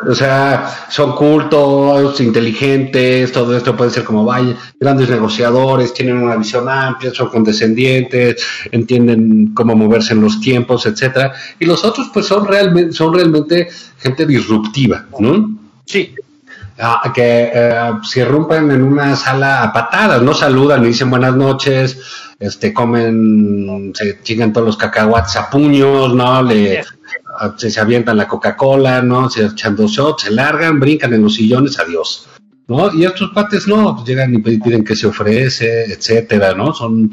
O 0.08 0.14
sea, 0.14 0.86
son 0.88 1.12
cultos, 1.14 2.20
inteligentes, 2.20 3.32
todo 3.32 3.56
esto 3.56 3.76
puede 3.76 3.90
ser 3.90 4.04
como 4.04 4.24
vaya, 4.24 4.54
grandes 4.78 5.08
negociadores, 5.08 5.94
tienen 5.94 6.18
una 6.18 6.36
visión 6.36 6.68
amplia, 6.68 7.12
son 7.12 7.28
condescendientes, 7.28 8.44
entienden 8.70 9.52
cómo 9.54 9.74
moverse 9.74 10.14
en 10.14 10.22
los 10.22 10.40
tiempos, 10.40 10.86
etcétera. 10.86 11.32
Y 11.58 11.66
los 11.66 11.84
otros, 11.84 12.10
pues, 12.12 12.26
son 12.26 12.46
realmente, 12.46 12.92
son 12.92 13.12
realmente 13.14 13.68
gente 13.98 14.26
disruptiva, 14.26 15.06
¿no? 15.18 15.58
Sí, 15.84 16.14
Ah, 16.80 17.10
que 17.12 17.50
eh, 17.52 17.92
se 18.04 18.20
irrumpen 18.20 18.70
en 18.70 18.84
una 18.84 19.16
sala 19.16 19.64
a 19.64 19.72
patadas, 19.72 20.22
no 20.22 20.32
saludan 20.32 20.82
ni 20.82 20.88
dicen 20.88 21.10
buenas 21.10 21.34
noches, 21.34 21.98
este 22.38 22.72
comen, 22.72 23.92
se 23.96 24.22
chingan 24.22 24.52
todos 24.52 24.68
los 24.68 24.76
cacahuates 24.76 25.34
a 25.34 25.50
puños, 25.50 26.14
¿no? 26.14 26.40
Le, 26.40 26.84
se, 27.56 27.70
se 27.70 27.80
avientan 27.80 28.16
la 28.16 28.28
Coca-Cola, 28.28 29.02
¿no? 29.02 29.28
Se 29.30 29.46
echan 29.46 29.76
dos 29.76 29.92
shots, 29.92 30.24
se 30.24 30.30
largan, 30.30 30.80
brincan 30.80 31.14
en 31.14 31.22
los 31.22 31.34
sillones, 31.34 31.78
adiós. 31.78 32.26
¿No? 32.66 32.92
Y 32.92 33.04
estos 33.04 33.30
pates 33.30 33.66
no, 33.66 33.94
pues 33.94 34.06
llegan 34.06 34.34
y 34.34 34.38
piden 34.38 34.84
que 34.84 34.94
se 34.94 35.06
ofrece, 35.06 35.84
etcétera, 35.84 36.52
¿no? 36.54 36.74
Son, 36.74 37.10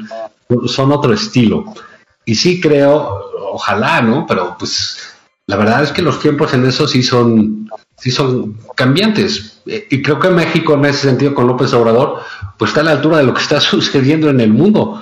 son 0.66 0.92
otro 0.92 1.14
estilo. 1.14 1.64
Y 2.26 2.34
sí 2.34 2.60
creo, 2.60 3.20
ojalá, 3.52 4.02
¿no? 4.02 4.26
Pero 4.26 4.54
pues 4.58 4.98
la 5.46 5.56
verdad 5.56 5.84
es 5.84 5.92
que 5.92 6.02
los 6.02 6.20
tiempos 6.20 6.52
en 6.54 6.66
eso 6.66 6.88
sí 6.88 7.02
son, 7.02 7.70
sí 7.96 8.10
son 8.10 8.58
cambiantes. 8.74 9.62
Eh, 9.66 9.86
Y 9.90 10.02
creo 10.02 10.18
que 10.18 10.28
México, 10.28 10.74
en 10.74 10.84
ese 10.86 11.08
sentido, 11.08 11.34
con 11.34 11.46
López 11.46 11.72
Obrador, 11.72 12.20
pues 12.58 12.70
está 12.70 12.80
a 12.80 12.84
la 12.84 12.90
altura 12.92 13.18
de 13.18 13.24
lo 13.24 13.34
que 13.34 13.42
está 13.42 13.60
sucediendo 13.60 14.28
en 14.28 14.40
el 14.40 14.52
mundo. 14.52 15.00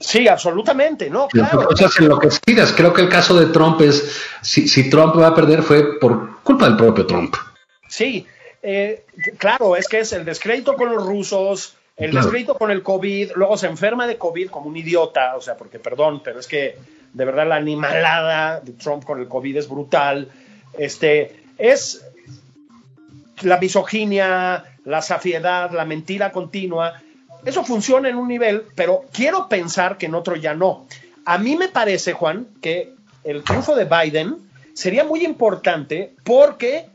Sí, 0.00 0.28
absolutamente, 0.28 1.10
¿no? 1.10 1.28
Claro. 1.28 1.66
Cosas 1.66 1.92
enloquecidas. 1.98 2.72
Creo 2.72 2.92
que 2.92 3.02
el 3.02 3.08
caso 3.08 3.38
de 3.38 3.46
Trump 3.46 3.80
es, 3.80 4.20
si, 4.42 4.68
si 4.68 4.88
Trump 4.88 5.18
va 5.18 5.28
a 5.28 5.34
perder 5.34 5.62
fue 5.62 5.98
por 5.98 6.40
culpa 6.42 6.66
del 6.66 6.76
propio 6.76 7.06
Trump. 7.06 7.34
Sí, 7.88 8.26
eh, 8.62 9.04
claro, 9.38 9.76
es 9.76 9.88
que 9.88 10.00
es 10.00 10.12
el 10.12 10.24
descrédito 10.24 10.74
con 10.74 10.90
los 10.94 11.04
rusos, 11.04 11.74
el 11.96 12.12
descrédito 12.12 12.54
con 12.54 12.70
el 12.70 12.82
COVID, 12.82 13.32
luego 13.34 13.56
se 13.56 13.66
enferma 13.66 14.06
de 14.06 14.18
COVID 14.18 14.50
como 14.50 14.68
un 14.68 14.76
idiota, 14.76 15.34
o 15.36 15.40
sea, 15.40 15.56
porque 15.56 15.80
perdón, 15.80 16.22
pero 16.22 16.38
es 16.38 16.46
que 16.46 16.76
de 17.12 17.24
verdad 17.24 17.48
la 17.48 17.56
animalada 17.56 18.60
de 18.60 18.72
Trump 18.72 19.04
con 19.04 19.20
el 19.20 19.26
COVID 19.26 19.56
es 19.56 19.68
brutal. 19.68 20.28
Este, 20.76 21.42
es 21.56 22.04
la 23.42 23.58
misoginia, 23.58 24.64
la 24.84 25.02
safiedad, 25.02 25.72
la 25.72 25.84
mentira 25.84 26.30
continua. 26.30 27.02
Eso 27.44 27.64
funciona 27.64 28.08
en 28.08 28.16
un 28.16 28.28
nivel, 28.28 28.64
pero 28.74 29.04
quiero 29.12 29.48
pensar 29.48 29.96
que 29.96 30.06
en 30.06 30.14
otro 30.14 30.36
ya 30.36 30.54
no. 30.54 30.86
A 31.24 31.38
mí 31.38 31.56
me 31.56 31.68
parece, 31.68 32.12
Juan, 32.12 32.46
que 32.60 32.94
el 33.24 33.42
triunfo 33.44 33.74
de 33.74 33.84
Biden 33.84 34.36
sería 34.72 35.04
muy 35.04 35.24
importante 35.24 36.14
porque 36.24 36.88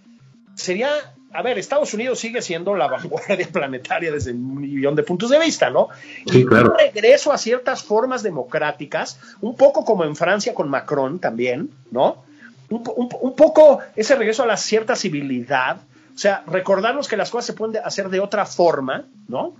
sería, 0.56 0.90
a 1.32 1.42
ver, 1.42 1.58
Estados 1.58 1.94
Unidos 1.94 2.20
sigue 2.20 2.42
siendo 2.42 2.76
la 2.76 2.88
vanguardia 2.90 3.48
planetaria 3.52 4.12
desde 4.12 4.32
un 4.32 4.62
millón 4.62 4.96
de 4.96 5.04
puntos 5.04 5.30
de 5.30 5.40
vista, 5.40 5.70
¿no? 5.70 5.90
Sí, 6.26 6.46
claro. 6.46 6.72
Un 6.72 6.78
regreso 6.78 7.32
a 7.32 7.38
ciertas 7.38 7.84
formas 7.84 8.24
democráticas, 8.24 9.20
un 9.42 9.56
poco 9.56 9.86
como 9.86 10.04
en 10.04 10.16
Francia 10.16 10.54
con 10.54 10.70
Macron 10.70 11.20
también, 11.20 11.70
¿no? 11.92 12.24
Un, 12.70 12.84
un, 12.96 13.10
un 13.22 13.36
poco 13.36 13.80
ese 13.96 14.16
regreso 14.16 14.44
a 14.44 14.48
la 14.48 14.58
cierta 14.58 14.96
civilidad, 14.96 15.78
o 16.16 16.18
sea, 16.18 16.44
recordarnos 16.48 17.08
que 17.08 17.18
las 17.18 17.30
cosas 17.30 17.48
se 17.48 17.54
pueden 17.54 17.82
hacer 17.84 18.10
de 18.10 18.20
otra 18.20 18.46
forma, 18.46 19.06
¿no? 19.28 19.54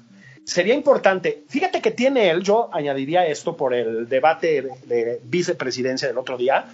Sería 0.46 0.74
importante. 0.74 1.44
Fíjate 1.48 1.82
que 1.82 1.92
tiene 1.92 2.30
él, 2.30 2.44
yo 2.44 2.70
añadiría 2.74 3.26
esto 3.26 3.56
por 3.56 3.74
el 3.74 4.10
debate 4.10 4.62
de, 4.62 4.96
de 4.96 5.22
vicepresidencia 5.24 6.08
del 6.08 6.18
otro 6.18 6.38
día, 6.38 6.66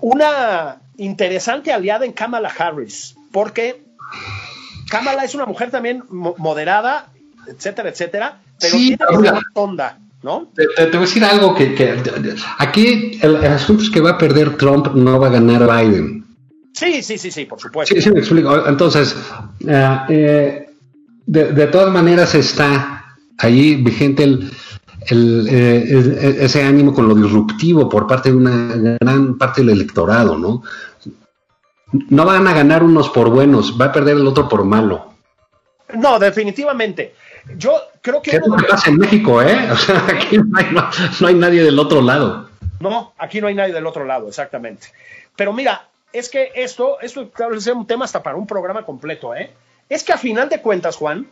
una 0.00 0.76
interesante 0.98 1.72
aliada 1.72 2.04
en 2.04 2.12
Kamala 2.12 2.52
Harris, 2.56 3.16
porque 3.32 3.82
Kamala 4.90 5.24
es 5.24 5.34
una 5.34 5.46
mujer 5.46 5.70
también 5.70 6.02
moderada, 6.08 7.08
etcétera, 7.46 7.88
etcétera, 7.90 8.38
pero 8.60 8.76
Sí, 8.76 8.96
tiene 8.96 9.16
una 9.18 9.42
onda, 9.54 9.98
¿no? 10.22 10.48
Te, 10.54 10.66
te- 10.76 10.84
te 10.86 10.90
voy 10.90 10.98
a 10.98 11.00
decir 11.00 11.24
algo 11.24 11.54
que, 11.54 11.74
que- 11.74 11.96
aquí 12.58 13.18
el, 13.22 13.36
el 13.36 13.46
asunto 13.46 13.82
es 13.84 13.90
que 13.90 14.00
va 14.00 14.10
a 14.10 14.18
perder 14.18 14.56
Trump, 14.56 14.88
no 14.94 15.18
va 15.18 15.28
a 15.28 15.30
ganar 15.30 15.66
Biden. 15.66 16.24
Sí, 16.74 17.02
sí, 17.02 17.18
sí, 17.18 17.30
sí, 17.30 17.44
por 17.44 17.58
supuesto. 17.60 17.94
Sí, 17.94 18.00
sí, 18.02 18.10
me 18.10 18.20
explico. 18.20 18.66
Entonces, 18.68 19.16
eh, 19.66 20.66
de, 21.26 21.52
de 21.52 21.66
todas 21.66 21.92
maneras 21.92 22.34
está 22.34 22.97
ahí 23.38 23.76
vigente 23.76 24.24
el, 24.24 24.50
el, 25.08 25.48
eh, 25.50 26.36
ese 26.40 26.62
ánimo 26.64 26.92
con 26.92 27.08
lo 27.08 27.14
disruptivo 27.14 27.88
por 27.88 28.06
parte 28.06 28.30
de 28.30 28.36
una 28.36 28.96
gran 29.00 29.38
parte 29.38 29.60
del 29.62 29.70
electorado, 29.70 30.36
¿no? 30.36 30.62
No 32.10 32.24
van 32.26 32.46
a 32.46 32.52
ganar 32.52 32.82
unos 32.82 33.08
por 33.08 33.30
buenos, 33.30 33.80
va 33.80 33.86
a 33.86 33.92
perder 33.92 34.16
el 34.16 34.26
otro 34.26 34.48
por 34.48 34.64
malo. 34.64 35.14
No, 35.94 36.18
definitivamente. 36.18 37.14
Yo 37.56 37.72
creo 38.02 38.20
que 38.20 38.32
¿Qué 38.32 38.40
uno 38.44 38.56
de 38.56 38.64
pasa 38.64 38.90
en 38.90 38.98
México, 38.98 39.40
eh? 39.40 39.68
O 39.72 39.76
sea, 39.76 40.04
aquí 40.06 40.36
no 40.36 40.58
hay, 40.58 40.66
no- 40.70 40.90
no 41.20 41.26
hay 41.26 41.34
nadie 41.34 41.62
del 41.62 41.78
otro 41.78 42.02
lado. 42.02 42.48
No, 42.80 43.14
aquí 43.18 43.40
no 43.40 43.46
hay 43.46 43.54
nadie 43.54 43.72
del 43.72 43.86
otro 43.86 44.04
lado, 44.04 44.28
exactamente. 44.28 44.88
Pero 45.34 45.52
mira, 45.54 45.88
es 46.12 46.28
que 46.28 46.52
esto, 46.54 46.98
esto 47.00 47.30
claro, 47.30 47.54
es 47.54 47.66
un 47.68 47.86
tema 47.86 48.04
hasta 48.04 48.22
para 48.22 48.36
un 48.36 48.46
programa 48.46 48.84
completo, 48.84 49.34
¿eh? 49.34 49.50
Es 49.88 50.02
que 50.04 50.12
a 50.12 50.18
final 50.18 50.50
de 50.50 50.60
cuentas, 50.60 50.96
Juan, 50.96 51.26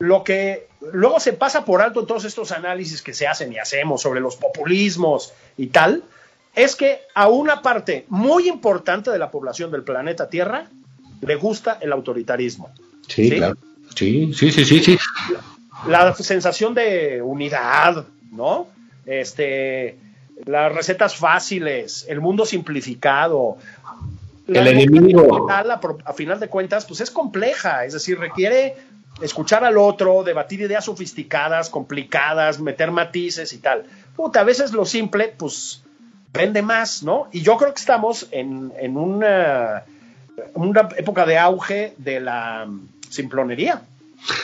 lo 0.00 0.24
que 0.24 0.66
luego 0.92 1.20
se 1.20 1.34
pasa 1.34 1.64
por 1.64 1.82
alto 1.82 2.00
en 2.00 2.06
todos 2.06 2.24
estos 2.24 2.52
análisis 2.52 3.02
que 3.02 3.12
se 3.12 3.28
hacen 3.28 3.52
y 3.52 3.58
hacemos 3.58 4.00
sobre 4.00 4.20
los 4.20 4.34
populismos 4.36 5.34
y 5.58 5.68
tal, 5.68 6.02
es 6.54 6.74
que 6.74 7.02
a 7.14 7.28
una 7.28 7.60
parte 7.60 8.06
muy 8.08 8.48
importante 8.48 9.10
de 9.10 9.18
la 9.18 9.30
población 9.30 9.70
del 9.70 9.84
planeta 9.84 10.28
Tierra 10.28 10.68
le 11.20 11.36
gusta 11.36 11.78
el 11.82 11.92
autoritarismo. 11.92 12.70
Sí, 13.06 13.28
¿Sí? 13.28 13.36
claro. 13.36 13.56
Sí, 13.94 14.32
sí, 14.32 14.50
sí, 14.50 14.64
sí, 14.64 14.82
sí. 14.82 14.98
la 15.86 16.14
sensación 16.14 16.74
de 16.74 17.20
unidad, 17.22 18.06
¿no? 18.32 18.68
Este, 19.04 19.98
las 20.46 20.72
recetas 20.74 21.14
fáciles, 21.14 22.06
el 22.08 22.20
mundo 22.22 22.46
simplificado. 22.46 23.58
La 24.46 24.62
El 24.62 24.68
enemigo. 24.68 25.46
a 25.50 26.12
final 26.14 26.40
de 26.40 26.48
cuentas, 26.48 26.86
pues 26.86 27.02
es 27.02 27.10
compleja, 27.10 27.84
es 27.84 27.92
decir, 27.92 28.18
requiere 28.18 28.76
escuchar 29.20 29.64
al 29.64 29.78
otro, 29.78 30.22
debatir 30.22 30.60
ideas 30.60 30.84
sofisticadas, 30.84 31.70
complicadas, 31.70 32.60
meter 32.60 32.90
matices 32.90 33.52
y 33.52 33.58
tal. 33.58 33.84
Puta, 34.16 34.40
a 34.40 34.44
veces 34.44 34.72
lo 34.72 34.84
simple, 34.84 35.34
pues, 35.36 35.82
vende 36.32 36.62
más, 36.62 37.02
¿no? 37.02 37.28
Y 37.32 37.42
yo 37.42 37.56
creo 37.56 37.74
que 37.74 37.80
estamos 37.80 38.28
en, 38.30 38.72
en 38.78 38.96
una, 38.96 39.84
una 40.54 40.88
época 40.96 41.26
de 41.26 41.38
auge 41.38 41.94
de 41.98 42.20
la 42.20 42.68
simplonería. 43.08 43.82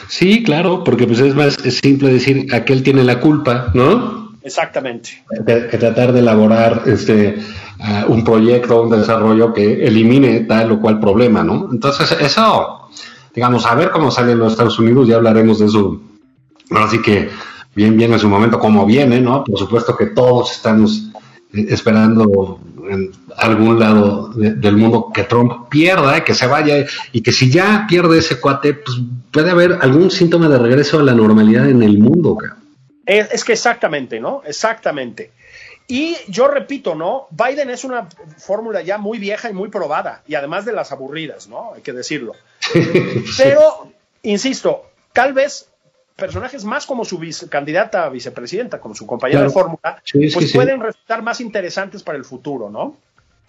Sí, 0.09 0.43
claro, 0.43 0.85
porque 0.85 1.07
pues 1.07 1.21
es 1.21 1.35
más 1.35 1.55
simple 1.55 2.13
decir 2.13 2.53
aquel 2.55 2.83
tiene 2.83 3.05
la 3.05 3.21
culpa, 3.21 3.71
¿no? 3.75 4.27
Exactamente. 4.43 5.23
Que, 5.47 5.67
que 5.67 5.79
tratar 5.79 6.13
de 6.13 6.21
elaborar 6.21 6.83
este 6.87 7.37
ah, 7.81 8.07
un 8.09 8.25
proyecto, 8.25 8.83
un 8.83 8.91
desarrollo 8.91 9.53
que 9.53 9.85
elimine 9.85 10.41
tal 10.41 10.73
o 10.73 10.81
cual 10.81 11.01
problema, 11.01 11.43
¿no? 11.43 11.69
Entonces, 11.71 12.17
eso, 12.21 12.86
digamos, 13.37 13.67
a 13.67 13.75
ver 13.75 13.91
cómo 13.91 14.11
sale 14.11 14.33
en 14.33 14.39
los 14.39 14.53
Estados 14.53 14.79
Unidos, 14.79 15.07
ya 15.07 15.17
hablaremos 15.17 15.59
de 15.61 15.67
eso. 15.67 16.01
Ahora 16.71 16.89
sí 16.91 17.01
que 17.01 17.29
bien, 17.75 18.01
en 18.01 18.19
su 18.19 18.29
momento, 18.29 18.59
como 18.59 18.85
viene, 18.87 19.21
¿no? 19.21 19.45
Por 19.45 19.59
supuesto 19.59 19.97
que 19.97 20.07
todos 20.07 20.51
estamos 20.53 21.11
eh, 21.53 21.67
esperando 21.69 22.59
en 22.91 23.11
algún 23.37 23.79
lado 23.79 24.29
de- 24.31 24.55
del 24.55 24.77
mundo 24.77 25.11
que 25.15 25.25
Trump 25.25 25.69
pierda, 25.69 26.25
que 26.25 26.35
se 26.35 26.47
vaya 26.47 26.87
y 27.13 27.21
que 27.21 27.33
si 27.33 27.51
ya 27.51 27.87
pierde 27.89 28.19
ese 28.19 28.41
cuate, 28.41 28.75
pues 28.75 28.97
puede 29.31 29.51
haber 29.51 29.79
algún 29.83 30.11
síntoma 30.11 30.49
de 30.49 30.59
regreso 30.59 30.99
a 30.99 31.03
la 31.03 31.13
normalidad 31.15 31.69
en 31.69 31.83
el 31.83 31.99
mundo. 31.99 32.39
Es, 33.05 33.31
es 33.33 33.45
que 33.45 33.53
exactamente, 33.53 34.19
¿no? 34.19 34.41
Exactamente. 34.47 35.33
Y 35.89 36.17
yo 36.29 36.49
repito, 36.49 36.95
¿no? 36.95 37.29
Biden 37.31 37.71
es 37.71 37.85
una 37.85 38.09
fórmula 38.39 38.83
ya 38.83 38.99
muy 38.99 39.19
vieja 39.19 39.49
y 39.51 39.53
muy 39.53 39.69
probada, 39.69 40.23
y 40.27 40.35
además 40.35 40.65
de 40.65 40.73
las 40.73 40.91
aburridas, 40.91 41.47
¿no? 41.49 41.75
Hay 41.75 41.83
que 41.83 41.93
decirlo. 41.93 42.33
Pero, 43.39 43.93
insisto, 44.23 44.91
tal 45.13 45.33
vez 45.33 45.69
personajes 46.17 46.65
más 46.65 46.87
como 46.87 47.05
su 47.05 47.21
candidata 47.49 48.05
a 48.05 48.09
vicepresidenta, 48.09 48.81
como 48.81 48.95
su 48.95 49.07
compañera 49.07 49.41
Claro. 49.41 49.51
de 49.51 49.55
fórmula, 49.55 50.03
Sí, 50.05 50.29
pues 50.33 50.51
sí. 50.51 50.57
pueden 50.57 50.81
resultar 50.81 51.23
más 51.23 51.41
interesantes 51.41 52.03
para 52.03 52.19
el 52.19 52.25
futuro, 52.25 52.71
¿no? 52.71 52.97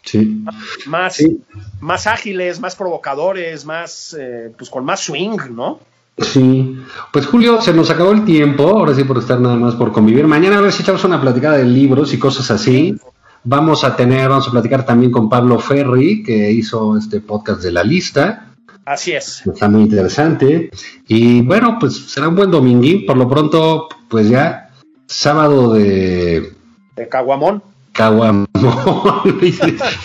Sí. 0.04 0.44
Más, 0.86 1.16
Sí. 1.16 1.42
más 1.80 2.08
ágiles, 2.08 2.60
más 2.60 2.76
provocadores, 2.76 3.66
más, 3.66 4.16
eh, 4.20 4.52
pues 4.58 4.70
con 4.70 4.86
más 4.86 5.00
swing, 5.00 5.38
¿no? 5.52 5.80
Sí, 6.18 6.78
pues 7.12 7.28
Julio, 7.28 7.62
se 7.62 7.74
nos 7.74 7.92
acabó 7.92 8.12
el 8.12 8.26
tiempo, 8.26 8.64
ahora 8.68 8.96
sí 8.96 9.04
por 9.04 9.20
estar 9.20 9.40
nada 9.40 9.56
más 9.56 9.76
por 9.76 9.92
convivir. 9.92 10.26
Mañana 10.26 10.58
a 10.58 10.62
ver 10.62 10.72
si 10.72 10.82
echamos 10.82 11.04
una 11.04 11.22
platicada 11.22 11.58
de 11.58 11.66
libros 11.66 12.14
y 12.14 12.20
cosas 12.20 12.50
así. 12.50 12.98
Vamos 13.44 13.84
a 13.84 13.96
tener, 13.96 14.28
vamos 14.28 14.48
a 14.48 14.52
platicar 14.52 14.86
también 14.86 15.12
con 15.12 15.30
Pablo 15.30 15.60
Ferri, 15.60 16.24
que 16.24 16.52
hizo 16.52 16.98
este 16.98 17.22
podcast 17.22 17.62
de 17.62 17.72
la 17.72 17.84
lista. 17.84 18.48
Así 18.84 19.12
es. 19.12 19.46
Está 19.46 19.70
muy 19.70 19.84
interesante. 19.84 20.72
Y 21.08 21.42
bueno, 21.42 21.78
pues 21.80 21.96
será 21.96 22.30
un 22.30 22.36
buen 22.36 22.50
dominguín. 22.50 23.06
Por 23.06 23.18
lo 23.18 23.30
pronto, 23.30 23.88
pues 24.10 24.30
ya 24.30 24.70
sábado 25.06 25.74
de 25.74 26.54
De 26.96 27.08
Caguamón. 27.10 27.62
caguamón 27.92 28.48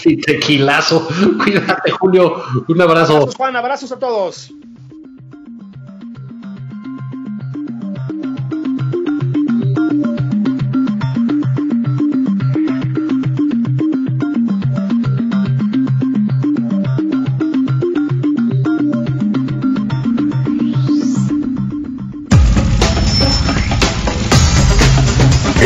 y, 0.04 0.16
tequilazo. 0.16 1.08
Cuídate, 1.42 1.90
Julio. 1.92 2.42
Un 2.68 2.80
abrazo. 2.80 3.14
Abrazos, 3.14 3.36
Juan, 3.36 3.56
abrazos 3.56 3.92
a 3.92 3.98
todos. 3.98 4.52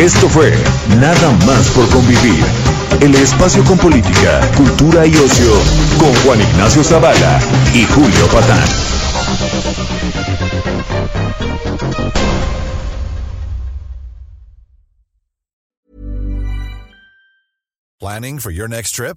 Esto 0.06 0.28
fue 0.28 0.52
Nada 1.00 1.32
más 1.44 1.68
por 1.70 1.88
convivir. 1.90 2.44
El 3.00 3.12
espacio 3.16 3.64
con 3.64 3.76
política, 3.76 4.40
cultura 4.56 5.04
y 5.04 5.16
ocio 5.16 5.50
con 5.98 6.14
Juan 6.22 6.40
Ignacio 6.40 6.84
Zavala 6.84 7.40
y 7.74 7.84
Julio 7.86 8.28
Patán. 8.28 8.62
Planning 17.98 18.38
for 18.38 18.52
your 18.52 18.68
next 18.68 18.94
trip? 18.94 19.16